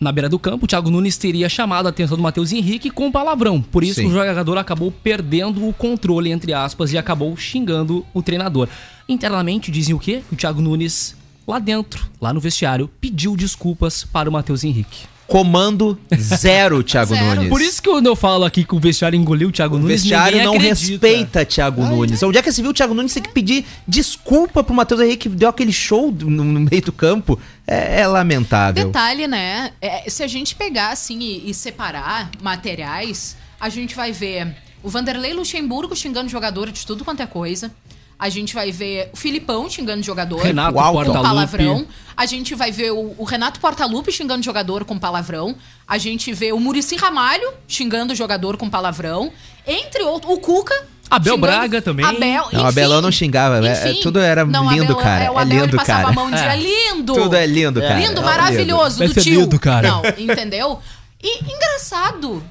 na 0.00 0.12
beira 0.12 0.28
do 0.28 0.38
campo, 0.38 0.64
o 0.64 0.68
Thiago 0.68 0.90
Nunes 0.90 1.16
teria 1.16 1.48
chamado 1.48 1.86
a 1.86 1.88
atenção 1.88 2.16
do 2.16 2.22
Matheus 2.22 2.52
Henrique 2.52 2.88
com 2.88 3.10
palavrão. 3.10 3.60
Por 3.60 3.82
isso, 3.82 4.00
Sim. 4.00 4.06
o 4.06 4.12
jogador 4.12 4.56
acabou 4.56 4.92
perdendo 4.92 5.66
o 5.66 5.72
controle, 5.72 6.30
entre 6.30 6.52
aspas, 6.52 6.92
e 6.92 6.98
acabou 6.98 7.36
xingando 7.36 8.06
o 8.14 8.22
treinador. 8.22 8.68
Internamente, 9.08 9.72
dizem 9.72 9.94
o 9.94 9.98
quê? 9.98 10.22
Que 10.28 10.34
o 10.34 10.36
Thiago 10.36 10.60
Nunes, 10.60 11.16
lá 11.46 11.58
dentro, 11.58 12.08
lá 12.20 12.32
no 12.32 12.38
vestiário, 12.38 12.88
pediu 13.00 13.36
desculpas 13.36 14.04
para 14.04 14.30
o 14.30 14.32
Matheus 14.32 14.62
Henrique. 14.62 15.06
Comando 15.28 15.98
zero, 16.16 16.82
Thiago 16.82 17.14
Zero. 17.14 17.26
Nunes. 17.26 17.48
Por 17.50 17.60
isso 17.60 17.82
que 17.82 17.90
quando 17.90 18.06
eu 18.06 18.16
falo 18.16 18.46
aqui 18.46 18.64
que 18.64 18.74
o 18.74 18.80
vestiário 18.80 19.14
engoliu 19.14 19.50
o 19.50 19.52
Thiago 19.52 19.76
o 19.76 19.78
Nunes, 19.78 20.00
vestiário 20.00 20.42
não 20.42 20.54
acredita. 20.54 21.06
respeita 21.06 21.44
Thiago 21.44 21.84
Nunes. 21.84 22.22
Onde 22.22 22.38
é 22.38 22.42
que 22.42 22.50
você 22.50 22.62
viu 22.62 22.70
o 22.70 22.74
Thiago 22.74 22.94
Nunes 22.94 23.12
ter 23.12 23.20
que 23.20 23.28
pedir 23.28 23.66
desculpa 23.86 24.64
pro 24.64 24.74
Matheus 24.74 25.02
Henrique 25.02 25.28
que 25.28 25.36
deu 25.36 25.50
aquele 25.50 25.72
show 25.72 26.10
no, 26.10 26.42
no 26.44 26.60
meio 26.60 26.82
do 26.82 26.92
campo? 26.92 27.38
É, 27.66 28.00
é 28.00 28.06
lamentável. 28.06 28.86
Detalhe, 28.86 29.28
né? 29.28 29.70
É, 29.82 30.08
se 30.08 30.22
a 30.22 30.26
gente 30.26 30.54
pegar 30.54 30.92
assim 30.92 31.18
e, 31.20 31.50
e 31.50 31.54
separar 31.54 32.30
materiais, 32.40 33.36
a 33.60 33.68
gente 33.68 33.94
vai 33.94 34.12
ver 34.12 34.56
o 34.82 34.88
Vanderlei 34.88 35.34
Luxemburgo 35.34 35.94
xingando 35.94 36.30
jogador 36.30 36.70
de 36.70 36.86
tudo 36.86 37.04
quanto 37.04 37.20
é 37.20 37.26
coisa. 37.26 37.70
A 38.18 38.28
gente 38.28 38.52
vai 38.54 38.72
ver 38.72 39.10
o 39.12 39.16
Filipão 39.16 39.70
xingando 39.70 40.02
jogador 40.02 40.40
Renato 40.42 40.76
Uau, 40.76 40.86
com 40.92 41.04
Portaluppi. 41.04 41.28
palavrão. 41.28 41.86
A 42.16 42.26
gente 42.26 42.54
vai 42.54 42.72
ver 42.72 42.90
o, 42.90 43.14
o 43.16 43.22
Renato 43.24 43.60
Portaluppi 43.60 44.10
xingando 44.10 44.42
jogador 44.44 44.84
com 44.84 44.98
palavrão. 44.98 45.54
A 45.86 45.98
gente 45.98 46.32
vê 46.32 46.52
o 46.52 46.58
Murici 46.58 46.96
Ramalho 46.96 47.48
xingando 47.68 48.14
jogador 48.16 48.56
com 48.56 48.68
palavrão. 48.68 49.30
Entre 49.66 50.02
outros, 50.02 50.32
o 50.34 50.38
Cuca. 50.38 50.74
Abel 51.10 51.34
xingando- 51.36 51.52
Braga 51.52 51.80
também. 51.80 52.04
Abel, 52.04 52.48
Não, 52.52 52.64
o 52.64 52.66
Abelão 52.66 53.00
não 53.00 53.10
xingava, 53.12 53.66
é- 53.66 53.90
é- 53.90 53.94
tudo 54.02 54.18
era 54.18 54.42
lindo, 54.42 54.58
Abel- 54.58 54.96
cara, 54.96 55.24
É, 55.24 55.30
o 55.30 55.38
é 55.38 55.42
Abel, 55.42 55.44
lindo, 55.60 55.64
ele 55.70 55.76
passava 55.76 55.98
cara. 56.00 56.08
a 56.10 56.12
mão 56.12 56.28
e 56.28 56.32
dizia, 56.32 56.54
lindo. 56.56 57.14
Tudo 57.14 57.36
é 57.36 57.46
lindo, 57.46 57.80
cara. 57.80 57.98
Lindo, 58.00 58.20
É 58.20 58.24
maravilhoso, 58.24 58.98
Vai 58.98 59.08
do 59.08 59.20
tio. 59.22 59.40
lindo, 59.42 59.58
cara. 59.60 59.88
Não, 59.88 60.02
entendeu? 60.18 60.80
E 61.22 61.44
engraçado, 61.44 62.42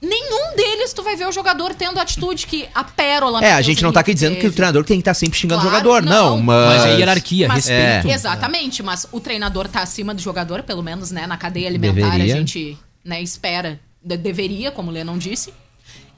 nenhum 0.00 0.54
deles 0.56 0.92
tu 0.92 1.02
vai 1.02 1.16
ver 1.16 1.26
o 1.26 1.32
jogador 1.32 1.74
tendo 1.74 1.98
a 1.98 2.02
atitude 2.02 2.46
que 2.46 2.68
a 2.74 2.84
pérola 2.84 3.44
É, 3.44 3.52
a 3.52 3.62
gente 3.62 3.82
não 3.82 3.92
tá 3.92 4.00
aqui 4.00 4.12
dizendo 4.14 4.36
que 4.36 4.46
o 4.46 4.52
treinador 4.52 4.84
tem 4.84 4.96
que 4.98 5.00
estar 5.02 5.14
sempre 5.14 5.38
xingando 5.38 5.60
o 5.66 5.70
Claro, 5.70 5.84
jogador, 5.84 6.02
não, 6.02 6.36
não. 6.36 6.42
mas... 6.42 6.66
Mas 6.82 6.84
é 6.86 6.96
hierarquia, 6.98 7.48
Mas- 7.48 7.66
respeito. 7.66 8.08
Exatamente, 8.14 8.82
mas 8.82 9.06
o 9.10 9.20
treinador 9.20 9.68
tá 9.68 9.80
acima 9.80 10.14
do 10.14 10.20
jogador, 10.20 10.62
pelo 10.62 10.82
menos, 10.82 11.10
né? 11.10 11.26
Na 11.26 11.36
cadeia 11.36 11.68
alimentar 11.68 12.10
Deveria. 12.10 12.34
a 12.34 12.36
gente 12.38 12.78
né, 13.04 13.22
espera, 13.22 13.80
de- 14.02 14.16
deveria, 14.16 14.70
como 14.70 14.90
o 14.90 14.92
Lennon 14.94 15.16
disse. 15.18 15.52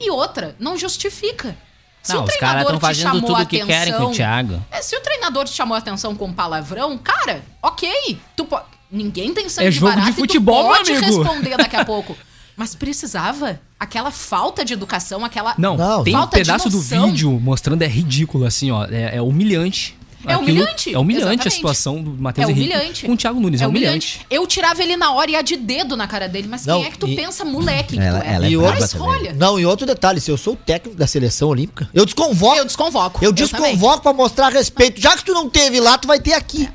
E 0.01 0.11
outra, 0.11 0.55
não 0.59 0.77
justifica. 0.77 1.57
Se 2.03 2.13
Não, 2.15 2.21
o 2.21 2.25
os 2.25 2.31
treinador 2.31 2.63
estão 2.63 2.79
te 2.79 2.81
fazendo 2.81 3.03
chamou 3.03 3.21
tudo 3.23 3.37
a 3.37 3.43
o 3.43 3.47
que 3.47 3.65
querem 3.67 3.93
com 3.93 3.99
o 3.99 4.03
atenção- 4.07 4.13
Thiago. 4.13 4.63
É, 4.71 4.81
se 4.81 4.97
o 4.97 5.01
treinador 5.01 5.45
te 5.45 5.53
chamou 5.53 5.75
a 5.75 5.79
atenção 5.79 6.15
com 6.15 6.33
palavrão, 6.33 6.97
cara, 6.97 7.43
ok. 7.63 8.19
Tu 8.37 8.45
po- 8.45 8.61
Ninguém 8.91 9.35
tem 9.35 9.49
sangue 9.51 9.69
É 9.69 9.71
jogo 9.71 9.91
de 9.91 9.97
barato 9.99 10.13
e 10.13 10.21
futebol, 10.21 10.63
tu 10.63 10.69
pode 10.79 10.91
meu 10.93 11.03
amigo. 11.03 11.23
responder 11.23 11.57
daqui 11.59 11.77
a 11.77 11.85
pouco. 11.87 12.17
Mas 12.57 12.75
precisava? 12.75 13.61
Aquela 13.81 14.11
falta 14.11 14.65
de 14.65 14.73
educação, 14.73 15.25
aquela... 15.25 15.55
Não, 15.57 15.77
Não, 15.77 16.03
tem 16.03 16.17
um 16.17 16.27
pedaço 16.27 16.69
do 16.69 16.81
vídeo 16.81 17.31
mostrando, 17.41 17.83
é 17.83 17.87
ridículo, 17.87 18.45
assim, 18.45 18.71
ó. 18.73 18.85
É, 18.87 19.17
é 19.17 19.23
humilhante. 19.23 19.97
É 20.27 20.37
humilhante, 20.37 20.93
É 20.93 20.99
humilhante 20.99 21.27
a 21.27 21.31
exatamente. 21.33 21.55
situação 21.55 22.03
do 22.03 22.11
É 22.11 22.15
Matheus 22.19 22.49
Henrique 22.51 22.75
humilhante. 22.75 23.07
com 23.07 23.13
o 23.13 23.17
Thiago 23.17 23.39
Nunes. 23.39 23.61
É, 23.61 23.65
É 23.65 23.69
humilhante. 23.69 24.17
humilhante. 24.17 24.27
Eu 24.29 24.47
tirava 24.49 24.83
ele 24.83 24.97
na 24.97 25.13
hora 25.13 25.31
e 25.31 25.35
ia 25.35 25.43
de 25.43 25.57
dedo 25.57 25.97
na 25.97 26.09
cara 26.09 26.29
dele. 26.29 26.49
Mas 26.51 26.67
Não, 26.67 26.79
quem 26.81 26.89
é 26.89 26.91
que 26.91 26.99
tu 26.99 27.07
e- 27.07 27.15
pensa, 27.15 27.45
moleque, 27.45 27.97
que 27.97 28.03
Ela- 28.03 28.19
tu 28.21 28.27
é? 28.27 28.35
ela 28.35 28.47
é 28.47 28.51
E 28.51 28.57
outra- 28.57 29.33
Não, 29.37 29.61
e 29.61 29.65
outro 29.65 29.87
detalhe, 29.87 30.21
se 30.21 30.29
eu 30.29 30.37
sou 30.37 30.55
o 30.55 30.57
técnico 30.57 30.99
da 30.99 31.07
seleção 31.07 31.49
olímpica, 31.49 31.89
eu 31.95 32.05
desconvoco. 32.05 32.57
eu 32.59 32.65
desconvoco. 32.65 33.25
Eu 33.25 33.33
também. 33.33 33.47
desconvoco 33.77 34.03
pra 34.03 34.13
mostrar 34.13 34.49
respeito. 34.53 35.01
Já 35.01 35.17
que 35.17 35.25
tu 35.25 35.33
não 35.33 35.49
teve 35.49 35.79
lá, 35.79 35.97
tu 35.97 36.09
vai 36.09 36.19
ter 36.19 36.33
aqui. 36.33 36.69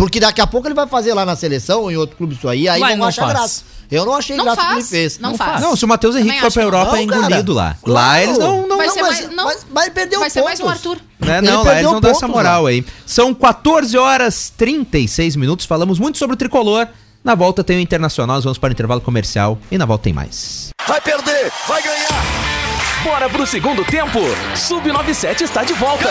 Porque 0.00 0.18
daqui 0.18 0.40
a 0.40 0.46
pouco 0.46 0.66
ele 0.66 0.74
vai 0.74 0.86
fazer 0.86 1.12
lá 1.12 1.26
na 1.26 1.36
seleção 1.36 1.82
ou 1.82 1.90
em 1.92 1.96
outro 1.98 2.16
clube 2.16 2.34
isso 2.34 2.48
aí, 2.48 2.66
aí 2.66 2.80
não, 2.80 2.88
ele 2.88 2.96
não 2.96 3.06
acha 3.06 3.20
faz. 3.20 3.32
graça. 3.34 3.62
Eu 3.90 4.06
não 4.06 4.14
achei 4.14 4.34
Não 4.34 4.44
graça 4.46 4.60
o 4.60 4.64
que 4.64 4.70
ele 4.70 4.80
faz, 4.80 4.88
fez. 4.88 5.18
não 5.18 5.36
faz. 5.36 5.60
Não, 5.60 5.76
se 5.76 5.84
o 5.84 5.88
Matheus 5.88 6.16
Henrique 6.16 6.40
for 6.40 6.50
pra 6.50 6.62
Europa, 6.62 6.96
é 6.96 7.00
Não, 7.00 7.06
cara. 7.08 7.20
engolido 7.26 7.52
lá. 7.52 7.76
Lá 7.86 8.22
eles 8.22 8.38
não... 8.38 8.66
não 8.66 8.76
Vai 8.78 8.86
Não, 8.86 8.94
ser 8.94 9.02
mas, 9.02 9.20
mais- 9.20 9.36
não. 9.36 9.44
mas, 9.44 9.66
mas 9.70 9.84
ele 9.84 9.94
perdeu 9.94 10.20
Vai 10.20 10.30
ser 10.30 10.42
mais 10.42 10.58
um 10.58 10.62
pontos. 10.64 10.76
Arthur. 10.78 11.00
Né? 11.20 11.36
Ele 11.38 11.50
Não, 11.50 11.62
lá 11.62 11.72
eles 11.74 11.84
não 11.84 12.00
dão 12.00 12.10
essa 12.12 12.20
pontos, 12.20 12.34
moral 12.34 12.64
aí. 12.66 12.82
São 13.04 13.34
14 13.34 13.98
horas 13.98 14.50
36 14.56 15.36
minutos. 15.36 15.66
Falamos 15.66 15.98
muito 15.98 16.16
sobre 16.16 16.32
o 16.32 16.36
tricolor. 16.38 16.86
Na 17.22 17.34
volta 17.34 17.62
tem 17.62 17.76
o 17.76 17.80
Internacional. 17.80 18.36
Nós 18.36 18.44
vamos 18.44 18.56
para 18.56 18.70
o 18.70 18.72
intervalo 18.72 19.02
comercial. 19.02 19.58
E 19.70 19.76
na 19.76 19.84
volta 19.84 20.04
tem 20.04 20.14
mais. 20.14 20.70
Vai 20.88 21.00
perder, 21.02 21.52
vai 21.68 21.82
ganhar. 21.82 22.08
Bora 23.04 23.28
pro 23.28 23.46
segundo 23.46 23.84
tempo. 23.84 24.18
Sub-97 24.56 25.42
está 25.42 25.62
de 25.62 25.74
volta. 25.74 26.08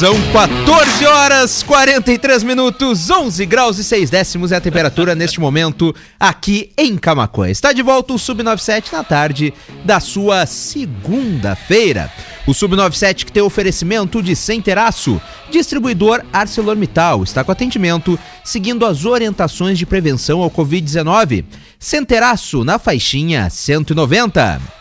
São 0.00 0.14
14 0.32 1.06
horas 1.06 1.62
43 1.62 2.42
minutos, 2.42 3.10
11 3.10 3.44
graus 3.44 3.76
e 3.76 3.84
6 3.84 4.08
décimos 4.08 4.50
é 4.50 4.56
a 4.56 4.60
temperatura 4.60 5.14
neste 5.14 5.38
momento 5.38 5.94
aqui 6.18 6.72
em 6.78 6.96
Camacuã. 6.96 7.50
Está 7.50 7.70
de 7.70 7.82
volta 7.82 8.14
o 8.14 8.18
Sub-97 8.18 8.94
na 8.94 9.04
tarde 9.04 9.52
da 9.84 10.00
sua 10.00 10.46
segunda-feira. 10.46 12.10
O 12.46 12.54
Sub-97 12.54 13.26
que 13.26 13.32
tem 13.32 13.42
oferecimento 13.42 14.22
de 14.22 14.34
Centeraço, 14.34 15.20
distribuidor 15.50 16.24
ArcelorMittal, 16.32 17.22
está 17.22 17.44
com 17.44 17.52
atendimento 17.52 18.18
seguindo 18.42 18.86
as 18.86 19.04
orientações 19.04 19.78
de 19.78 19.84
prevenção 19.84 20.40
ao 20.40 20.50
Covid-19. 20.50 21.44
Centeraço 21.78 22.64
na 22.64 22.78
faixinha 22.78 23.50
190. 23.50 24.79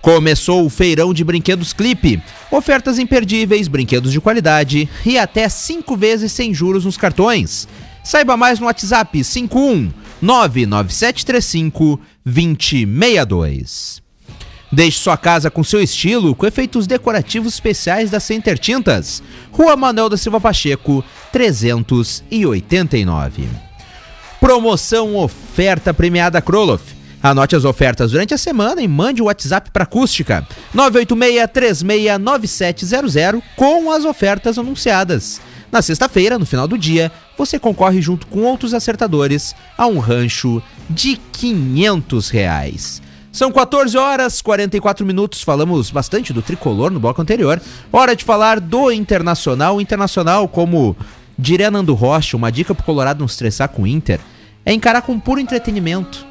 Começou 0.00 0.64
o 0.64 0.70
feirão 0.70 1.12
de 1.12 1.24
brinquedos 1.24 1.72
Clipe. 1.72 2.22
Ofertas 2.50 2.98
imperdíveis, 2.98 3.68
brinquedos 3.68 4.12
de 4.12 4.20
qualidade 4.20 4.88
e 5.04 5.18
até 5.18 5.48
5 5.48 5.96
vezes 5.96 6.32
sem 6.32 6.54
juros 6.54 6.84
nos 6.84 6.96
cartões. 6.96 7.68
Saiba 8.04 8.36
mais 8.36 8.60
no 8.60 8.66
WhatsApp 8.66 9.22
51 9.22 9.90
99735 10.20 12.00
2062. 12.24 14.02
Deixe 14.70 14.98
sua 14.98 15.16
casa 15.16 15.50
com 15.50 15.64
seu 15.64 15.82
estilo 15.82 16.34
com 16.34 16.46
efeitos 16.46 16.86
decorativos 16.86 17.54
especiais 17.54 18.10
da 18.10 18.20
Center 18.20 18.58
Tintas. 18.58 19.22
Rua 19.50 19.74
Manuel 19.76 20.10
da 20.10 20.16
Silva 20.16 20.40
Pacheco, 20.40 21.04
389. 21.32 23.48
Promoção 24.38 25.16
oferta 25.16 25.94
premiada 25.94 26.42
Kroloff. 26.42 26.97
Anote 27.22 27.54
as 27.56 27.64
ofertas 27.64 28.10
durante 28.12 28.32
a 28.32 28.38
semana 28.38 28.80
e 28.80 28.88
mande 28.88 29.20
o 29.20 29.26
WhatsApp 29.26 29.70
para 29.72 29.82
Acústica 29.84 30.46
986-369700 30.74 33.42
com 33.56 33.90
as 33.90 34.04
ofertas 34.04 34.58
anunciadas. 34.58 35.40
Na 35.70 35.82
sexta-feira, 35.82 36.38
no 36.38 36.46
final 36.46 36.66
do 36.68 36.78
dia, 36.78 37.12
você 37.36 37.58
concorre 37.58 38.00
junto 38.00 38.26
com 38.28 38.42
outros 38.42 38.72
acertadores 38.72 39.54
a 39.76 39.86
um 39.86 39.98
rancho 39.98 40.62
de 40.88 41.16
500 41.32 42.30
reais. 42.30 43.02
São 43.30 43.52
14 43.52 43.98
horas 43.98 44.40
44 44.40 45.04
minutos. 45.04 45.42
Falamos 45.42 45.90
bastante 45.90 46.32
do 46.32 46.40
tricolor 46.40 46.90
no 46.90 46.98
bloco 46.98 47.20
anterior. 47.20 47.60
Hora 47.92 48.16
de 48.16 48.24
falar 48.24 48.58
do 48.58 48.90
Internacional. 48.90 49.78
Internacional, 49.80 50.48
como 50.48 50.96
diria 51.38 51.70
Nando 51.70 51.94
Rocha, 51.94 52.36
uma 52.36 52.50
dica 52.50 52.74
pro 52.74 52.84
Colorado 52.84 53.20
não 53.20 53.26
estressar 53.26 53.68
com 53.68 53.82
o 53.82 53.86
Inter, 53.86 54.18
é 54.64 54.72
encarar 54.72 55.02
com 55.02 55.20
puro 55.20 55.38
entretenimento. 55.38 56.26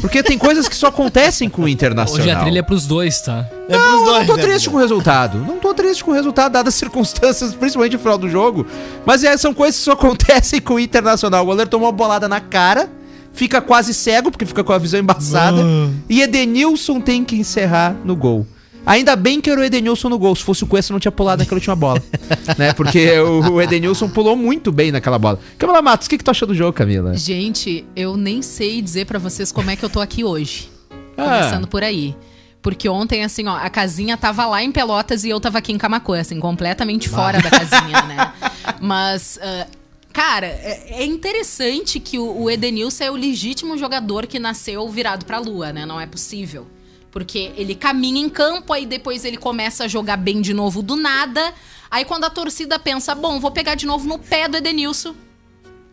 Porque 0.00 0.22
tem 0.22 0.36
coisas 0.38 0.68
que 0.68 0.74
só 0.74 0.88
acontecem 0.88 1.48
com 1.48 1.62
o 1.62 1.68
Internacional. 1.68 2.24
Hoje 2.24 2.30
a 2.30 2.40
trilha 2.40 2.58
é 2.58 2.62
pros 2.62 2.86
dois, 2.86 3.20
tá? 3.20 3.46
É 3.68 3.76
Não, 3.76 3.80
pros 3.80 3.92
eu 3.92 3.98
não 3.98 4.04
dois, 4.04 4.26
tô 4.26 4.36
né, 4.36 4.42
triste 4.42 4.70
com 4.70 4.76
o 4.76 4.80
resultado. 4.80 5.38
Não 5.38 5.58
tô 5.58 5.74
triste 5.74 6.04
com 6.04 6.10
o 6.10 6.14
resultado, 6.14 6.52
dadas 6.52 6.74
as 6.74 6.78
circunstâncias, 6.78 7.54
principalmente 7.56 7.92
no 7.92 7.98
final 7.98 8.18
do 8.18 8.28
jogo. 8.28 8.66
Mas 9.04 9.22
é, 9.22 9.36
são 9.36 9.54
coisas 9.54 9.78
que 9.78 9.84
só 9.84 9.92
acontecem 9.94 10.60
com 10.60 10.74
o 10.74 10.80
Internacional. 10.80 11.42
O 11.42 11.46
goleiro 11.46 11.70
tomou 11.70 11.86
uma 11.86 11.92
bolada 11.92 12.28
na 12.28 12.40
cara, 12.40 12.90
fica 13.32 13.60
quase 13.60 13.94
cego, 13.94 14.30
porque 14.30 14.46
fica 14.46 14.64
com 14.64 14.72
a 14.72 14.78
visão 14.78 14.98
embaçada. 14.98 15.62
E 16.08 16.22
Edenilson 16.22 17.00
tem 17.00 17.24
que 17.24 17.36
encerrar 17.36 17.94
no 18.04 18.16
gol. 18.16 18.46
Ainda 18.84 19.14
bem 19.14 19.40
que 19.40 19.48
era 19.48 19.60
o 19.60 19.64
Edenilson 19.64 20.08
no 20.08 20.18
gol. 20.18 20.34
Se 20.34 20.42
fosse 20.42 20.64
o 20.64 20.66
Cuesta, 20.66 20.92
não 20.92 21.00
tinha 21.00 21.12
pulado 21.12 21.40
naquela 21.40 21.56
última 21.56 21.76
bola. 21.76 22.02
né? 22.58 22.72
Porque 22.72 23.18
o, 23.20 23.60
Edenilson 23.60 24.08
pulou 24.08 24.36
muito 24.36 24.72
bem 24.72 24.90
naquela 24.90 25.18
bola. 25.18 25.38
Camila 25.56 25.80
Matos, 25.80 26.06
o 26.06 26.10
que, 26.10 26.18
que 26.18 26.24
tu 26.24 26.30
achou 26.30 26.48
do 26.48 26.54
jogo, 26.54 26.72
Camila? 26.72 27.14
Gente, 27.14 27.84
eu 27.94 28.16
nem 28.16 28.42
sei 28.42 28.82
dizer 28.82 29.06
pra 29.06 29.18
vocês 29.18 29.52
como 29.52 29.70
é 29.70 29.76
que 29.76 29.84
eu 29.84 29.90
tô 29.90 30.00
aqui 30.00 30.24
hoje. 30.24 30.68
Ah. 31.16 31.38
Começando 31.38 31.68
por 31.68 31.82
aí. 31.82 32.16
Porque 32.60 32.88
ontem, 32.88 33.24
assim, 33.24 33.46
ó, 33.48 33.56
a 33.56 33.68
casinha 33.68 34.16
tava 34.16 34.46
lá 34.46 34.62
em 34.62 34.70
Pelotas 34.70 35.24
e 35.24 35.30
eu 35.30 35.40
tava 35.40 35.58
aqui 35.58 35.72
em 35.72 35.78
Camacuã, 35.78 36.20
assim, 36.20 36.38
completamente 36.38 37.08
fora 37.08 37.40
da 37.40 37.50
casinha, 37.50 38.02
né? 38.02 38.32
Mas, 38.80 39.38
ah, 39.42 39.66
cara, 40.12 40.46
é 40.46 41.02
é 41.02 41.04
interessante 41.04 41.98
que 41.98 42.18
o, 42.18 42.42
o 42.42 42.50
Edenilson 42.50 43.04
é 43.04 43.10
o 43.10 43.14
legítimo 43.14 43.76
jogador 43.76 44.26
que 44.26 44.38
nasceu 44.38 44.88
virado 44.88 45.24
pra 45.24 45.38
lua, 45.38 45.72
né? 45.72 45.84
Não 45.84 46.00
é 46.00 46.06
possível. 46.06 46.66
Porque 47.12 47.52
ele 47.56 47.76
caminha 47.76 48.20
em 48.20 48.28
campo, 48.28 48.72
aí 48.72 48.84
depois 48.84 49.24
ele 49.24 49.36
começa 49.36 49.84
a 49.84 49.88
jogar 49.88 50.16
bem 50.16 50.40
de 50.40 50.52
novo 50.52 50.82
do 50.82 50.96
nada. 50.96 51.54
Aí 51.88 52.04
quando 52.04 52.24
a 52.24 52.30
torcida 52.30 52.78
pensa, 52.78 53.14
bom, 53.14 53.38
vou 53.38 53.52
pegar 53.52 53.76
de 53.76 53.86
novo 53.86 54.08
no 54.08 54.18
pé 54.18 54.48
do 54.48 54.56
Edenilson, 54.56 55.14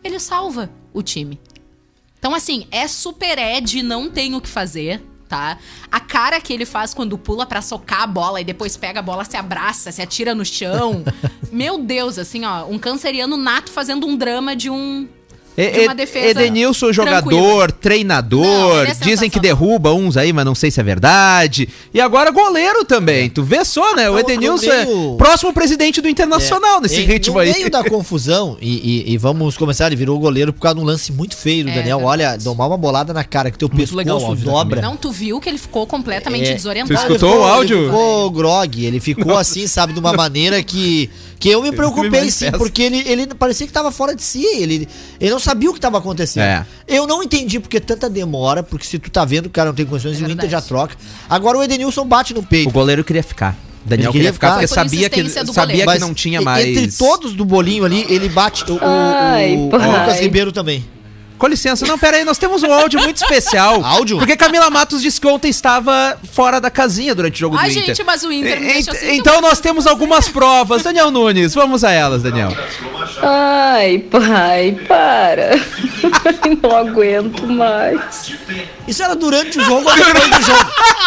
ele 0.02 0.18
salva 0.18 0.68
o 0.92 1.02
time. 1.02 1.38
Então, 2.18 2.34
assim, 2.34 2.66
é 2.70 2.88
super 2.88 3.38
Ed, 3.38 3.82
não 3.82 4.10
tem 4.10 4.34
o 4.34 4.40
que 4.40 4.48
fazer, 4.48 5.02
tá? 5.28 5.58
A 5.90 6.00
cara 6.00 6.40
que 6.40 6.52
ele 6.52 6.66
faz 6.66 6.92
quando 6.92 7.16
pula 7.16 7.46
pra 7.46 7.62
socar 7.62 8.02
a 8.02 8.06
bola 8.06 8.40
e 8.40 8.44
depois 8.44 8.76
pega 8.76 9.00
a 9.00 9.02
bola, 9.02 9.24
se 9.24 9.36
abraça, 9.36 9.90
se 9.90 10.02
atira 10.02 10.34
no 10.34 10.44
chão. 10.44 11.02
Meu 11.50 11.78
Deus, 11.78 12.18
assim, 12.18 12.44
ó, 12.44 12.66
um 12.66 12.78
canceriano 12.78 13.36
nato 13.36 13.70
fazendo 13.70 14.06
um 14.06 14.16
drama 14.16 14.54
de 14.54 14.68
um. 14.68 15.08
E- 15.68 15.72
de 15.72 15.80
uma 15.80 15.92
E- 15.92 15.96
defesa 15.96 16.30
Edenilson, 16.30 16.92
jogador, 16.92 17.20
tranquila. 17.30 17.68
treinador, 17.80 18.44
Não, 18.44 18.82
é 18.82 18.94
dizem 19.02 19.28
que 19.30 19.38
derruba 19.40 19.92
uns 19.92 20.16
aí, 20.16 20.32
mas 20.32 20.44
não 20.44 20.54
sei 20.54 20.70
se 20.70 20.80
é 20.80 20.82
verdade. 20.82 21.68
E 21.92 22.00
agora 22.00 22.30
goleiro 22.30 22.84
também. 22.84 23.28
Tu 23.28 23.42
vê 23.42 23.64
só, 23.64 23.94
né? 23.94 24.08
O 24.08 24.12
No- 24.12 24.14
no 24.14 24.20
Edenilson 24.20 24.68
meio- 24.68 25.14
é 25.14 25.16
próximo 25.16 25.52
presidente 25.52 26.00
do 26.00 26.08
Internacional 26.08 26.80
nesse 26.80 27.00
Em- 27.00 27.04
ritmo 27.04 27.34
no 27.34 27.40
aí. 27.40 27.52
meio 27.52 27.70
da 27.70 27.82
confusão, 27.84 28.56
e, 28.62 29.04
e- 29.08 29.12
e 29.12 29.16
vamos 29.18 29.56
começar, 29.56 29.86
ele 29.86 29.96
virou 29.96 30.18
goleiro 30.18 30.52
por 30.52 30.60
causa 30.60 30.76
de 30.76 30.80
um 30.80 30.84
lance 30.84 31.12
muito 31.12 31.36
feio 31.36 31.64
do 31.64 31.70
É, 31.70 31.74
Daniel. 31.74 32.02
Olha, 32.02 32.38
tomar 32.42 32.66
uma 32.66 32.76
bolada 32.76 33.12
na 33.12 33.24
cara 33.24 33.50
que 33.50 33.58
teu 33.58 33.68
Muito 33.68 33.78
pescoço 33.78 33.96
legal 33.96 34.20
o 34.20 34.24
áudio 34.26 34.44
da 34.46 34.52
dobra. 34.52 34.80
Não, 34.80 34.96
tu 34.96 35.10
viu 35.10 35.40
que 35.40 35.48
ele 35.48 35.58
ficou 35.58 35.86
completamente 35.86 36.50
É. 36.50 36.54
desorientado. 36.54 36.98
Tu 37.00 37.02
escutou 37.02 37.30
Ele 37.30 37.38
o 37.38 37.44
áudio? 37.44 37.76
Ele 37.78 37.86
ficou 37.86 38.30
grog, 38.30 38.84
ele 38.84 39.00
ficou 39.00 39.36
assim, 39.38 39.66
sabe, 39.66 39.92
de 39.92 39.98
uma 40.00 40.12
maneira 40.12 40.62
que, 40.62 41.10
que 41.40 41.48
eu 41.48 41.62
me 41.62 41.72
preocupei 41.72 42.30
sim, 42.30 42.50
porque 42.52 42.82
ele, 42.82 42.98
ele 43.06 43.26
parecia 43.34 43.66
que 43.66 43.72
tava 43.72 43.90
fora 43.90 44.14
de 44.14 44.22
si, 44.22 44.44
ele, 44.44 44.86
ele 45.18 45.30
não 45.30 45.40
sabia 45.40 45.70
o 45.70 45.74
que 45.74 45.80
tava 45.80 45.98
acontecendo. 45.98 46.44
É. 46.44 46.64
Eu 46.86 47.06
não 47.06 47.22
entendi 47.22 47.58
porque 47.58 47.80
tanta 47.80 48.08
demora, 48.08 48.62
porque 48.62 48.84
se 48.86 48.98
tu 48.98 49.10
tá 49.10 49.24
vendo 49.24 49.44
que 49.44 49.48
o 49.48 49.52
cara 49.52 49.70
não 49.70 49.74
tem 49.74 49.86
condições, 49.86 50.20
É 50.20 50.24
o 50.26 50.30
Inter 50.30 50.48
já 50.50 50.60
troca. 50.60 50.94
Agora 51.28 51.56
o 51.58 51.62
Edenilson 51.64 52.04
bate 52.06 52.32
no 52.34 52.42
peito. 52.42 52.68
O 52.68 52.72
goleiro 52.72 53.02
queria 53.02 53.22
ficar. 53.22 53.56
Daniel 53.82 54.10
Ele 54.10 54.12
queria, 54.12 54.12
queria 54.12 54.32
ficar 54.34 54.50
porque 54.52 54.66
sabia 54.66 55.08
que, 55.08 55.30
sabia 55.54 55.86
que 55.94 55.98
não 56.00 56.12
tinha 56.12 56.42
mais. 56.42 56.66
Entre 56.68 56.92
todos 56.92 57.32
do 57.32 57.46
bolinho 57.46 57.86
ali, 57.86 58.04
ele 58.10 58.28
bate 58.28 58.70
o, 58.70 58.74
o- 58.74 58.78
Ai, 58.82 59.56
o- 59.56 59.66
o 59.68 59.70
pai. 59.70 59.86
Lucas 59.88 60.20
Ribeiro 60.20 60.52
também. 60.52 60.84
Com 61.40 61.46
licença, 61.46 61.86
não, 61.86 61.98
pera 61.98 62.18
aí, 62.18 62.24
nós 62.24 62.36
temos 62.36 62.62
um 62.62 62.70
áudio 62.70 63.00
muito 63.00 63.16
especial. 63.16 63.80
Áudio? 63.82 64.18
Porque 64.18 64.36
Camila 64.36 64.68
Matos 64.68 65.00
disse 65.00 65.18
que 65.18 65.26
ontem 65.26 65.48
estava 65.48 66.18
fora 66.32 66.60
da 66.60 66.70
casinha 66.70 67.14
durante 67.14 67.36
o 67.36 67.38
jogo 67.38 67.56
Ai, 67.56 67.70
do 67.70 67.72
Inter. 67.72 67.86
gente, 67.86 68.04
mas 68.04 68.22
o 68.22 68.30
Inter 68.30 68.60
me 68.60 68.66
E- 68.68 68.72
deixa 68.74 68.90
ent- 68.90 68.96
assim, 68.96 69.16
Então 69.16 69.40
nós 69.40 69.58
temos 69.58 69.86
algumas 69.86 70.28
provas. 70.28 70.82
Daniel 70.82 71.10
Nunes, 71.10 71.54
vamos 71.54 71.82
a 71.82 71.90
elas, 71.92 72.22
Daniel. 72.22 72.54
Ai, 73.22 73.98
pai, 74.00 74.78
para. 74.86 75.52
Não 76.62 76.76
aguento 76.76 77.46
mais. 77.46 78.32
Isso 78.86 79.02
era 79.02 79.14
durante 79.16 79.58
o 79.58 79.64
jogo 79.64 79.88
ou 79.88 79.96
depois 79.96 80.28
do 80.30 80.42
jogo? 80.42 80.70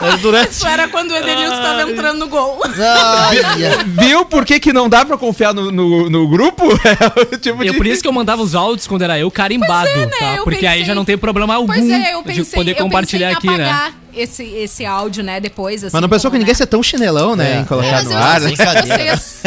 Era 0.00 0.16
durante. 0.16 0.50
Isso 0.52 0.66
era 0.66 0.88
quando 0.88 1.10
o 1.10 1.16
Edenilson 1.16 1.60
tava 1.62 1.82
entrando 1.90 2.18
no 2.18 2.28
gol. 2.28 2.60
Viu 4.00 4.24
por 4.24 4.44
que, 4.44 4.58
que 4.60 4.72
não 4.72 4.88
dá 4.88 5.04
pra 5.04 5.16
confiar 5.16 5.52
no, 5.52 5.70
no, 5.70 6.08
no 6.10 6.28
grupo? 6.28 6.64
É 7.32 7.36
tipo 7.36 7.62
E 7.64 7.68
é 7.68 7.72
de- 7.72 7.76
por 7.76 7.86
isso 7.86 8.02
que 8.02 8.08
eu 8.08 8.12
mandava 8.12 8.42
os 8.42 8.54
áudios 8.54 8.86
quando 8.86 9.02
era 9.02 9.18
eu 9.18 9.30
carimbado, 9.30 9.88
Pois 9.92 10.02
é, 10.02 10.06
né? 10.06 10.12
tá? 10.18 10.34
Eu 10.36 10.44
Porque 10.44 10.66
aí 10.66 10.72
pensei- 10.78 10.84
já 10.86 10.94
não 10.94 11.04
tem 11.04 11.16
problema 11.18 11.54
algum 11.54 11.66
Pois 11.66 11.88
é, 11.90 12.14
eu 12.14 12.22
pensei, 12.22 12.44
de 12.44 12.50
poder 12.50 12.70
eu 12.72 12.76
compartilhar 12.76 13.34
pensei 13.34 13.50
em 13.50 13.54
aqui, 13.54 13.62
né? 13.62 13.92
Esse, 14.14 14.42
esse 14.44 14.84
áudio, 14.84 15.22
né, 15.22 15.40
depois, 15.40 15.84
assim. 15.84 15.92
Mas 15.92 16.02
não 16.02 16.08
pensou 16.08 16.30
que 16.30 16.36
como, 16.36 16.40
ninguém 16.40 16.52
né? 16.52 16.56
ser 16.56 16.66
tão 16.66 16.82
chinelão, 16.82 17.36
né? 17.36 17.58
É. 17.58 17.60
em 17.60 17.64
colocar 17.64 17.90
Mas 17.90 18.04
no 18.04 18.12
eu 18.12 18.18
ar. 18.18 18.40
né? 18.40 18.50
vocês, 18.50 19.42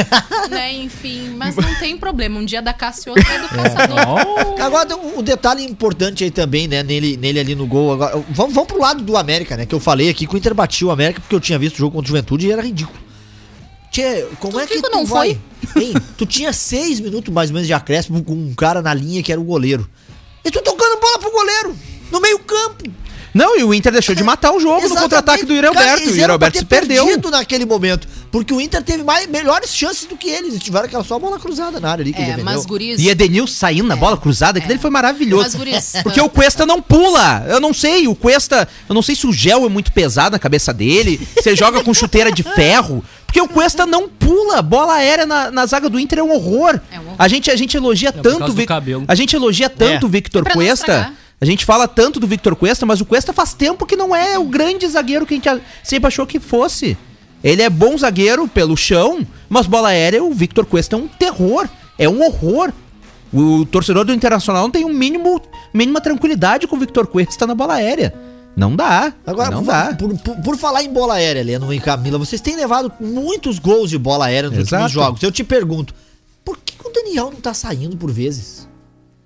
né, 0.49 0.73
enfim, 0.73 1.35
mas 1.37 1.55
não 1.55 1.75
tem 1.75 1.97
problema. 1.97 2.39
Um 2.39 2.45
dia 2.45 2.61
da 2.61 2.73
caça 2.73 3.07
e 3.07 3.09
outro 3.11 3.31
é 3.31 3.39
do 3.39 3.49
caçador. 3.49 4.61
Agora 4.61 4.85
tem 4.85 4.97
um, 4.97 5.19
um 5.19 5.23
detalhe 5.23 5.63
importante 5.63 6.23
aí 6.23 6.31
também, 6.31 6.67
né? 6.67 6.83
Nele, 6.83 7.17
nele 7.17 7.39
ali 7.39 7.55
no 7.55 7.65
gol. 7.65 7.93
Agora, 7.93 8.23
vamos, 8.29 8.53
vamos 8.53 8.67
pro 8.67 8.79
lado 8.79 9.03
do 9.03 9.17
América, 9.17 9.57
né? 9.57 9.65
Que 9.65 9.75
eu 9.75 9.79
falei 9.79 10.09
aqui 10.09 10.25
que 10.25 10.35
o 10.35 10.37
Inter 10.37 10.53
batia 10.53 10.87
o 10.87 10.91
América 10.91 11.19
porque 11.19 11.35
eu 11.35 11.39
tinha 11.39 11.59
visto 11.59 11.75
o 11.75 11.79
jogo 11.79 11.95
contra 11.95 12.05
o 12.05 12.09
Juventude 12.09 12.47
e 12.47 12.51
era 12.51 12.61
ridículo. 12.61 12.99
Tchê, 13.91 14.25
como 14.39 14.53
Tu 14.53 14.59
é 14.59 14.67
que 14.67 14.81
tu 14.81 14.89
não 14.89 15.05
vai... 15.05 15.39
Hein, 15.75 15.93
tu 16.17 16.25
tinha 16.25 16.51
seis 16.51 16.99
minutos 16.99 17.31
mais 17.33 17.49
ou 17.49 17.53
menos 17.53 17.67
de 17.67 17.73
acréscimo 17.73 18.23
com 18.23 18.33
um 18.33 18.53
cara 18.53 18.81
na 18.81 18.93
linha 18.93 19.21
que 19.21 19.31
era 19.31 19.39
o 19.39 19.43
goleiro. 19.43 19.87
E 20.43 20.49
tu 20.49 20.61
tocando 20.61 20.99
bola 20.99 21.19
pro 21.19 21.31
goleiro, 21.31 21.75
no 22.11 22.19
meio 22.19 22.39
campo. 22.39 22.83
Não, 23.33 23.57
e 23.57 23.63
o 23.63 23.73
Inter 23.73 23.91
deixou 23.91 24.13
de 24.13 24.23
matar 24.23 24.51
o 24.51 24.59
jogo 24.59 24.73
no 24.81 24.85
Exatamente. 24.85 25.01
contra-ataque 25.01 25.45
do 25.45 25.53
Yuri 25.53 25.67
Cara, 25.67 25.79
Alberto. 25.79 25.99
O 25.99 26.03
eles 26.03 26.09
Yuri 26.11 26.21
eram 26.23 26.37
pra 26.39 26.47
Alberto 26.47 26.53
ter 26.53 26.59
se 26.59 26.65
perdeu. 26.65 27.05
perdido 27.05 27.31
naquele 27.31 27.65
momento. 27.65 28.07
Porque 28.31 28.53
o 28.53 28.61
Inter 28.61 28.81
teve 28.83 29.03
mais, 29.03 29.27
melhores 29.27 29.75
chances 29.75 30.05
do 30.05 30.15
que 30.15 30.29
eles. 30.29 30.51
Eles 30.53 30.63
tiveram 30.63 30.85
aquela 30.85 31.03
só 31.03 31.17
bola 31.17 31.39
cruzada 31.39 31.79
na 31.79 31.89
área 31.91 32.03
ali 32.03 32.11
que 32.13 32.19
ele 32.19 32.25
É, 32.31 32.35
defendeu. 32.35 32.45
mas 32.53 32.65
guris... 32.65 32.99
E 32.99 33.09
Edenilson 33.09 33.53
saindo 33.53 33.87
na 33.87 33.95
bola 33.95 34.17
cruzada, 34.17 34.59
que 34.61 34.67
dele 34.67 34.79
foi 34.79 34.89
maravilhoso. 34.91 35.43
Mas, 35.43 35.55
guris, 35.55 35.93
Porque 36.03 36.21
o 36.21 36.29
Cuesta 36.29 36.65
não 36.65 36.81
pula. 36.81 37.45
Eu 37.47 37.59
não 37.59 37.73
sei, 37.73 38.07
o 38.07 38.15
Cuesta. 38.15 38.67
Eu 38.87 38.93
não 38.95 39.01
sei 39.01 39.15
se 39.15 39.25
o 39.27 39.33
gel 39.33 39.65
é 39.65 39.69
muito 39.69 39.91
pesado 39.91 40.33
na 40.33 40.39
cabeça 40.39 40.71
dele, 40.73 41.19
se 41.41 41.49
ele 41.49 41.55
joga 41.55 41.83
com 41.83 41.93
chuteira 41.93 42.31
de 42.31 42.43
ferro. 42.43 43.03
Porque 43.25 43.41
o 43.41 43.47
Cuesta 43.47 43.85
não 43.87 44.07
pula. 44.07 44.61
Bola 44.61 44.93
aérea 44.93 45.25
na, 45.25 45.49
na 45.49 45.65
zaga 45.65 45.89
do 45.89 45.99
Inter 45.99 46.19
é 46.19 46.23
um 46.23 46.31
horror. 46.31 46.79
É 46.91 46.99
um 46.99 47.03
horror. 47.03 47.15
A, 47.17 47.27
gente, 47.27 47.49
a 47.49 47.55
gente 47.55 47.75
elogia 47.75 48.13
por 48.13 48.21
tanto. 48.21 48.65
cabelo. 48.67 49.05
A 49.07 49.15
gente 49.15 49.35
elogia 49.35 49.69
tanto 49.69 50.05
É. 50.05 50.07
o 50.07 50.09
Victor 50.09 50.43
Cuesta. 50.51 51.11
A 51.43 51.45
gente 51.45 51.65
fala 51.65 51.89
tanto 51.89 52.21
do 52.21 52.25
Victor 52.25 52.55
Cuesta, 52.55 52.85
mas 52.85 53.01
o 53.01 53.05
Cuesta 53.05 53.33
faz 53.33 53.53
tempo 53.53 53.85
que 53.85 53.97
não 53.97 54.15
é 54.15 54.39
o 54.39 54.45
grande 54.45 54.87
zagueiro 54.87 55.25
que 55.25 55.33
a 55.33 55.37
gente 55.37 55.61
sempre 55.83 56.07
achou 56.07 56.25
que 56.25 56.39
fosse. 56.39 56.97
Ele 57.43 57.61
é 57.61 57.69
bom 57.69 57.97
zagueiro 57.97 58.47
pelo 58.47 58.77
chão, 58.77 59.27
mas 59.49 59.67
bola 59.67 59.89
aérea, 59.89 60.23
o 60.23 60.31
Victor 60.33 60.65
Cuesta 60.65 60.95
é 60.95 60.99
um 60.99 61.05
terror. 61.05 61.67
É 61.99 62.07
um 62.07 62.23
horror. 62.25 62.71
O 63.33 63.65
torcedor 63.65 64.05
do 64.05 64.13
Internacional 64.13 64.63
não 64.63 64.71
tem 64.71 64.85
um 64.85 64.93
mínimo, 64.93 65.41
mínima 65.73 65.99
tranquilidade 65.99 66.65
com 66.65 66.77
o 66.77 66.79
Victor 66.79 67.07
Cuesta 67.07 67.45
na 67.45 67.53
bola 67.53 67.73
aérea. 67.73 68.13
Não 68.55 68.73
dá. 68.73 69.13
Agora, 69.27 69.51
não 69.51 69.65
va- 69.65 69.89
dá. 69.89 69.95
Por, 69.97 70.17
por- 70.19 70.37
por 70.37 70.55
falar 70.57 70.81
em 70.81 70.93
bola 70.93 71.15
aérea, 71.15 71.43
Leno 71.43 71.73
e 71.73 71.79
Camila, 71.81 72.17
vocês 72.17 72.39
têm 72.39 72.55
levado 72.55 72.89
muitos 73.01 73.59
gols 73.59 73.89
de 73.89 73.97
bola 73.97 74.27
aérea 74.27 74.49
nos 74.49 74.59
Exato. 74.59 74.75
últimos 74.83 74.91
jogos. 74.93 75.21
Eu 75.23 75.31
te 75.33 75.43
pergunto, 75.43 75.93
por 76.45 76.57
que, 76.59 76.71
que 76.77 76.87
o 76.87 76.91
Daniel 76.93 77.31
não 77.33 77.41
tá 77.41 77.53
saindo 77.53 77.97
por 77.97 78.09
vezes? 78.09 78.65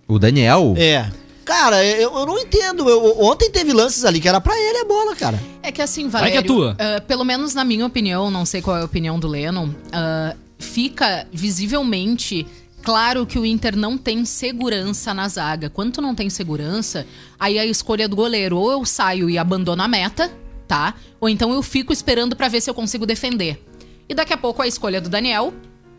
O 0.07 0.17
Daniel. 0.17 0.73
É. 0.77 1.05
Cara, 1.47 1.81
eu, 1.85 2.13
eu 2.13 2.25
não 2.25 2.37
entendo. 2.37 2.89
Eu- 2.89 3.21
ontem 3.21 3.49
teve 3.49 3.71
lances 3.71 4.03
ali 4.03 4.19
que 4.19 4.27
era 4.27 4.41
pra 4.41 4.53
ele 4.59 4.79
a 4.79 4.83
bola, 4.85 5.15
cara. 5.15 5.41
É 5.63 5.71
que 5.71 5.81
assim, 5.81 6.09
Vai 6.09 6.23
Valério, 6.23 6.43
que 6.43 6.51
é 6.51 6.53
tua. 6.55 6.75
ah, 6.77 6.99
pelo 7.01 7.23
menos 7.23 7.53
na 7.53 7.63
minha 7.63 7.85
opinião, 7.85 8.29
não 8.29 8.45
sei 8.45 8.61
qual 8.61 8.75
é 8.75 8.81
a 8.81 8.85
opinião 8.85 9.17
do 9.17 9.29
Lennon, 9.29 9.69
ah, 9.93 10.35
fica 10.59 11.25
visivelmente 11.31 12.45
claro 12.83 13.25
que 13.25 13.39
o 13.39 13.45
Inter 13.45 13.77
não 13.77 13.97
tem 13.97 14.25
segurança 14.25 15.13
na 15.13 15.27
zaga. 15.29 15.69
Quando 15.69 15.93
tu 15.93 16.01
não 16.01 16.13
tem 16.13 16.29
segurança, 16.29 17.07
aí 17.39 17.57
a 17.57 17.65
escolha 17.65 18.09
do 18.09 18.15
goleiro, 18.17 18.57
ou 18.57 18.69
eu 18.71 18.85
saio 18.85 19.29
e 19.29 19.37
abandono 19.37 19.81
a 19.83 19.87
meta, 19.87 20.29
tá? 20.67 20.95
Ou 21.19 21.29
então 21.29 21.53
eu 21.53 21.63
fico 21.63 21.93
esperando 21.93 22.35
pra 22.35 22.49
ver 22.49 22.59
se 22.61 22.69
eu 22.69 22.73
consigo 22.73 23.05
defender. 23.05 23.63
E 24.09 24.13
daqui 24.13 24.33
a 24.33 24.37
pouco 24.37 24.61
a 24.61 24.67
escolha 24.67 24.99
do 24.99 25.07
Daniel 25.09 25.53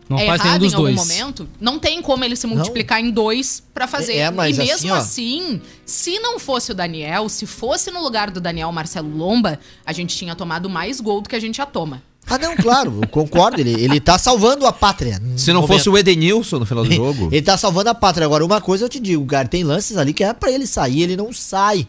Não 0.09 0.17
é 0.17 0.25
faz 0.25 0.57
dos 0.57 0.73
em 0.73 0.75
algum 0.75 0.93
dois. 0.93 0.95
momento. 0.95 1.47
Não 1.61 1.77
tem 1.77 2.01
como 2.01 2.25
ele 2.25 2.35
se 2.35 2.47
multiplicar 2.47 2.99
em 2.99 3.11
dois 3.11 3.61
pra 3.73 3.87
fazer. 3.87 4.15
É, 4.15 4.31
mas 4.31 4.57
e 4.57 4.61
assim, 4.61 4.71
mesmo 4.71 4.93
ó. 4.93 4.95
assim, 4.95 5.61
se 5.85 6.19
não 6.19 6.39
fosse 6.39 6.71
o 6.71 6.75
Daniel, 6.75 7.29
se 7.29 7.45
fosse 7.45 7.91
no 7.91 8.01
lugar 8.01 8.31
do 8.31 8.41
Daniel 8.41 8.71
Marcelo 8.71 9.15
Lomba, 9.15 9.59
a 9.85 9.93
gente 9.93 10.17
tinha 10.17 10.35
tomado 10.35 10.67
mais 10.67 10.99
gol 10.99 11.21
do 11.21 11.29
que 11.29 11.35
a 11.35 11.39
gente 11.39 11.57
já 11.57 11.65
toma. 11.65 12.01
Ah, 12.27 12.37
não, 12.37 12.55
claro, 12.55 12.99
eu 13.01 13.07
concordo. 13.07 13.59
Ele, 13.59 13.71
ele 13.71 13.99
tá 13.99 14.17
salvando 14.17 14.65
a 14.67 14.73
pátria. 14.73 15.19
Se 15.35 15.51
não 15.51 15.65
fosse 15.65 15.89
o 15.89 15.97
Edenilson 15.97 16.59
no 16.59 16.65
final 16.65 16.83
do 16.83 16.91
jogo. 16.91 17.29
Ele 17.31 17.41
tá 17.41 17.57
salvando 17.57 17.89
a 17.89 17.95
pátria. 17.95 18.25
Agora, 18.25 18.45
uma 18.45 18.61
coisa 18.61 18.85
eu 18.85 18.89
te 18.89 18.99
digo, 18.99 19.25
cara, 19.25 19.47
tem 19.47 19.63
lances 19.63 19.97
ali 19.97 20.13
que 20.13 20.23
é 20.23 20.31
pra 20.33 20.51
ele 20.51 20.67
sair, 20.67 21.01
ele 21.01 21.17
não 21.17 21.33
sai. 21.33 21.87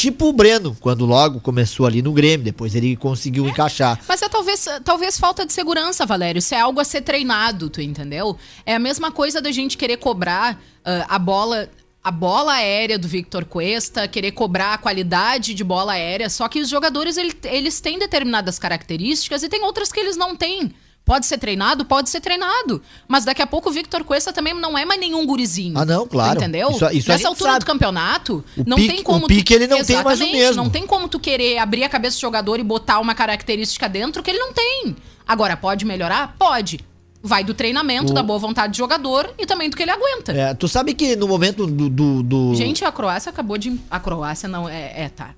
Tipo 0.00 0.30
o 0.30 0.32
Breno, 0.32 0.74
quando 0.80 1.04
logo 1.04 1.40
começou 1.40 1.84
ali 1.86 2.00
no 2.00 2.10
Grêmio, 2.10 2.42
depois 2.42 2.74
ele 2.74 2.96
conseguiu 2.96 3.46
encaixar. 3.46 4.00
Mas 4.08 4.22
é 4.22 4.30
talvez, 4.30 4.64
talvez 4.82 5.18
falta 5.18 5.44
de 5.44 5.52
segurança, 5.52 6.06
Valério. 6.06 6.38
Isso 6.38 6.54
é 6.54 6.58
algo 6.60 6.80
a 6.80 6.84
ser 6.84 7.02
treinado, 7.02 7.68
tu 7.68 7.82
entendeu? 7.82 8.34
É 8.64 8.74
a 8.74 8.78
mesma 8.78 9.12
coisa 9.12 9.42
da 9.42 9.52
gente 9.52 9.76
querer 9.76 9.98
cobrar 9.98 10.58
ah, 10.82 11.04
a 11.06 11.18
bola. 11.18 11.68
A 12.02 12.10
bola 12.10 12.54
aérea 12.54 12.98
do 12.98 13.06
Victor 13.06 13.44
Cuesta, 13.44 14.08
querer 14.08 14.30
cobrar 14.32 14.72
a 14.72 14.78
qualidade 14.78 15.52
de 15.52 15.62
bola 15.62 15.92
aérea, 15.92 16.30
só 16.30 16.48
que 16.48 16.58
os 16.60 16.68
jogadores 16.70 17.18
ele- 17.18 17.36
eles 17.44 17.78
têm 17.78 17.98
determinadas 17.98 18.58
características 18.58 19.42
e 19.42 19.50
tem 19.50 19.62
outras 19.64 19.92
que 19.92 20.00
eles 20.00 20.16
não 20.16 20.34
têm. 20.34 20.72
Pode 21.10 21.26
ser 21.26 21.38
treinado? 21.38 21.84
Pode 21.84 22.08
ser 22.08 22.20
treinado. 22.20 22.80
Mas 23.08 23.24
daqui 23.24 23.42
a 23.42 23.46
pouco 23.48 23.68
o 23.68 23.72
Victor 23.72 24.04
Cuesta 24.04 24.32
também 24.32 24.54
não 24.54 24.78
é 24.78 24.84
mais 24.84 25.00
nenhum 25.00 25.26
gurizinho. 25.26 25.76
Ah, 25.76 25.84
não, 25.84 26.06
claro. 26.06 26.38
Tu 26.38 26.42
entendeu? 26.44 26.70
Isso- 26.70 26.88
isso 26.92 27.10
a 27.10 27.14
Nessa 27.16 27.26
altura 27.26 27.50
sabe. 27.54 27.64
do 27.64 27.66
campeonato, 27.66 28.44
O 28.56 28.62
não 28.64 28.76
pique- 28.76 28.94
tem 28.94 29.02
como. 29.02 29.24
o 29.24 29.28
pique 29.28 29.52
ele 29.52 29.66
não 29.66 29.82
tem 29.82 29.96
mais 30.04 30.20
o 30.20 30.22
Exatamente, 30.22 30.32
mesmo. 30.36 30.62
Não 30.62 30.70
tem 30.70 30.86
como 30.86 31.08
tu 31.08 31.18
querer 31.18 31.58
abrir 31.58 31.82
a 31.82 31.88
cabeça 31.88 32.16
do 32.16 32.20
jogador 32.20 32.60
e 32.60 32.62
botar 32.62 33.00
uma 33.00 33.12
característica 33.12 33.88
dentro 33.88 34.22
que 34.22 34.30
ele 34.30 34.38
não 34.38 34.52
tem. 34.52 34.94
Agora, 35.26 35.56
pode 35.56 35.84
melhorar? 35.84 36.36
Pode. 36.38 36.78
Vai 37.20 37.42
do 37.42 37.54
treinamento, 37.54 38.12
da 38.12 38.22
boa 38.22 38.38
vontade 38.38 38.70
do 38.74 38.76
jogador 38.76 39.34
e 39.36 39.44
também 39.46 39.68
do 39.68 39.76
que 39.76 39.82
ele 39.82 39.90
aguenta. 39.90 40.30
É, 40.30 40.54
tu 40.54 40.68
sabe 40.68 40.94
que 40.94 41.16
no 41.16 41.26
momento 41.26 41.66
do. 41.66 41.90
do, 41.90 42.22
do- 42.22 42.54
Gente, 42.54 42.84
a 42.84 42.92
Croácia 42.92 43.30
acabou 43.30 43.58
de. 43.58 43.76
A 43.90 43.98
Croácia 43.98 44.48
não 44.48 44.68
é. 44.68 44.92
É, 44.94 45.08
tá. 45.08 45.30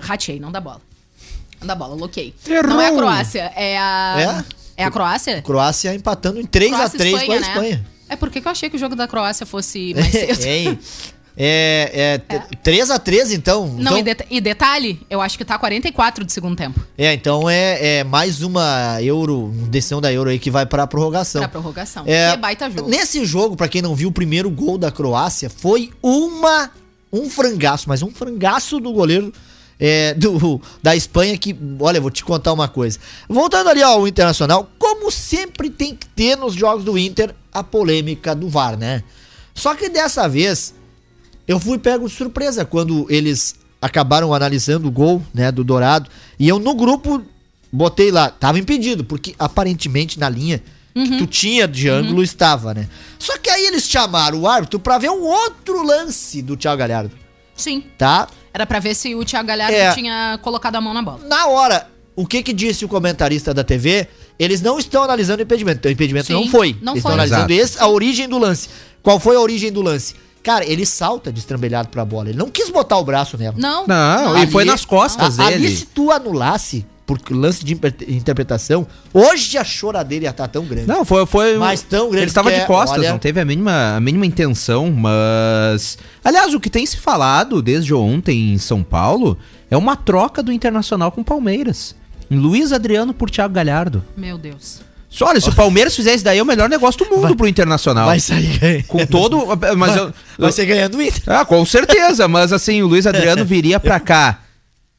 Ratei, 0.00 0.40
não 0.40 0.50
dá 0.50 0.62
bola. 0.62 0.80
Não 1.60 1.66
dá 1.66 1.74
bola, 1.74 1.94
loquei. 1.94 2.34
Não 2.66 2.80
é 2.80 2.86
a 2.88 2.92
Croácia, 2.96 3.52
é 3.54 3.76
a. 3.78 4.16
É, 4.18 4.59
a 4.84 4.90
Croácia? 4.90 5.42
Croácia 5.42 5.94
empatando 5.94 6.40
em 6.40 6.44
3 6.46 6.72
a 6.72 6.76
Croácia 6.76 6.96
e 6.96 6.98
3 6.98 7.22
com 7.24 7.32
a 7.32 7.34
né? 7.36 7.40
Espanha. 7.40 7.86
É 8.08 8.16
por 8.16 8.30
que 8.30 8.40
que 8.40 8.46
eu 8.48 8.52
achei 8.52 8.68
que 8.70 8.76
o 8.76 8.78
jogo 8.78 8.96
da 8.96 9.06
Croácia 9.06 9.46
fosse 9.46 9.94
mais 9.94 10.10
cedo. 10.12 10.44
Hein? 10.44 10.78
É, 11.36 12.18
é, 12.30 12.38
3 12.56 12.90
a 12.90 12.98
3 12.98 13.32
então. 13.32 13.66
Não, 13.68 13.80
então 13.80 13.98
e, 13.98 14.02
deta- 14.02 14.26
e 14.28 14.40
detalhe, 14.40 15.00
eu 15.08 15.20
acho 15.20 15.38
que 15.38 15.44
tá 15.44 15.56
44 15.58 16.24
do 16.24 16.30
segundo 16.30 16.56
tempo. 16.56 16.80
É, 16.98 17.12
então 17.14 17.48
é, 17.48 17.98
é 18.00 18.04
mais 18.04 18.42
uma 18.42 18.98
Euro, 19.00 19.50
decisão 19.68 20.00
da 20.00 20.12
Euro 20.12 20.28
aí 20.28 20.38
que 20.38 20.50
vai 20.50 20.66
pra 20.66 20.86
prorrogação. 20.86 21.40
Pra 21.40 21.48
prorrogação. 21.48 22.04
É, 22.06 22.32
que 22.32 22.36
baita 22.38 22.68
jogo. 22.70 22.90
Nesse 22.90 23.24
jogo, 23.24 23.56
pra 23.56 23.68
quem 23.68 23.80
não 23.80 23.94
viu, 23.94 24.08
o 24.08 24.12
primeiro 24.12 24.50
gol 24.50 24.76
da 24.76 24.90
Croácia 24.90 25.48
foi 25.48 25.90
uma 26.02 26.70
um 27.12 27.28
frangaço, 27.30 27.88
mas 27.88 28.02
um 28.02 28.10
frangaço 28.10 28.78
do 28.78 28.92
goleiro 28.92 29.32
é, 29.80 30.12
do, 30.14 30.60
da 30.82 30.94
Espanha 30.94 31.36
que, 31.38 31.56
olha, 31.80 32.00
vou 32.00 32.10
te 32.10 32.22
contar 32.22 32.52
uma 32.52 32.68
coisa. 32.68 32.98
Voltando 33.28 33.70
ali 33.70 33.82
ao 33.82 34.06
Internacional, 34.06 34.70
como 34.78 35.10
sempre 35.10 35.70
tem 35.70 35.96
que 35.96 36.06
ter 36.06 36.36
nos 36.36 36.54
jogos 36.54 36.84
do 36.84 36.98
Inter 36.98 37.34
a 37.52 37.64
polêmica 37.64 38.34
do 38.34 38.48
VAR, 38.48 38.76
né? 38.76 39.02
Só 39.54 39.74
que 39.74 39.88
dessa 39.88 40.28
vez 40.28 40.74
eu 41.48 41.58
fui 41.58 41.78
pego 41.78 42.06
de 42.06 42.14
surpresa 42.14 42.64
quando 42.64 43.06
eles 43.08 43.56
acabaram 43.80 44.34
analisando 44.34 44.88
o 44.88 44.90
gol, 44.90 45.22
né, 45.32 45.50
do 45.50 45.64
Dourado, 45.64 46.10
e 46.38 46.46
eu 46.46 46.58
no 46.58 46.74
grupo 46.74 47.22
botei 47.72 48.10
lá, 48.10 48.30
tava 48.30 48.58
impedido, 48.58 49.02
porque 49.02 49.34
aparentemente 49.38 50.18
na 50.18 50.28
linha 50.28 50.62
que 50.92 51.18
tu 51.18 51.26
tinha 51.26 51.66
de 51.66 51.88
ângulo 51.88 52.22
estava, 52.22 52.74
né? 52.74 52.88
Só 53.18 53.38
que 53.38 53.48
aí 53.48 53.66
eles 53.66 53.88
chamaram 53.88 54.40
o 54.40 54.46
árbitro 54.46 54.78
pra 54.78 54.98
ver 54.98 55.10
um 55.10 55.22
outro 55.22 55.82
lance 55.82 56.42
do 56.42 56.56
Thiago 56.56 56.78
Galhardo, 56.78 57.16
Sim. 57.54 57.84
tá? 57.96 58.28
Era 58.52 58.66
pra 58.66 58.78
ver 58.78 58.94
se 58.94 59.14
o 59.14 59.24
Thiago 59.24 59.46
Galhardo 59.48 59.74
É. 59.74 59.92
tinha 59.94 60.38
colocado 60.42 60.76
a 60.76 60.80
mão 60.80 60.92
na 60.92 61.02
bola. 61.02 61.20
Na 61.28 61.46
hora, 61.46 61.88
o 62.16 62.26
que 62.26 62.42
que 62.42 62.52
disse 62.52 62.84
o 62.84 62.88
comentarista 62.88 63.54
da 63.54 63.62
TV? 63.62 64.08
Eles 64.38 64.60
não 64.60 64.78
estão 64.78 65.02
analisando 65.02 65.40
o 65.40 65.42
impedimento. 65.42 65.78
Então, 65.78 65.90
o 65.90 65.92
impedimento 65.92 66.26
Sim, 66.26 66.32
não 66.34 66.48
foi. 66.48 66.76
não 66.82 66.94
Eles 66.94 67.02
foi. 67.02 67.10
estão 67.10 67.12
analisando 67.12 67.52
Exato. 67.52 67.64
esse, 67.74 67.82
a 67.82 67.86
origem 67.88 68.28
do 68.28 68.38
lance. 68.38 68.68
Qual 69.02 69.20
foi 69.20 69.36
a 69.36 69.40
origem 69.40 69.70
do 69.70 69.82
lance? 69.82 70.14
Cara, 70.42 70.64
ele 70.64 70.86
salta 70.86 71.30
destrambelhado 71.30 71.88
pra 71.90 72.04
bola. 72.04 72.30
Ele 72.30 72.38
não 72.38 72.48
quis 72.50 72.70
botar 72.70 72.96
o 72.98 73.04
braço 73.04 73.36
nela. 73.36 73.54
Não. 73.58 73.86
Não, 73.86 74.42
e 74.42 74.46
foi 74.46 74.64
nas 74.64 74.84
costas 74.86 75.38
a- 75.38 75.44
dele. 75.50 75.66
Ali, 75.66 75.76
se 75.76 75.84
tu 75.86 76.10
anulasse 76.10 76.86
por 77.18 77.34
lance 77.36 77.64
de 77.64 77.72
interpretação, 78.08 78.86
hoje 79.12 79.58
a 79.58 79.64
choradeira 79.64 80.26
ia 80.26 80.30
estar 80.30 80.46
tão 80.48 80.64
grande. 80.64 80.86
Não, 80.86 81.04
foi. 81.04 81.26
foi 81.26 81.56
Mas 81.56 81.82
tão 81.82 82.06
grande 82.06 82.18
Ele 82.24 82.26
estava 82.30 82.50
de 82.52 82.60
é, 82.60 82.64
costas, 82.64 82.98
olha- 83.00 83.10
não 83.10 83.18
teve 83.18 83.40
a 83.40 83.44
mínima, 83.44 83.96
a 83.96 84.00
mínima 84.00 84.26
intenção, 84.26 84.90
mas. 84.90 85.98
Aliás, 86.24 86.54
o 86.54 86.60
que 86.60 86.70
tem 86.70 86.86
se 86.86 86.96
falado 86.98 87.60
desde 87.60 87.92
ontem 87.94 88.52
em 88.52 88.58
São 88.58 88.82
Paulo 88.82 89.36
é 89.70 89.76
uma 89.76 89.96
troca 89.96 90.42
do 90.42 90.52
Internacional 90.52 91.10
com 91.10 91.20
o 91.20 91.24
Palmeiras. 91.24 91.94
Luiz 92.30 92.72
Adriano 92.72 93.12
por 93.12 93.28
Thiago 93.28 93.52
Galhardo. 93.54 94.04
Meu 94.16 94.38
Deus. 94.38 94.80
Olha, 95.22 95.40
se 95.40 95.48
o 95.48 95.54
Palmeiras 95.54 95.96
fizer 95.96 96.14
isso 96.14 96.22
daí, 96.22 96.38
é 96.38 96.42
o 96.42 96.46
melhor 96.46 96.68
negócio 96.68 97.04
do 97.04 97.10
mundo 97.16 97.34
pro 97.34 97.48
Internacional. 97.48 98.06
Vai 98.06 98.20
sair 98.20 98.56
ganhando. 98.58 98.84
Com 98.84 99.04
todo. 99.06 99.44
Mas 99.76 99.96
eu, 99.96 100.12
Vai 100.38 100.52
ser 100.52 100.64
ganhando 100.66 100.98
o 100.98 101.02
Inter. 101.02 101.22
Ah, 101.26 101.44
com 101.44 101.64
certeza, 101.64 102.28
mas 102.28 102.52
assim, 102.52 102.80
o 102.82 102.86
Luiz 102.86 103.04
Adriano 103.08 103.44
viria 103.44 103.80
pra 103.80 103.98
cá 104.00 104.38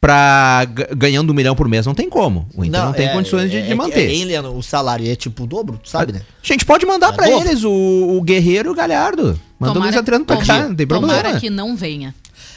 pra 0.01 0.65
ganhando 0.97 1.29
um 1.29 1.33
milhão 1.35 1.55
por 1.55 1.67
mês, 1.69 1.85
não 1.85 1.93
tem 1.93 2.09
como. 2.09 2.47
O 2.55 2.65
Inter 2.65 2.81
não, 2.83 2.91
tem 2.91 3.07
é- 3.07 3.13
condições 3.13 3.51
de, 3.51 3.57
é- 3.57 3.61
de 3.61 3.71
é- 3.71 3.75
manter. 3.75 4.21
É, 4.21 4.25
Leandro? 4.25 4.57
o 4.57 4.63
salário 4.63 5.07
é 5.09 5.15
tipo 5.15 5.43
o 5.43 5.47
dobro, 5.47 5.79
tu 5.81 5.87
sabe, 5.89 6.11
né? 6.11 6.21
A 6.43 6.47
gente 6.47 6.65
pode 6.65 6.85
mandar 6.87 7.09
É 7.09 7.11
pra 7.15 7.27
dobro. 7.27 7.47
eles 7.47 7.63
o, 7.63 7.69
o 7.71 8.21
Guerreiro 8.23 8.69
e 8.69 8.71
o 8.71 8.75
Galhardo. 8.75 9.39
Manda 9.59 9.77
o 9.79 9.83
Luiz 9.83 9.95
Adriano 9.95 10.25
pra 10.25 10.37
cá, 10.37 10.41
tomara- 10.41 10.67
não 10.69 10.75
tem 10.75 10.87
Tomara 10.87 11.13
problema. 11.13 11.39
que 11.39 11.49
não 11.51 11.75
venha. 11.75 12.15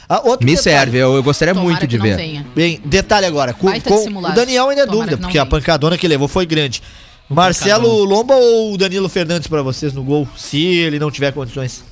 Ah, 0.09 0.21
outro 0.23 0.45
Me 0.45 0.55
detalhe. 0.55 0.57
serve, 0.63 0.97
eu, 0.97 1.13
eu 1.15 1.21
gostaria 1.23 1.53
Tomara 1.53 1.69
muito 1.71 1.87
de 1.87 1.97
não 1.97 2.03
ver. 2.05 2.15
venha. 2.17 2.45
Bem, 2.55 2.81
detalhe 2.83 3.27
agora. 3.27 3.53
Com, 3.53 3.67
com- 3.81 4.03
de 4.09 4.09
o. 4.17 4.21
Daniel 4.33 4.69
ainda 4.69 4.81
é 4.81 4.85
Tomara 4.85 5.01
dúvida, 5.01 5.15
que 5.17 5.21
não 5.21 5.27
porque 5.29 5.37
a 5.37 5.43
venha. 5.43 5.49
pancadona 5.51 5.97
que 5.99 6.07
levou 6.07 6.27
foi 6.27 6.45
grande. 6.47 6.81
Marcelo 7.29 8.03
Lomba 8.03 8.35
ou 8.35 8.75
Danilo 8.77 9.07
Fernandes 9.09 9.47
pra 9.47 9.61
vocês 9.61 9.93
no 9.93 10.03
gol, 10.03 10.27
se 10.35 10.63
ele 10.63 10.97
não 10.99 11.09
tiver 11.11 11.31
condições? 11.31 11.83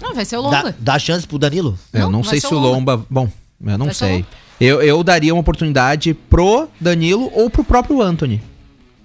Não, 0.00 0.14
vai 0.14 0.24
ser 0.24 0.36
o 0.36 0.42
Dá, 0.42 0.58
Lomba. 0.58 0.76
dá 0.78 0.98
chance 1.00 1.26
pro 1.26 1.38
Danilo? 1.38 1.76
É, 1.92 1.98
eu 1.98 2.02
Não, 2.02 2.12
não 2.12 2.24
sei 2.24 2.40
se 2.40 2.46
o 2.46 2.56
o 2.56 2.60
Lomba. 2.60 3.04
Bom, 3.10 3.28
eu 3.64 3.78
não 3.78 3.86
Vai 3.86 3.94
ser 3.94 4.04
o 4.04 4.08
sei. 4.08 4.26
Eu, 4.60 4.82
eu 4.82 5.02
daria 5.04 5.32
uma 5.34 5.40
oportunidade 5.40 6.14
pro 6.14 6.68
Danilo 6.80 7.30
ou 7.34 7.48
pro 7.48 7.62
próprio 7.64 8.00
Anthony. 8.02 8.40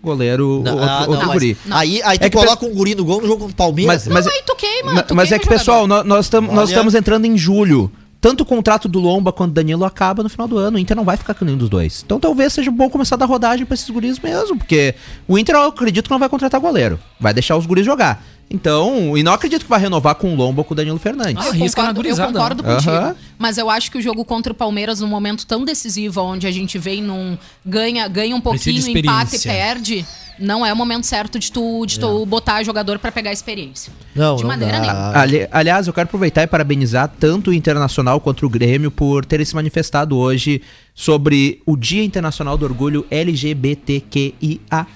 Goleiro, 0.01 0.61
Não, 0.65 0.73
outro, 0.73 0.89
ah, 0.89 1.01
não, 1.01 1.09
outro 1.11 1.27
mas 1.27 1.33
guri. 1.33 1.57
Não. 1.65 1.77
Aí, 1.77 2.01
aí 2.03 2.17
tu 2.19 2.25
É 2.25 2.29
que 2.29 2.37
coloca 2.37 2.65
um 2.65 2.73
guri 2.73 2.93
no 2.93 3.05
gol 3.05 3.21
no 3.21 3.27
jogo 3.27 3.39
contra 3.41 3.53
o 3.53 3.55
Palmeiras. 3.55 4.07
Mas- 4.07 4.25
Não, 4.25 4.33
aí 4.33 4.41
tu 4.45 4.55
queima. 4.55 4.93
Na- 4.93 5.03
tu 5.03 5.15
mas 5.15 5.31
é 5.31 5.39
que, 5.39 5.43
o 5.43 5.45
jogador. 5.45 5.59
pessoal, 5.59 5.87
nós, 5.87 6.05
nós, 6.05 6.27
tam- 6.29 6.41
nós 6.41 6.69
estamos 6.69 6.93
entrando 6.93 7.25
em 7.25 7.37
julho. 7.37 7.89
Tanto 8.19 8.41
o 8.41 8.45
contrato 8.45 8.87
do 8.87 8.99
Lomba 8.99 9.33
quanto 9.33 9.51
do 9.51 9.55
Danilo 9.55 9.83
acaba 9.85 10.23
no 10.23 10.29
final 10.29 10.47
do 10.47 10.57
ano. 10.57 10.77
O 10.77 10.79
Inter 10.79 10.95
não 10.95 11.03
vai 11.03 11.17
ficar 11.17 11.33
com 11.33 11.43
nenhum 11.45 11.57
dos 11.57 11.67
dois. 11.69 12.01
Então 12.05 12.19
talvez 12.21 12.53
seja 12.53 12.71
bom 12.71 12.89
começar 12.89 13.15
a 13.15 13.17
dar 13.17 13.25
rodagem 13.25 13.65
pra 13.65 13.75
esses 13.75 13.89
guris 13.89 14.17
mesmo. 14.19 14.57
Porque 14.57 14.95
o 15.27 15.37
Inter, 15.37 15.55
eu 15.55 15.63
acredito 15.63 16.05
que 16.05 16.11
não 16.11 16.19
vai 16.19 16.29
contratar 16.29 16.59
goleiro. 16.59 16.97
Vai 17.19 17.33
deixar 17.33 17.55
os 17.57 17.65
guris 17.65 17.85
jogar. 17.85 18.23
Então, 18.53 19.17
e 19.17 19.23
não 19.23 19.33
acredito 19.33 19.63
que 19.63 19.69
vai 19.69 19.79
renovar 19.79 20.13
com 20.13 20.31
o 20.31 20.35
Lomba 20.35 20.61
ou 20.61 20.63
com 20.65 20.73
o 20.73 20.77
Danilo 20.77 20.99
Fernandes. 20.99 21.43
Ah, 21.43 21.47
Eu 21.49 21.53
concordo, 21.71 22.07
eu 22.07 22.15
concordo 22.27 22.63
contigo. 22.63 23.15
Mas 23.39 23.57
eu 23.57 23.67
acho 23.69 23.89
que 23.91 23.97
o 23.97 24.01
jogo 24.01 24.23
contra 24.23 24.53
o 24.53 24.55
Palmeiras, 24.55 24.99
num 24.99 25.07
momento 25.07 25.45
tão 25.47 25.65
decisivo, 25.65 26.21
onde 26.21 26.45
a 26.45 26.51
gente 26.51 26.77
vem 26.77 27.01
num. 27.01 27.35
ganha, 27.65 28.07
ganha 28.07 28.35
um 28.35 28.39
pouquinho, 28.41 28.77
empata 28.99 29.35
e 29.35 29.39
perde, 29.39 30.05
não 30.39 30.63
é 30.65 30.71
o 30.71 30.75
momento 30.75 31.05
certo 31.05 31.39
de 31.39 31.51
tu, 31.51 31.83
de 31.87 31.99
tu 31.99 32.25
botar 32.27 32.61
jogador 32.63 32.99
pra 32.99 33.11
pegar 33.11 33.31
experiência. 33.33 33.91
Não, 34.15 34.35
de 34.35 34.43
não 34.43 34.49
maneira 34.49 34.79
dá. 34.79 34.81
nenhuma. 34.81 35.17
Ali- 35.19 35.47
aliás, 35.51 35.87
eu 35.87 35.93
quero 35.93 36.05
aproveitar 36.05 36.43
e 36.43 36.47
parabenizar 36.47 37.11
tanto 37.19 37.49
o 37.49 37.53
Internacional 37.53 38.19
quanto 38.19 38.45
o 38.45 38.49
Grêmio 38.49 38.91
por 38.91 39.25
terem 39.25 39.45
se 39.45 39.55
manifestado 39.55 40.15
hoje 40.15 40.61
sobre 40.93 41.61
o 41.65 41.75
Dia 41.75 42.03
Internacional 42.03 42.57
do 42.57 42.65
Orgulho 42.65 43.05
LGBTQIA+. 43.09 44.87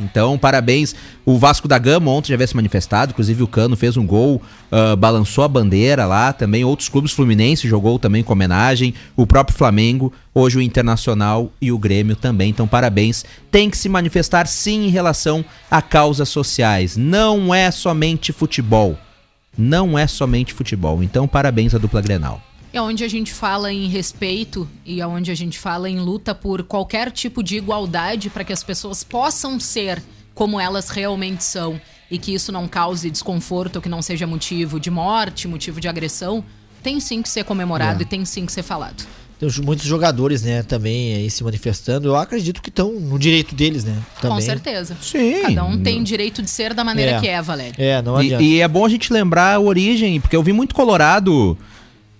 Então, 0.00 0.36
parabéns. 0.36 0.94
O 1.24 1.38
Vasco 1.38 1.66
da 1.66 1.78
Gama 1.78 2.10
ontem 2.10 2.28
já 2.28 2.34
havia 2.34 2.46
se 2.46 2.56
manifestado, 2.56 3.12
inclusive 3.12 3.42
o 3.42 3.48
Cano 3.48 3.76
fez 3.76 3.96
um 3.96 4.06
gol, 4.06 4.42
ah, 4.70 4.94
balançou 4.94 5.42
a 5.42 5.48
bandeira 5.48 6.04
lá, 6.04 6.34
também 6.34 6.64
outros 6.64 6.88
clubes 6.88 7.12
Fluminense 7.12 7.66
jogou 7.66 7.98
também 7.98 8.22
com 8.22 8.32
homenagem, 8.32 8.92
o 9.16 9.26
próprio 9.26 9.56
Flamengo, 9.56 10.12
hoje 10.34 10.58
o 10.58 10.62
Internacional 10.62 11.50
e 11.60 11.72
o 11.72 11.78
Grêmio 11.78 12.16
também. 12.16 12.50
Então, 12.50 12.66
parabéns. 12.66 13.24
Tem 13.50 13.70
que 13.70 13.78
se 13.78 13.88
manifestar 13.88 14.46
sim 14.46 14.86
em 14.86 14.90
relação 14.90 15.44
a 15.70 15.80
causas 15.80 16.28
sociais. 16.28 16.96
Não 16.96 17.54
é 17.54 17.70
somente 17.70 18.32
futebol. 18.32 18.98
Não 19.56 19.98
é 19.98 20.06
somente 20.06 20.52
futebol. 20.52 21.02
Então, 21.02 21.28
parabéns 21.28 21.74
à 21.74 21.78
dupla 21.78 22.02
Grenal. 22.02 22.42
É 22.74 22.80
onde 22.82 23.04
a 23.04 23.08
gente 23.08 23.32
fala 23.32 23.72
em 23.72 23.86
respeito 23.88 24.68
e 24.84 25.00
é 25.00 25.06
onde 25.06 25.30
a 25.30 25.34
gente 25.34 25.56
fala 25.60 25.88
em 25.88 26.00
luta 26.00 26.34
por 26.34 26.64
qualquer 26.64 27.12
tipo 27.12 27.40
de 27.40 27.56
igualdade 27.56 28.28
para 28.28 28.42
que 28.42 28.52
as 28.52 28.64
pessoas 28.64 29.04
possam 29.04 29.60
ser 29.60 30.02
como 30.34 30.58
elas 30.58 30.88
realmente 30.88 31.44
são 31.44 31.80
e 32.10 32.18
que 32.18 32.34
isso 32.34 32.50
não 32.50 32.66
cause 32.66 33.08
desconforto, 33.08 33.80
que 33.80 33.88
não 33.88 34.02
seja 34.02 34.26
motivo 34.26 34.80
de 34.80 34.90
morte, 34.90 35.46
motivo 35.46 35.80
de 35.80 35.86
agressão, 35.86 36.44
tem 36.82 36.98
sim 36.98 37.22
que 37.22 37.28
ser 37.28 37.44
comemorado 37.44 38.00
É. 38.00 38.02
e 38.02 38.06
tem 38.08 38.24
sim 38.24 38.44
que 38.44 38.50
ser 38.52 38.64
falado. 38.64 39.04
Tem 39.38 39.48
os- 39.48 39.58
muitos 39.60 39.86
jogadores, 39.86 40.42
né, 40.42 40.64
também 40.64 41.14
aí 41.14 41.30
se 41.30 41.44
manifestando. 41.44 42.08
Eu 42.08 42.16
acredito 42.16 42.60
que 42.60 42.70
estão 42.70 42.92
no 42.92 43.20
direito 43.20 43.54
deles, 43.54 43.84
né? 43.84 43.96
Também. 44.20 44.36
Com 44.38 44.42
certeza. 44.42 44.96
Sim. 45.00 45.42
Cada 45.42 45.64
um 45.64 45.80
tem 45.80 46.02
direito 46.02 46.42
de 46.42 46.50
ser 46.50 46.74
da 46.74 46.82
maneira 46.82 47.12
É. 47.12 47.20
que 47.20 47.28
é, 47.28 47.40
Valério. 47.40 47.74
É, 47.78 48.02
não 48.02 48.20
E, 48.20 48.26
adianta. 48.26 48.42
e 48.42 48.60
é 48.60 48.66
bom 48.66 48.84
a 48.84 48.88
gente 48.88 49.12
lembrar 49.12 49.54
a 49.54 49.60
origem, 49.60 50.20
porque 50.20 50.34
eu 50.34 50.42
vi 50.42 50.52
muito 50.52 50.74
Colorado. 50.74 51.56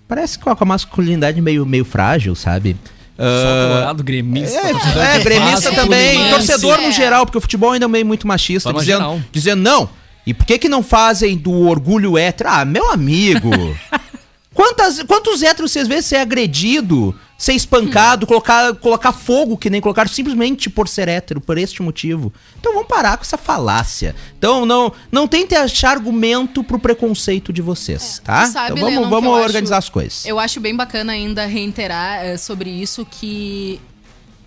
Parece 0.07 0.37
que 0.37 0.43
com 0.45 0.51
a 0.51 0.65
masculinidade 0.65 1.41
meio, 1.41 1.65
meio 1.65 1.83
frágil, 1.85 2.35
sabe? 2.35 2.75
Só 3.17 3.23
Ah, 3.23 3.67
colorado, 3.69 4.03
gremista. 4.03 4.59
É, 4.59 5.15
é, 5.15 5.19
gremista 5.19 5.71
também, 5.71 6.15
Fluminense. 6.17 6.47
torcedor 6.47 6.77
no 6.81 6.87
É. 6.87 6.91
geral, 6.91 7.25
porque 7.25 7.37
o 7.37 7.41
futebol 7.41 7.71
ainda 7.71 7.85
é 7.85 7.87
meio 7.87 8.05
muito 8.05 8.27
machista, 8.27 8.71
dizendo, 8.73 8.85
geral. 8.85 9.21
dizendo 9.31 9.61
não. 9.61 9.89
E 10.27 10.33
por 10.33 10.45
que 10.45 10.57
que 10.57 10.67
não 10.69 10.83
fazem 10.83 11.37
do 11.37 11.51
orgulho 11.67 12.17
hétero? 12.17 12.49
Ah, 12.51 12.65
meu 12.65 12.91
amigo. 12.91 13.49
Quantas, 14.53 15.03
quantos 15.03 15.43
héteros 15.43 15.71
vocês 15.71 15.85
vê 15.87 16.01
ser 16.01 16.15
agredido, 16.17 17.13
ser 17.37 17.53
espancado, 17.53 18.25
colocar, 18.25 18.73
colocar 18.75 19.11
fogo, 19.11 19.57
que 19.57 19.69
nem 19.69 19.81
colocaram 19.81 20.09
simplesmente 20.09 20.69
por 20.69 20.87
ser 20.87 21.07
hétero, 21.07 21.41
por 21.41 21.57
este 21.57 21.81
motivo? 21.81 22.33
Então 22.59 22.73
vamos 22.73 22.87
parar 22.87 23.17
com 23.17 23.23
essa 23.23 23.37
falácia. 23.37 24.15
Então 24.37 24.65
não, 24.65 24.91
não 25.11 25.27
tentem 25.27 25.57
achar 25.57 25.91
argumento 25.91 26.63
pro 26.63 26.79
preconceito 26.79 27.51
de 27.51 27.61
vocês, 27.61 28.21
tá? 28.23 28.43
É, 28.43 28.45
Tu 28.47 28.51
sabe, 28.53 28.71
então 28.71 28.83
vamos, 28.83 28.95
Lennon, 28.99 29.09
vamos 29.09 29.29
eu 29.29 29.35
acho- 29.35 29.45
organizar 29.45 29.77
as 29.77 29.89
coisas. 29.89 30.25
Eu 30.25 30.39
acho 30.39 30.59
bem 30.59 30.75
bacana 30.75 31.13
ainda 31.13 31.45
reiterar 31.45 32.23
eh, 32.25 32.37
sobre 32.37 32.69
isso 32.69 33.05
que 33.05 33.79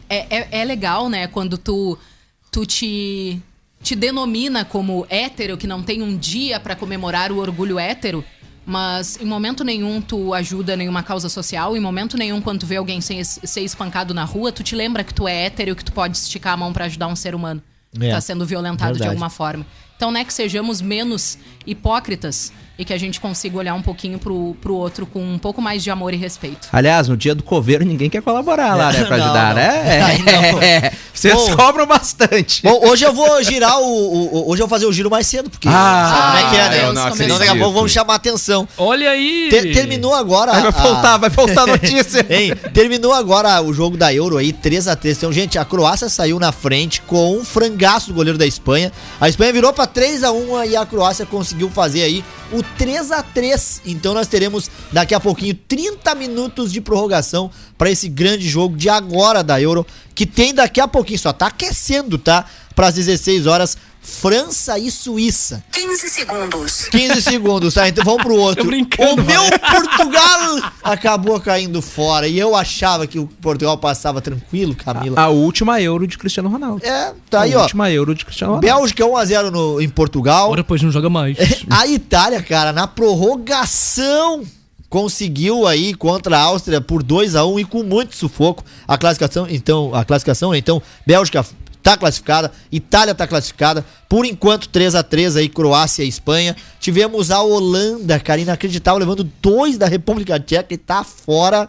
é, 0.08 0.38
é, 0.38 0.48
é 0.60 0.64
legal, 0.64 1.08
né? 1.10 1.26
Quando 1.26 1.58
tu, 1.58 1.98
tu 2.50 2.64
te 2.64 3.40
te 3.80 3.94
denomina 3.94 4.64
como 4.64 5.06
hétero, 5.08 5.56
que 5.56 5.66
não 5.66 5.84
tem 5.84 6.02
um 6.02 6.16
dia 6.16 6.58
pra 6.58 6.74
comemorar 6.74 7.30
o 7.30 7.36
orgulho 7.38 7.78
hétero, 7.78 8.24
mas 8.70 9.18
em 9.18 9.24
momento 9.24 9.64
nenhum 9.64 9.98
tu 9.98 10.34
ajuda 10.34 10.76
nenhuma 10.76 11.02
causa 11.02 11.30
social, 11.30 11.74
em 11.74 11.80
momento 11.80 12.18
nenhum 12.18 12.38
quando 12.38 12.60
tu 12.60 12.66
vê 12.66 12.76
alguém 12.76 13.00
ser, 13.00 13.24
ser 13.24 13.62
espancado 13.62 14.12
na 14.12 14.24
rua, 14.24 14.52
tu 14.52 14.62
te 14.62 14.76
lembra 14.76 15.02
que 15.02 15.14
tu 15.14 15.26
é 15.26 15.46
hétero 15.46 15.70
e 15.70 15.74
que 15.74 15.82
tu 15.82 15.90
pode 15.90 16.18
esticar 16.18 16.52
a 16.52 16.56
mão 16.58 16.70
pra 16.70 16.84
ajudar 16.84 17.06
um 17.08 17.16
ser 17.16 17.34
humano 17.34 17.62
que 17.98 18.04
É. 18.04 18.10
tá 18.10 18.20
sendo 18.20 18.44
violentado 18.44 18.92
de 18.92 18.98
Verdade. 18.98 19.08
alguma 19.08 19.30
forma. 19.30 19.64
Então, 19.96 20.10
né, 20.10 20.22
que 20.22 20.34
sejamos 20.34 20.82
menos 20.82 21.38
hipócritas 21.66 22.52
e 22.78 22.84
que 22.84 22.92
a 22.92 22.98
gente 22.98 23.20
consiga 23.20 23.58
olhar 23.58 23.74
um 23.74 23.82
pouquinho 23.82 24.18
pro, 24.20 24.56
pro 24.60 24.72
outro 24.74 25.04
com 25.04 25.20
um 25.20 25.36
pouco 25.38 25.60
mais 25.60 25.82
de 25.82 25.90
amor 25.90 26.14
e 26.14 26.16
respeito. 26.16 26.68
Aliás, 26.72 27.08
no 27.08 27.16
dia 27.16 27.34
do 27.34 27.42
coveiro 27.42 27.84
ninguém 27.84 28.08
quer 28.08 28.22
colaborar 28.22 28.76
lá, 28.76 28.92
né, 28.92 29.02
pra 29.08 29.16
Não, 29.16 29.24
ajudar, 29.24 29.48
não. 29.48 29.54
né? 29.56 30.18
Não. 30.52 30.62
É, 30.62 30.92
Vocês 31.12 31.34
Bom. 31.34 31.56
cobram 31.56 31.86
bastante. 31.86 32.62
Bom, 32.62 32.80
hoje 32.88 33.04
eu 33.04 33.12
vou 33.12 33.42
girar 33.42 33.80
o, 33.80 33.84
o- 33.84 34.36
o- 34.36 34.50
Hoje 34.50 34.62
eu 34.62 34.66
vou 34.66 34.76
fazer 34.76 34.86
o 34.86 34.92
giro 34.92 35.10
mais 35.10 35.26
cedo, 35.26 35.50
porque 35.50 35.66
Ah, 35.68 36.10
sabe 36.14 36.26
como 36.26 36.38
é 36.38 36.50
que 36.50 36.56
é, 36.56 36.68
né? 36.82 36.92
Não 36.92 37.02
como 37.04 37.16
Senão 37.16 37.38
daqui 37.38 37.50
a 37.50 37.56
pouco 37.56 37.72
vamos 37.74 37.90
chamar 37.92 38.14
atenção. 38.14 38.68
Olha 38.78 39.10
aí! 39.10 39.48
Ter- 39.50 39.72
terminou 39.72 40.14
agora. 40.14 40.52
Aí 40.52 40.62
vai 40.62 40.68
a- 40.70 40.82
voltar, 40.82 41.16
vai 41.16 41.30
voltar 41.30 41.62
a 41.62 41.66
notícia. 41.68 42.24
Hein, 42.30 42.52
terminou 42.72 43.12
agora 43.12 43.60
o 43.60 43.72
jogo 43.74 43.96
da 43.96 44.14
Euro 44.14 44.36
aí, 44.38 44.52
3x3. 44.52 45.16
Então, 45.16 45.32
gente, 45.32 45.58
a 45.58 45.64
Croácia 45.64 46.08
saiu 46.08 46.38
na 46.38 46.52
frente 46.52 47.00
com 47.02 47.36
um 47.38 47.44
frangaço 47.44 48.08
do 48.08 48.14
goleiro 48.14 48.38
da 48.38 48.46
Espanha. 48.46 48.92
A 49.20 49.28
Espanha 49.28 49.52
virou 49.52 49.72
pra 49.72 49.86
3x1 49.86 50.68
e 50.70 50.76
a 50.76 50.86
Croácia 50.86 51.26
conseguiu 51.26 51.68
fazer 51.70 52.02
aí 52.02 52.24
o 52.52 52.62
3x3. 52.78 53.82
Então, 53.86 54.14
nós 54.14 54.26
teremos 54.26 54.70
daqui 54.92 55.14
a 55.14 55.20
pouquinho 55.20 55.54
30 55.54 56.14
minutos 56.14 56.72
de 56.72 56.80
prorrogação 56.80 57.50
pra 57.76 57.90
esse 57.90 58.08
grande 58.08 58.48
jogo 58.48 58.76
de 58.76 58.88
agora 58.88 59.42
da 59.42 59.60
Euro, 59.60 59.86
que 60.14 60.26
tem 60.26 60.54
daqui 60.54 60.80
a 60.80 60.88
pouquinho, 60.88 61.18
só 61.18 61.32
tá 61.32 61.46
aquecendo, 61.46 62.18
tá? 62.18 62.44
Pras 62.74 62.94
16 62.94 63.46
horas. 63.46 63.76
França 64.08 64.78
e 64.78 64.90
Suíça. 64.90 65.62
15 65.70 66.08
segundos. 66.08 66.86
15 66.86 67.22
segundos, 67.22 67.74
tá? 67.74 67.86
Então 67.88 68.02
vamos 68.04 68.22
pro 68.22 68.34
outro. 68.34 68.64
Tô 68.64 68.68
brincando, 68.68 69.22
o 69.22 69.24
meu 69.24 69.42
Portugal 69.60 70.72
acabou 70.82 71.38
caindo 71.38 71.82
fora. 71.82 72.26
E 72.26 72.38
eu 72.38 72.56
achava 72.56 73.06
que 73.06 73.18
o 73.18 73.26
Portugal 73.26 73.76
passava 73.76 74.20
tranquilo, 74.20 74.74
Camila. 74.74 75.20
A 75.20 75.28
última 75.28 75.80
euro 75.80 76.06
de 76.06 76.16
Cristiano 76.16 76.48
Ronaldo. 76.48 76.84
É, 76.84 77.12
tá 77.28 77.42
aí, 77.42 77.52
a 77.52 77.58
ó. 77.58 77.62
última 77.62 77.90
euro 77.90 78.14
de 78.14 78.24
Cristiano 78.24 78.54
Ronaldo. 78.54 78.66
Bélgica 78.80 79.04
1x0 79.04 79.50
no, 79.50 79.80
em 79.80 79.88
Portugal. 79.88 80.46
Agora 80.46 80.62
depois 80.62 80.82
não 80.82 80.90
joga 80.90 81.10
mais. 81.10 81.36
A 81.68 81.86
Itália, 81.86 82.42
cara, 82.42 82.72
na 82.72 82.86
prorrogação 82.86 84.42
conseguiu 84.88 85.66
aí 85.66 85.92
contra 85.92 86.36
a 86.38 86.40
Áustria 86.40 86.80
por 86.80 87.02
2 87.02 87.36
a 87.36 87.44
1 87.44 87.60
e 87.60 87.64
com 87.66 87.82
muito 87.82 88.16
sufoco 88.16 88.64
a 88.86 88.96
classificação. 88.96 89.46
Então, 89.48 89.94
a 89.94 90.02
classificação, 90.02 90.54
então, 90.54 90.82
Bélgica 91.06 91.44
tá 91.82 91.96
classificada, 91.96 92.50
Itália 92.70 93.14
tá 93.14 93.26
classificada. 93.26 93.84
Por 94.08 94.24
enquanto 94.24 94.68
3 94.68 94.94
a 94.94 95.02
3 95.02 95.36
aí 95.36 95.48
Croácia 95.48 96.02
e 96.04 96.08
Espanha. 96.08 96.54
Tivemos 96.80 97.30
a 97.30 97.40
Holanda, 97.42 98.18
cara, 98.20 98.40
inacreditável, 98.40 98.98
levando 99.00 99.28
dois 99.42 99.76
da 99.78 99.86
República 99.86 100.38
Tcheca 100.40 100.72
e 100.74 100.76
tá 100.78 101.04
fora. 101.04 101.68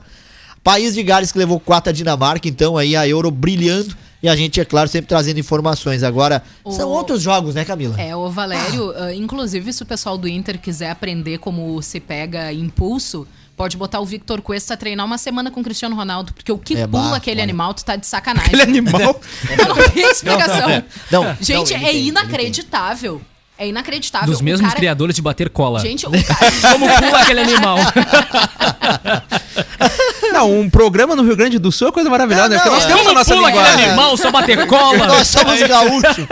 País 0.64 0.93
de 0.93 1.03
Gales 1.03 1.32
que 1.32 1.38
levou 1.38 1.60
4 1.60 1.89
a 1.89 1.93
Dinamarca, 1.93 2.47
então 2.47 2.78
aí 2.78 2.95
a 2.95 3.07
Euro 3.07 3.32
brilhando. 3.32 3.95
E 4.22 4.28
a 4.28 4.36
gente, 4.36 4.60
é 4.60 4.66
claro, 4.66 4.89
sempre 4.89 5.07
trazendo 5.07 5.39
informações. 5.39 6.03
Agora, 6.03 6.43
são 6.70 6.89
O- 6.89 6.91
outros 6.91 7.22
jogos, 7.22 7.55
né, 7.55 7.64
Camila? 7.64 7.95
É, 7.99 8.14
o 8.14 8.30
Valério, 8.30 8.91
ah, 8.97 9.14
inclusive, 9.14 9.72
se 9.72 9.82
o 9.82 9.86
pessoal 9.86 10.18
do 10.18 10.28
Inter 10.28 10.60
quiser 10.60 10.89
aprender 10.91 11.38
como 11.38 11.82
se 11.82 12.01
pega 12.01 12.51
impulso, 12.51 13.26
pode 13.60 13.76
botar 13.76 13.99
o 13.99 14.05
Victor 14.05 14.41
Cuesta 14.41 14.74
a 14.76 14.78
treinar 14.78 15.05
uma 15.05 15.18
semana 15.18 15.51
com 15.51 15.60
o 15.60 15.64
Cristiano 15.66 15.93
Ronaldo, 15.93 16.32
porque 16.32 16.49
o 16.49 16.57
que 16.57 16.78
É, 16.78 16.88
pula 16.88 17.10
bah, 17.10 17.18
aquele 17.18 17.41
olha. 17.41 17.43
animal, 17.43 17.74
tu 17.74 17.84
tá 17.84 17.97
de 17.97 18.07
sacanagem. 18.07 18.47
Aquele 18.47 18.62
animal. 18.62 19.20
Não, 19.68 19.76
não 19.76 19.89
tem 19.89 20.10
explicação. 20.10 20.70
Não, 21.12 21.24
não, 21.26 21.38
Gente, 21.41 21.74
ele 21.74 21.84
é 21.84 21.89
tem, 21.89 22.07
inacreditável. 22.07 23.22
É 23.57 23.68
inacreditável. 23.68 24.28
Dos 24.30 24.39
mesmos 24.39 24.70
cara- 24.70 24.80
criadores 24.80 25.14
de 25.14 25.22
bater 25.22 25.49
cola. 25.49 25.82
Gente, 25.82 26.05
o 26.07 26.12
cara... 26.24 26.51
Como 26.72 26.86
pula 26.88 27.20
aquele 27.20 27.41
animal? 27.41 27.78
Não, 30.32 30.60
um 30.60 30.70
programa 30.70 31.16
no 31.16 31.24
Rio 31.24 31.36
Grande 31.36 31.58
do 31.60 31.72
Sul 31.72 31.90
é 31.90 31.92
coisa 31.92 32.10
maravilhosa, 32.10 32.46
É, 32.48 32.50
né? 32.50 32.56
Porque 32.58 32.70
não, 32.70 32.76
nós 32.76 32.86
é. 32.86 32.88
temos 32.94 33.08
a 33.08 33.14
nossa 33.14 33.34
pula 33.36 33.48
aquele 33.50 33.64
linguagem. 33.64 33.86
animal, 33.90 34.18
só 34.18 34.32
bater 34.32 34.68
cola? 34.68 35.08
Nós 35.08 35.28
somos 35.28 35.62
gaúchos. 35.64 36.26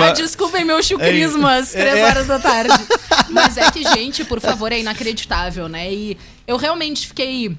Ah, 0.00 0.12
desculpem 0.12 0.64
meu 0.64 0.82
chucrismo 0.82 1.46
às 1.46 1.70
três 1.70 1.96
É. 1.96 2.04
horas 2.04 2.26
da 2.26 2.38
tarde. 2.38 2.74
Mas 3.28 3.56
é 3.56 3.70
que, 3.70 3.82
gente, 3.82 4.24
por 4.24 4.40
favor, 4.40 4.72
é 4.72 4.80
inacreditável, 4.80 5.68
né? 5.68 5.92
E 5.92 6.16
eu 6.46 6.56
realmente 6.56 7.06
fiquei 7.08 7.56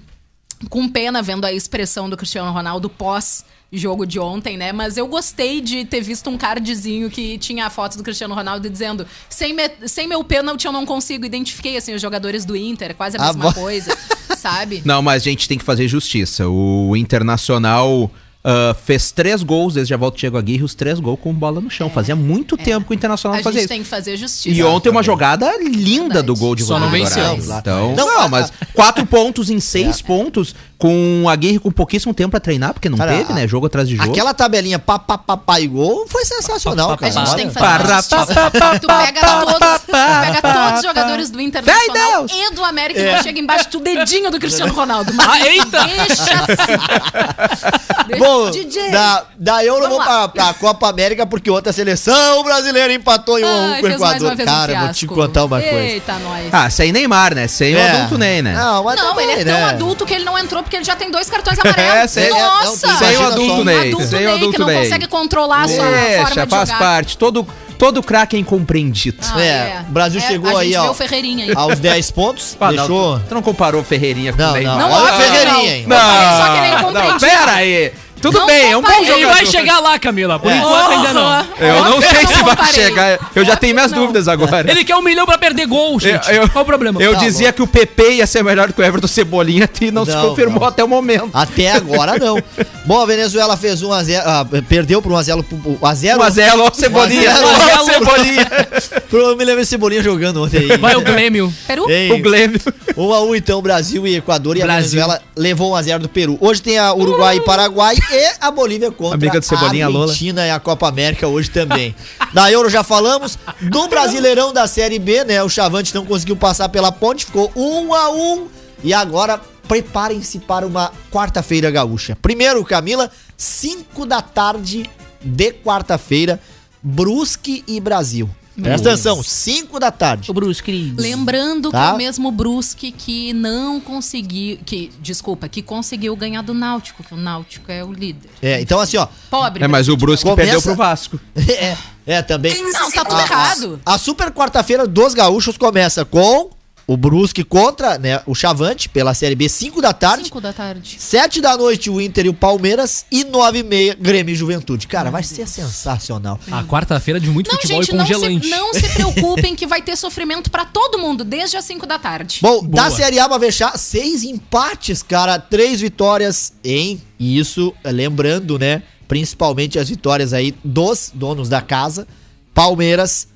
com 0.70 0.88
pena 0.88 1.22
vendo 1.22 1.46
a 1.46 1.52
expressão 1.52 2.10
do 2.10 2.16
Cristiano 2.18 2.52
Ronaldo 2.52 2.90
pós 2.90 3.44
jogo 3.74 4.06
de 4.06 4.20
ontem, 4.20 4.58
né? 4.58 4.74
Mas 4.74 4.98
eu 4.98 5.08
gostei 5.08 5.62
de 5.62 5.86
ter 5.86 6.02
visto 6.02 6.30
um 6.30 6.38
cardzinho 6.38 7.10
que 7.10 7.38
tinha 7.38 7.66
a 7.66 7.70
foto 7.70 7.98
do 7.98 8.04
Cristiano 8.04 8.36
Ronaldo 8.36 8.70
dizendo 8.70 9.08
sem, 9.30 9.54
me- 9.54 9.88
sem 9.88 10.08
meu 10.08 10.24
pênalti 10.24 10.66
eu 10.66 10.72
não 10.74 10.86
consigo. 10.86 11.26
Identifiquei, 11.26 11.78
assim, 11.78 11.94
os 11.94 12.02
jogadores 12.02 12.44
do 12.44 12.56
Inter, 12.56 12.94
quase 12.96 13.16
a 13.18 13.22
Ah, 13.22 13.28
mesma 13.28 13.46
bom. 13.46 13.54
coisa, 13.54 13.98
sabe? 14.38 14.82
Não, 14.84 15.02
mas 15.02 15.22
a 15.22 15.26
gente 15.26 15.48
tem 15.48 15.58
que 15.58 15.64
fazer 15.64 15.88
justiça. 15.88 16.48
O 16.50 16.96
Internacional 16.98 18.12
ah, 18.44 18.76
fez 18.84 19.12
três 19.12 19.42
gols 19.42 19.76
desde 19.76 19.94
a 19.94 19.98
volta 19.98 20.18
do 20.18 20.20
Diego 20.20 20.38
Aguirre, 20.38 20.64
os 20.64 20.76
três 20.76 21.00
gols 21.00 21.20
com 21.22 21.32
bola 21.34 21.62
no 21.62 21.70
chão. 21.70 21.90
Fazia 21.90 22.16
muito 22.16 22.58
tempo 22.58 22.88
que 22.88 22.92
o 22.92 22.96
Internacional 22.96 23.36
A 23.36 23.38
não 23.38 23.44
fazia 23.44 23.62
gente 23.62 23.66
isso. 23.70 23.74
tem 23.74 23.84
que 23.84 23.88
fazer 23.88 24.18
justiça. 24.18 24.50
E 24.58 24.62
ontem 24.64 24.90
uma 24.90 25.02
jogada 25.04 25.50
linda 25.62 26.16
Verdade. 26.16 26.28
do 26.28 26.36
gol 26.36 26.56
de 26.56 26.64
Só 26.64 26.78
não 26.78 26.88
Rodrigo 26.88 27.06
venceu. 27.08 27.58
Então, 27.58 27.96
Não, 27.96 28.06
não, 28.08 28.20
a- 28.24 28.28
mas 28.28 28.52
quatro 28.74 29.06
pontos 29.06 29.50
em 29.50 29.60
seis 29.62 30.02
pontos 30.02 30.54
com 30.82 31.22
o 31.26 31.30
Aguirre 31.30 31.60
com 31.60 31.70
pouquíssimo 31.72 32.12
tempo 32.12 32.32
pra 32.32 32.40
treinar, 32.40 32.74
porque 32.74 32.90
não 32.90 32.98
Cara, 32.98 33.12
teve, 33.16 33.32
a- 33.32 33.36
né? 33.36 33.48
Jogo 33.48 33.68
atrás 33.68 33.88
de 33.88 33.96
jogo. 33.96 34.10
Aquela 34.10 34.34
tabelinha 34.34 34.80
pá, 34.80 34.98
pá, 34.98 35.16
pá, 35.16 35.38
pá 35.38 35.60
e 35.60 35.68
gol 35.68 36.08
foi 36.10 36.26
sensacional, 36.26 36.90
Pá, 36.90 36.98
pá, 36.98 37.08
cara. 37.10 37.22
A 37.22 37.26
gente 37.26 37.36
tem 37.36 37.48
que 37.48 37.54
fazer 37.54 37.84
uma 37.84 37.96
justiça. 37.98 38.26
pá, 38.34 38.50
pá, 38.52 38.80
Tu 38.80 38.88
pega 38.88 39.22
todos, 39.22 39.60
pá, 39.60 39.80
tu 39.80 39.86
pega 39.92 40.42
pá, 40.42 40.54
todos 40.66 40.80
os 40.80 40.86
jogadores 40.88 41.30
do 41.30 41.40
Internacional 41.40 42.26
Deus! 42.26 42.32
e 42.34 42.54
do 42.56 42.66
América 42.66 43.00
e 43.00 43.16
tu 43.18 43.24
chega 43.24 43.40
embaixo 43.40 43.70
do 43.70 43.80
dedinho 43.80 44.32
do 44.32 44.40
Cristiano 44.40 44.74
Ronaldo. 44.74 45.14
Mas 45.14 45.28
Ah, 45.30 45.48
eita! 45.48 45.84
deixa 45.86 46.24
assim. 46.24 48.08
Deixa- 48.08 48.24
Bom, 48.26 48.50
DJ. 48.50 48.90
da, 48.92 49.24
da 49.38 49.64
Euro 49.64 49.82
Vamos 49.82 49.98
vamos 50.00 50.14
lá. 50.14 50.28
pra, 50.30 50.46
pra 50.46 50.54
Copa 50.56 50.90
América, 50.90 51.26
porque 51.28 51.50
outra 51.50 51.72
seleção 51.72 52.44
brasileira 52.44 52.92
empatou 52.94 53.38
em 53.40 53.44
1 53.44 53.48
a 53.48 53.52
1 53.52 53.72
Ai, 53.74 53.82
com 53.82 53.88
o 53.88 53.90
Equador. 53.92 54.36
vez 54.36 54.40
um 54.40 54.52
Cara, 54.52 54.80
vou 54.82 54.94
te 54.94 55.08
contar 55.08 55.46
uma 55.46 55.62
coisa. 55.62 55.76
Eita, 55.78 56.14
nós. 56.20 56.50
Ah, 56.52 56.70
sem 56.70 56.92
Neymar, 56.92 57.36
né? 57.36 57.48
Sem 57.48 57.76
o 57.76 57.78
É. 57.78 57.92
adulto 57.92 58.18
Ney, 58.18 58.42
né? 58.42 58.54
Não, 58.56 58.84
mas 58.84 59.00
não, 59.00 59.10
também, 59.10 59.30
ele 59.32 59.42
é 59.42 59.46
tão 59.46 59.54
né? 59.54 59.64
adulto 59.66 60.06
que 60.06 60.14
ele 60.14 60.26
não 60.26 60.38
entrou 60.38 60.64
porque 60.72 60.78
ele 60.78 60.86
já 60.86 60.96
tem 60.96 61.12
dois 61.12 61.30
cartões 61.30 61.60
amarelos. 61.64 61.96
É, 61.96 62.08
sem- 62.08 62.30
Nossa! 62.30 62.88
não, 62.88 62.98
sem 62.98 63.18
o 63.18 63.28
adulto. 63.28 63.66
Ney. 63.66 63.88
Adulto 63.90 64.08
sem 64.08 64.20
o 64.20 64.22
Ney, 64.26 64.34
adulto 64.36 64.54
que 64.54 64.60
não 64.60 64.68
Ney. 64.68 64.84
consegue 64.84 65.08
controlar 65.08 65.64
a 65.64 65.68
sua 65.68 65.84
forma 65.84 65.92
Deixa, 65.98 66.46
de 66.46 66.50
faz 66.50 66.70
jogar. 66.70 66.80
parte. 66.80 67.18
Todo, 67.18 67.48
todo 67.78 68.02
craque 68.02 68.38
é 68.38 68.40
incompreendido. 68.40 69.18
Ah, 69.34 69.42
É, 69.42 69.82
o 69.88 69.92
Brasil 69.92 70.22
É, 70.24 70.28
chegou 70.28 70.56
a 70.56 70.62
aí, 70.62 70.68
gente 70.72 70.78
ó, 70.78 70.92
o 70.92 70.94
Ferreirinha 70.94 71.46
aí. 71.46 71.54
Aos 71.56 71.78
10 71.80 72.12
pontos, 72.12 72.56
Ah, 72.60 72.70
deixou... 72.70 73.12
não, 73.14 73.20
tu, 73.20 73.26
tu 73.28 73.36
não 73.36 73.42
comparou 73.42 73.84
Ferreirinha 73.84 74.32
com 74.32 74.42
Não, 74.42 74.52
o 74.52 74.54
Neymar. 74.54 74.78
não. 74.78 74.88
Não, 74.90 74.96
Olha 74.96 75.12
não, 75.12 75.18
o 75.18 75.22
Ferreirinha, 75.22 75.54
não. 75.54 75.62
hein? 75.62 75.86
Eu 75.90 75.98
falei 75.98 76.38
só 76.38 76.52
que 76.54 76.58
ele 76.58 76.66
é 76.68 76.72
não, 76.72 76.80
incompreendido. 76.80 77.20
pera 77.20 77.52
aí. 77.54 77.92
Tudo 78.22 78.40
Não 78.40 78.46
bem, 78.46 78.72
é 78.72 78.78
um 78.78 78.82
bom 78.82 78.88
jogador. 78.90 79.14
Ele 79.18 79.26
vai 79.26 79.46
chegar 79.46 79.80
lá, 79.80 79.98
Camila. 79.98 80.40
Por 80.40 80.52
enquanto 80.52 80.92
ainda 80.92 81.14
não. 81.14 81.46
Eu 81.60 81.84
não 81.86 82.02
sei 82.02 82.28
se 82.28 82.44
vai 82.44 82.74
chegar. 82.74 83.20
Eu 83.36 83.44
já 83.46 83.56
tenho 83.56 83.74
minhas 83.74 83.92
Não. 83.92 84.00
dúvidas 84.00 84.28
agora. 84.28 84.70
Ele 84.70 84.84
quer 84.84 84.96
um 84.96 85.02
milhão 85.02 85.26
pra 85.26 85.38
perder 85.38 85.66
gol, 85.66 86.00
gente. 86.00 86.28
Eu- 86.30 86.44
eu- 86.44 86.50
Qual 86.50 86.64
o 86.64 86.66
problema? 86.66 87.02
Eu 87.02 87.14
Tá 87.14 87.20
dizia 87.20 87.52
que 87.52 87.62
o 87.62 87.68
PP 87.68 88.16
ia 88.16 88.28
ser 88.28 88.44
melhor 88.44 88.72
que 88.72 88.80
o 88.80 88.84
Everton 88.84 89.08
Cebolinha 89.08 89.70
e 89.82 89.92
não, 89.92 90.06
se 90.06 90.12
Não, 90.12 90.30
confirmou 90.30 90.60
não. 90.62 90.68
até 90.68 90.84
o 90.84 90.88
momento. 90.88 91.30
Até 91.34 91.72
agora 91.72 92.18
não. 92.20 92.42
Bom, 92.86 93.02
a 93.02 93.06
Venezuela 93.06 93.56
fez 93.58 93.82
1 93.82 93.92
a 93.94 94.04
0, 94.04 94.24
ah, 94.26 94.46
perdeu 94.68 95.02
por 95.02 95.12
1 95.12 95.18
a 95.18 95.24
0 95.24 95.44
pro- 95.44 95.78
a 95.82 95.94
0. 95.94 96.20
1 96.20 96.24
a 96.24 96.30
0 96.30 96.62
ó 96.64 96.70
o 96.70 96.74
Cebolinha. 96.74 97.32
1 97.32 97.34
a 97.34 97.36
0. 97.38 97.48
Ó 97.78 97.82
o 97.82 97.86
Cebolinha. 97.86 98.52
Eu 99.12 99.36
me 99.38 99.46
lembro 99.46 99.66
Cebolinha 99.66 100.02
jogando 100.04 100.44
ontem 100.44 100.58
aí. 100.72 100.78
Vai 100.78 100.96
o 100.96 101.02
Grêmio. 101.02 101.54
Peru? 101.68 101.90
Ei, 101.90 102.12
O 102.12 102.18
Glêmio. 102.22 102.60
1 102.98 103.14
a 103.14 103.22
1 103.24 103.36
então, 103.36 103.62
Brasil 103.62 104.06
e 104.08 104.16
Equador 104.16 104.58
e 104.58 104.62
a. 104.64 104.66
Venezuela 104.68 105.22
levou 105.36 105.72
1 105.72 105.76
a 105.76 105.82
0 105.82 106.00
do 106.04 106.10
Peru. 106.10 106.38
Hoje 106.42 106.62
tem 106.62 106.78
a 106.78 106.94
Uruguai 106.94 107.38
e 107.38 107.42
Paraguai 107.42 107.96
e 108.14 108.34
a 108.40 108.52
Bolívia 108.52 108.92
contra 108.92 109.16
Amiga 109.16 109.40
do 109.40 109.46
Cebolinha, 109.46 109.86
a 109.86 109.90
Lola. 109.90 110.06
Argentina 110.06 110.46
e 110.46 110.52
a 110.52 110.60
Copa 110.60 110.88
América 110.88 111.28
hoje 111.28 111.50
também. 111.50 111.96
da 112.34 112.52
Euro 112.52 112.70
já 112.70 112.84
falamos, 112.84 113.38
do 113.62 113.88
Brasileirão 113.88 114.54
da 114.54 114.68
Série 114.68 115.00
B, 115.00 115.24
né? 115.24 115.42
O 115.44 115.50
Chavante 115.50 115.96
não 115.96 116.06
conseguiu 116.06 116.36
passar 116.36 116.70
pela 116.70 116.92
ponte, 116.92 117.26
ficou 117.26 117.52
1 117.56 117.94
a 117.94 118.12
1 118.12 118.48
e 118.84 118.94
agora 118.94 119.40
preparem-se 119.68 120.40
para 120.40 120.66
uma 120.68 120.92
quarta-feira 121.12 121.72
gaúcha. 121.72 122.18
Primeiro, 122.22 122.64
Camila, 122.66 123.10
5 123.38 124.06
da 124.06 124.22
tarde 124.22 124.90
de 125.24 125.54
quarta-feira, 125.54 126.40
Brusque 126.82 127.64
e 127.68 127.80
Brasil. 127.80 128.30
Presta 128.60 128.90
atenção, 128.90 129.24
5 129.24 129.80
da 129.80 129.92
tarde. 129.92 130.30
O 130.30 130.34
Bruce, 130.34 130.62
querido. 130.62 131.02
Lembrando 131.02 131.72
Tá. 131.72 131.86
que 131.86 131.92
é 131.92 131.94
o 131.94 131.98
mesmo 131.98 132.32
Brusque 132.32 132.92
que 132.92 133.32
não 133.34 133.80
conseguiu. 133.80 134.60
Que, 134.66 134.92
desculpa, 135.02 135.48
que 135.48 135.62
conseguiu 135.62 136.16
ganhar 136.16 136.42
do 136.42 136.54
Náutico, 136.54 137.04
que 137.04 137.14
o 137.14 137.18
Náutico 137.18 137.72
é 137.72 137.84
o 137.84 137.92
líder. 137.94 138.30
É, 138.42 138.60
então 138.62 138.80
assim, 138.80 138.98
ó, 138.98 139.08
Pobre. 139.30 139.64
É, 139.64 139.68
mas 139.68 139.88
o 139.88 139.96
Brusque 139.96 140.24
Começa- 140.24 140.36
perdeu 140.42 140.62
pro 140.62 140.76
Vasco. 140.76 141.20
é, 141.36 141.78
é 142.06 142.22
também. 142.22 142.62
Não, 142.74 142.92
tá 142.92 143.06
tudo 143.06 143.18
A- 143.20 143.24
errado. 143.24 143.82
A, 143.86 143.96
a 143.96 143.98
super 143.98 144.32
quarta-feira 144.32 144.86
dos 144.86 145.14
gaúchos 145.14 145.58
começa 145.58 146.04
com 146.04 146.50
o 146.88 146.98
Brusque 146.98 147.44
contra 147.44 147.98
né, 147.98 148.22
o 148.26 148.36
Chavante 148.36 148.90
pela 148.90 149.14
Série 149.14 149.36
B, 149.36 149.48
5 149.48 149.82
da 149.82 149.94
tarde. 149.94 150.26
5 150.26 150.42
da 150.42 150.52
tarde. 150.54 150.96
7 151.00 151.40
da 151.42 151.56
noite 151.56 151.90
o 151.90 152.02
Inter 152.02 152.26
e 152.26 152.30
o 152.30 152.34
Palmeiras 152.34 153.06
e 153.12 153.24
9 153.24 153.60
e 153.60 153.64
meia 153.64 153.96
Grêmio 154.00 154.34
e 154.34 154.36
Juventude. 154.36 154.88
Cara, 154.88 155.10
vai 155.10 155.24
ser 155.24 155.48
sensacional. 155.48 156.40
A 156.52 156.64
quarta-feira 156.64 157.20
de 157.20 157.30
muito 157.30 157.52
Não, 157.52 157.60
futebol 157.60 157.84
gente, 157.84 157.94
e 157.94 157.98
não 157.98 158.06
se, 158.06 158.14
congelante. 158.14 158.50
não 158.50 158.74
se 158.74 158.90
preocupem 158.94 159.56
que 159.56 159.66
vai 159.66 159.82
ter 159.82 159.96
sofrimento 159.96 160.50
pra 160.52 160.66
todo 160.66 160.98
mundo, 161.00 161.24
desde 161.24 161.58
as 161.58 161.66
5 161.66 161.86
da 161.86 161.98
tarde. 162.00 162.40
Bom, 162.42 162.64
Boa. 162.64 162.84
da 162.84 162.92
Série 162.92 163.20
A 163.20 163.28
pra 163.30 163.40
fechar, 163.40 163.78
seis 163.78 164.24
empates, 164.24 165.02
cara, 165.04 165.40
três 165.40 165.80
vitórias 165.82 166.54
em. 166.64 167.02
E 167.20 167.38
isso, 167.38 167.74
eh, 167.84 167.92
lembrando, 167.92 168.58
né? 168.58 168.84
Principalmente 169.08 169.78
as 169.78 169.90
vitórias 169.90 170.34
aí 170.34 170.56
dos 170.64 171.12
donos 171.14 171.48
da 171.50 171.62
casa, 171.62 172.08
Palmeiras, 172.54 173.28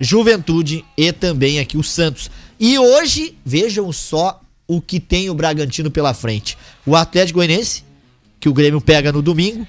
Juventude 0.00 0.84
e 0.96 1.12
também 1.12 1.58
aqui 1.58 1.76
o 1.76 1.82
Santos. 1.82 2.30
E 2.60 2.78
hoje, 2.78 3.36
vejam 3.44 3.90
só 3.90 4.38
o 4.68 4.80
que 4.80 5.00
tem 5.00 5.30
o 5.30 5.34
Bragantino 5.34 5.90
pela 5.90 6.12
frente. 6.14 6.56
O 6.86 6.94
Atlético 6.94 7.38
Goianiense, 7.38 7.82
que 8.38 8.48
o 8.48 8.52
Grêmio 8.52 8.80
pega 8.80 9.10
no 9.10 9.22
domingo, 9.22 9.66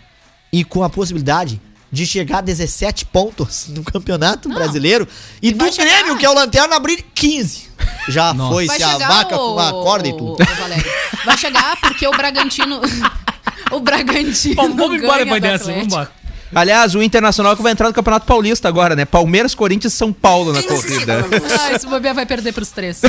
e 0.51 0.63
com 0.65 0.83
a 0.83 0.89
possibilidade 0.89 1.59
de 1.91 2.05
chegar 2.05 2.39
a 2.39 2.41
17 2.41 3.05
pontos 3.05 3.67
no 3.73 3.83
Campeonato 3.83 4.49
Brasileiro. 4.49 5.07
E, 5.41 5.51
do 5.51 5.57
vai 5.57 5.71
chegar- 5.71 5.91
Grêmio, 5.99 6.17
que 6.17 6.25
é 6.25 6.29
o 6.29 6.33
Lanterna, 6.33 6.75
abrir 6.75 7.01
15. 7.15 7.69
Já 8.09 8.33
Nossa. 8.33 8.53
foi 8.53 8.65
Vai 8.67 8.77
se 8.77 8.83
a 8.83 8.97
vaca 8.97 9.35
o- 9.35 9.53
com 9.55 9.59
a 9.59 9.71
corda 9.71 10.07
e 10.07 10.11
tudo. 10.11 10.33
o. 10.43 11.25
Vai 11.25 11.37
chegar 11.37 11.79
porque 11.79 12.05
o 12.05 12.11
Bragantino. 12.11 12.81
o 13.71 13.79
Bragantino. 13.79 14.55
Vamos, 14.55 14.75
vamos 14.77 14.97
embora 15.01 15.23
ganha 15.25 15.39
do 15.39 15.41
dessa, 15.41 15.63
Atlético. 15.71 15.89
vamos 15.89 15.93
embora. 15.93 16.20
Aliás, 16.53 16.95
o 16.95 17.01
Internacional 17.01 17.55
que 17.55 17.61
vai 17.63 17.71
entrar 17.71 17.87
no 17.87 17.93
Campeonato 17.93 18.25
Paulista 18.25 18.67
agora, 18.67 18.95
né? 18.95 19.05
Palmeiras, 19.05 19.55
Corinthians 19.55 19.93
e 19.93 19.97
São 19.97 20.11
Paulo 20.11 20.51
na 20.51 20.61
corrida. 20.63 21.25
Ah, 21.61 21.71
esse 21.73 21.87
bobear 21.87 22.13
vai 22.13 22.25
perder 22.25 22.51
pros 22.51 22.69
três. 22.69 23.01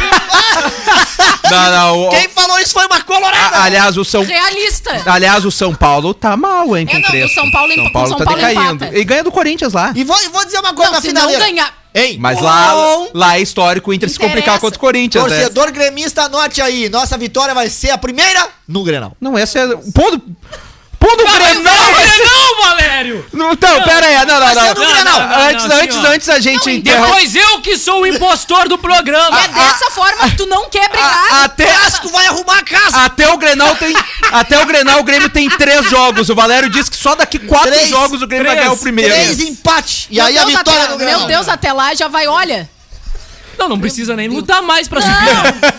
não, 1.50 1.70
não. 1.72 2.02
o- 2.06 2.10
Quem 2.10 2.28
falou 2.28 2.58
isso 2.60 2.72
foi 2.72 2.86
uma 2.86 3.00
colorada! 3.02 3.56
a- 3.56 3.64
aliás, 3.64 3.96
o 3.96 4.04
São 4.04 4.24
Realista. 4.24 5.02
Aliás, 5.06 5.44
o 5.44 5.50
São 5.50 5.74
Paulo 5.74 6.14
tá 6.14 6.36
mal, 6.36 6.76
hein, 6.76 6.86
É, 6.88 6.92
com 6.92 6.98
não, 7.00 7.08
Crespo. 7.10 7.30
o 7.30 7.34
São 7.34 7.50
Paulo 7.50 7.74
São 7.74 7.84
tá 8.18 8.24
Paulo 8.24 8.40
decaindo. 8.40 8.84
empata. 8.84 8.98
E 8.98 9.04
ganha 9.04 9.24
do 9.24 9.32
Corinthians 9.32 9.72
lá. 9.72 9.92
E 9.94 10.04
vou, 10.04 10.20
e 10.22 10.28
vou 10.28 10.44
dizer 10.44 10.58
uma 10.60 10.72
coisa 10.74 10.90
Não, 10.92 10.96
na 10.98 11.02
se 11.02 11.12
não 11.12 11.20
finaleira. 11.22 11.44
ganhar. 11.44 11.82
Ei, 11.94 12.16
Mas 12.18 12.40
lá, 12.40 12.72
lá 13.12 13.36
é 13.36 13.42
histórico 13.42 13.90
o 13.90 13.94
Inter 13.94 14.08
se 14.08 14.14
Interessa. 14.14 14.34
complicar 14.34 14.58
contra 14.58 14.78
o 14.78 14.80
Corinthians, 14.80 15.24
né? 15.24 15.28
torcedor 15.36 15.70
gremista, 15.72 16.22
anote 16.22 16.62
aí. 16.62 16.88
Nossa 16.88 17.18
vitória 17.18 17.54
vai 17.54 17.68
ser 17.68 17.90
a 17.90 17.98
primeira 17.98 18.48
no 18.66 18.82
Grenal. 18.82 19.14
Não, 19.20 19.36
essa 19.36 19.58
é... 19.58 19.66
Pô 19.92 20.18
do... 21.02 21.08
Pô 21.08 21.16
do 21.16 21.24
Grenal! 21.24 21.74
Não, 22.24 22.64
Valério! 22.64 23.26
Não, 23.32 23.52
Então, 23.52 23.82
pera 23.82 24.06
aí. 24.06 24.14
Não, 24.26 24.38
não, 24.40 24.54
não. 24.54 24.74
Grenal. 24.74 25.20
não, 25.20 25.28
não, 25.28 25.48
Antes, 25.48 25.64
não, 25.66 25.76
antes, 25.76 25.94
senhor. 25.96 26.10
antes 26.14 26.28
a 26.28 26.40
gente 26.40 26.70
interrompe... 26.70 27.06
Depois 27.10 27.34
eu 27.34 27.60
que 27.60 27.76
sou 27.76 28.02
o 28.02 28.06
impostor 28.06 28.68
do 28.68 28.78
programa. 28.78 29.38
É 29.42 29.48
dessa 29.48 29.90
forma 29.90 30.30
que 30.30 30.36
tu 30.36 30.46
não 30.46 30.68
quer 30.70 30.88
brigar. 30.88 31.32
A- 31.32 31.44
até, 31.44 31.66
Casco 31.66 32.08
vai 32.10 32.26
arrumar 32.26 32.58
a 32.58 32.62
casa. 32.64 32.96
até 32.98 33.28
o 33.32 33.36
Grenal 33.36 33.74
tem... 33.76 33.94
Até 34.30 34.58
o 34.62 34.66
Grenal, 34.66 35.00
o 35.00 35.04
Grêmio 35.04 35.28
tem 35.28 35.48
três 35.50 35.88
jogos. 35.90 36.28
O 36.30 36.34
Valério 36.34 36.68
disse 36.70 36.90
que 36.90 36.96
só 36.96 37.14
daqui 37.14 37.38
quatro 37.38 37.70
Três. 37.70 37.88
jogos 37.88 38.22
o 38.22 38.26
Grêmio 38.26 38.46
vai 38.46 38.56
ganhar 38.56 38.72
o 38.72 38.78
primeiro. 38.78 39.12
Três 39.12 39.40
empates. 39.40 40.06
E 40.10 40.16
Meu 40.16 40.24
aí 40.26 40.38
a 40.38 40.44
vitória 40.44 40.84
até, 40.84 40.96
Grenal. 40.96 41.18
Meu 41.20 41.28
Deus, 41.28 41.48
até 41.48 41.72
lá 41.72 41.94
já 41.94 42.08
vai, 42.08 42.26
olha. 42.26 42.68
Não, 43.58 43.68
não 43.68 43.78
precisa 43.78 44.16
nem 44.16 44.28
lutar 44.28 44.62
mais 44.62 44.88
pra 44.88 45.00
subir. 45.00 45.14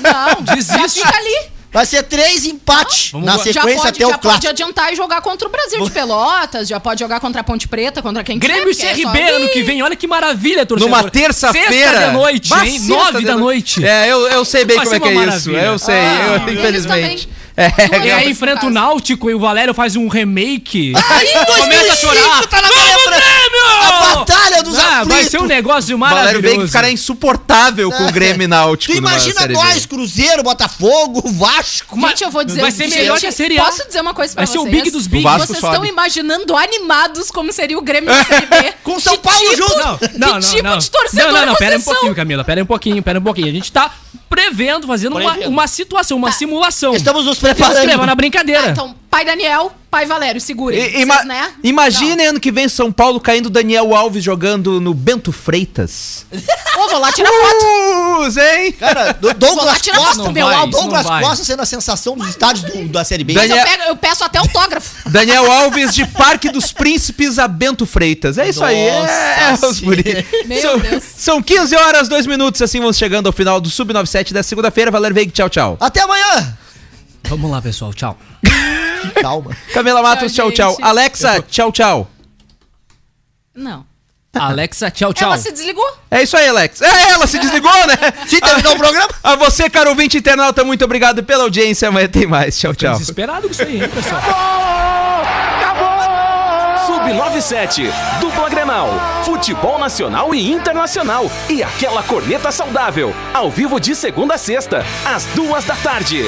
Não, 0.02 0.46
já 0.46 0.54
Desiste. 0.56 1.00
fica 1.02 1.18
ali. 1.18 1.53
Vai 1.74 1.86
ser 1.88 2.04
três 2.04 2.46
empates 2.46 3.10
Vamos 3.12 3.26
na 3.26 3.38
sequência 3.40 3.64
pode, 3.82 3.88
até 3.88 4.06
o 4.06 4.10
já 4.10 4.18
pode 4.18 4.22
clássico. 4.22 4.48
adiantar 4.50 4.94
e 4.94 4.96
jogar 4.96 5.22
contra 5.22 5.48
o 5.48 5.52
Brasil 5.52 5.84
de 5.84 5.90
Pelotas, 5.92 6.68
já 6.68 6.80
pode 6.80 7.00
jogar 7.00 7.20
contra 7.20 7.42
a 7.42 7.44
Ponte 7.44 7.68
Preta, 7.68 8.00
contra 8.02 8.24
quem 8.24 8.38
Grêmio 8.38 8.70
e 8.70 8.76
porque 8.76 8.86
é 8.86 8.96
só 8.96 9.02
CRB 9.02 9.22
ano 9.24 9.36
abrir. 9.38 9.50
que 9.50 9.64
vem. 9.64 9.82
Olha 9.82 9.96
que 9.96 10.06
maravilha, 10.06 10.66
torcedor. 10.68 10.96
Numa 10.98 11.10
terça-feira. 11.10 11.68
Sexta 11.72 12.06
de 12.08 12.14
noite, 12.14 12.50
Bah, 12.50 12.66
hein? 12.68 12.78
sexta 12.80 12.94
Nove 12.96 13.18
de 13.20 13.26
da 13.26 13.34
no- 13.34 13.40
noite. 13.40 13.84
É, 13.86 14.08
eu, 14.12 14.28
eu 14.28 14.46
sei 14.46 14.66
bem 14.66 14.78
Vai 14.78 14.86
como 14.86 14.96
é 14.96 15.00
que 15.00 15.08
é 15.32 15.36
isso. 15.36 15.50
Eu 15.50 15.80
sei, 15.80 15.96
Ah, 15.96 16.44
eu, 16.48 16.54
infelizmente. 16.54 17.28
É, 17.56 17.72
E 18.08 18.12
aí 18.12 18.30
enfrenta 18.32 18.66
o. 18.66 18.70
Náutico 18.72 19.30
e 19.30 19.36
o 19.36 19.40
Valério 19.40 19.74
faz 19.76 19.96
um 19.96 20.08
remake. 20.08 20.94
Aí 20.96 21.34
2005 21.34 21.56
Começa 21.62 21.94
a 21.94 21.96
chorar. 21.96 22.48
tá 22.48 22.62
na 22.62 22.68
Vamos. 22.68 23.04
Grêmio! 23.06 23.43
A 23.64 24.16
batalha 24.16 24.64
dos 24.64 24.78
Ah, 24.78 25.04
vai 25.04 25.24
ser 25.26 25.40
um 25.40 25.46
negócio 25.46 25.96
o 25.96 26.00
Valério 26.00 26.24
maravilhoso. 26.24 26.56
Veiga 26.56 26.68
ficará 26.68 26.92
insuportável 26.92 27.92
com 27.92 28.06
o 28.08 28.12
Grêmio 28.12 28.44
e 28.44 28.48
Náutico. 28.48 28.94
Tu 28.94 28.98
imagina 28.98 29.48
nós, 29.48 29.86
Cruzeiro, 29.86 30.44
Botafogo, 30.44 31.22
Vasco. 31.32 32.00
Gente, 32.00 32.24
eu 32.24 32.32
vou 32.32 32.44
dizer 32.44 32.62
Vai 32.62 32.72
ser 32.72 32.88
melhor 32.88 33.20
que 33.20 33.26
a 33.28 33.32
Série 33.32 33.58
A. 33.60 33.66
Posso 33.66 33.86
dizer 33.88 34.02
uma 34.02 34.14
coisa 34.14 34.34
pra 34.34 34.42
Vai 34.46 34.48
ser 34.48 34.60
vocês? 34.60 34.74
o 34.74 34.78
Big 34.78 34.92
dos 34.92 35.08
Big. 35.08 35.26
O 35.26 35.30
Vasco 35.30 35.48
Vocês 35.48 35.60
sobe. 35.60 35.74
estão 35.74 35.86
imaginando 35.86 36.56
animados 36.56 37.30
como 37.32 37.52
seria 37.52 37.78
o 37.78 37.82
Grêmio 37.82 38.10
na 38.10 38.24
Série 38.24 38.46
B? 38.46 38.74
Com 38.84 39.00
São 39.00 39.14
Que 39.18 39.24
Paulo 39.24 39.50
tipo- 39.50 39.56
junto. 39.58 39.76
Não, 39.78 39.98
que 39.98 40.18
não, 40.18 40.28
não, 40.34 40.40
tipo 40.40 40.64
não. 40.64 40.78
de 40.78 40.92
torcedor 40.92 41.32
Não, 41.32 41.40
não, 41.40 41.46
não, 41.48 41.56
pera 41.56 41.76
um 41.76 41.80
vocês 41.80 41.86
pouquinho, 41.86 42.16
Camila, 42.16 42.44
pera 42.44 42.62
um 42.64 42.66
pouquinho, 42.66 43.04
pera 43.04 43.20
um 43.20 43.24
pouquinho. 43.24 43.48
A 43.48 43.52
gente 43.52 43.72
tá 43.72 43.92
prevendo, 44.30 44.88
fazendo 44.88 45.16
uma, 45.18 45.32
Prevendo. 45.32 45.50
uma 45.50 45.68
situação, 45.68 46.18
uma 46.18 46.32
simulação. 46.32 46.94
Estamos 46.96 47.26
nos 47.26 47.38
que 47.38 47.46
preparando. 47.46 47.86
levar 47.86 48.06
na 48.08 48.16
brincadeira. 48.16 48.64
Ah, 48.68 48.70
então, 48.70 48.96
pai 49.10 49.24
Daniel, 49.26 49.72
pai 49.94 50.08
Valério, 50.08 50.42
segurem. 50.42 50.80
I- 50.80 50.90
Vocês, 50.90 51.04
ima- 51.04 51.24
né? 51.24 51.52
Imagine 51.64 52.26
ano 52.26 52.40
que 52.40 52.52
vem 52.52 52.68
São 52.68 52.92
Paulo 52.92 53.20
caindo 53.20 53.48
Daniel 53.48 53.94
Alves 53.96 54.24
jogando 54.24 54.82
no 54.82 54.92
Bento 54.92 55.32
Freitas. 55.32 56.26
Ô, 56.76 56.90
vou 56.90 56.98
lá 57.00 57.12
tirar 57.12 57.30
foto. 57.30 57.66
Uh, 58.24 58.40
hein? 58.40 58.72
Cara, 58.72 59.14
do 59.14 59.28
Vou 59.28 59.34
Douglas 59.36 59.66
lá 59.68 59.76
tirar 59.80 59.98
Costa, 60.00 60.16
foto, 60.16 60.32
meu 60.32 60.48
vai, 60.48 60.68
Douglas. 60.68 61.06
Costa 61.06 61.46
sendo 61.46 61.62
a 61.62 61.66
sensação 61.68 62.18
dos 62.18 62.28
estádios 62.28 62.64
do- 62.64 62.88
da 62.88 63.04
Série 63.04 63.24
B. 63.24 63.34
Mas 63.34 63.44
eu, 63.44 63.56
Daniel- 63.56 63.68
pego- 63.78 63.90
eu 63.90 63.96
peço 63.96 64.24
até 64.24 64.40
autógrafo. 64.40 64.90
Daniel 65.12 65.52
Alves 65.52 65.94
de 65.94 66.08
Parque 66.08 66.50
dos 66.50 66.72
Príncipes 66.72 67.38
a 67.38 67.48
Bento 67.48 67.86
Freitas. 67.86 68.40
É 68.40 68.50
isso 68.50 68.64
aí. 68.64 68.76
É, 68.76 69.52
Nossa 69.52 69.68
os. 69.68 69.80
Meu 69.82 70.60
são, 70.60 70.80
Deus. 70.80 71.04
são 71.16 71.40
15 71.44 71.76
horas, 71.76 72.08
2 72.10 72.26
minutos. 72.26 72.64
Assim 72.64 72.80
vamos 72.80 72.98
chegando 72.98 73.28
ao 73.28 73.34
final 73.34 73.62
do 73.62 73.70
Sub-97 73.70 74.34
dessa 74.34 74.50
segunda-feira. 74.50 74.90
Valério 74.90 75.14
Veiga, 75.14 75.32
tchau, 75.32 75.50
tchau. 75.50 75.78
Até 75.80 76.02
amanhã. 76.02 76.58
Vamos 77.26 77.52
lá, 77.52 77.62
pessoal, 77.62 77.94
tchau. 77.94 78.18
Calma. 79.22 79.56
Camila 79.74 80.02
Matos, 80.02 80.34
tchau, 80.34 80.52
tchau. 80.52 80.72
gente. 80.72 80.84
Alexa, 80.84 81.42
tchau, 81.42 81.72
tchau. 81.72 82.10
Não. 83.56 83.86
Alexa, 84.34 84.90
tchau, 84.90 85.14
tchau. 85.14 85.28
Ela 85.28 85.38
se 85.38 85.52
desligou? 85.52 85.86
É 86.10 86.24
isso 86.24 86.36
aí, 86.36 86.48
Alex. 86.48 86.82
É, 86.82 87.12
ela 87.12 87.28
se 87.28 87.38
desligou, 87.38 87.72
né? 87.86 87.96
Se 88.28 88.42
terminou 88.42 88.74
o 88.74 88.78
programa. 88.78 89.10
A 89.24 89.36
você, 89.36 89.70
caro 89.70 89.92
ouvinte 89.92 90.18
internauta, 90.18 90.64
muito 90.64 90.84
obrigado 90.84 91.24
pela 91.24 91.44
audiência. 91.44 91.88
Amanhã 91.90 92.08
tem 92.08 92.26
mais. 92.26 92.58
Tchau, 92.58 92.74
tchau. 92.74 92.94
Desesperado 92.94 93.48
com 93.48 93.52
isso 93.52 93.62
aí, 93.62 93.84
hein, 93.84 93.90
pessoal. 93.90 94.22
Sub-97, 96.88 97.92
dupla 98.20 98.50
Grenal, 98.50 98.90
futebol 99.24 99.78
nacional 99.80 100.34
e 100.34 100.52
internacional 100.52 101.32
e 101.50 101.64
aquela 101.64 102.04
corneta 102.04 102.52
saudável, 102.52 103.16
ao 103.34 103.50
vivo 103.50 103.80
de 103.80 103.96
segunda 103.96 104.36
a 104.36 104.38
sexta, 104.38 104.84
às 105.06 105.26
duas 105.28 105.64
da 105.64 105.76
tarde. 105.76 106.26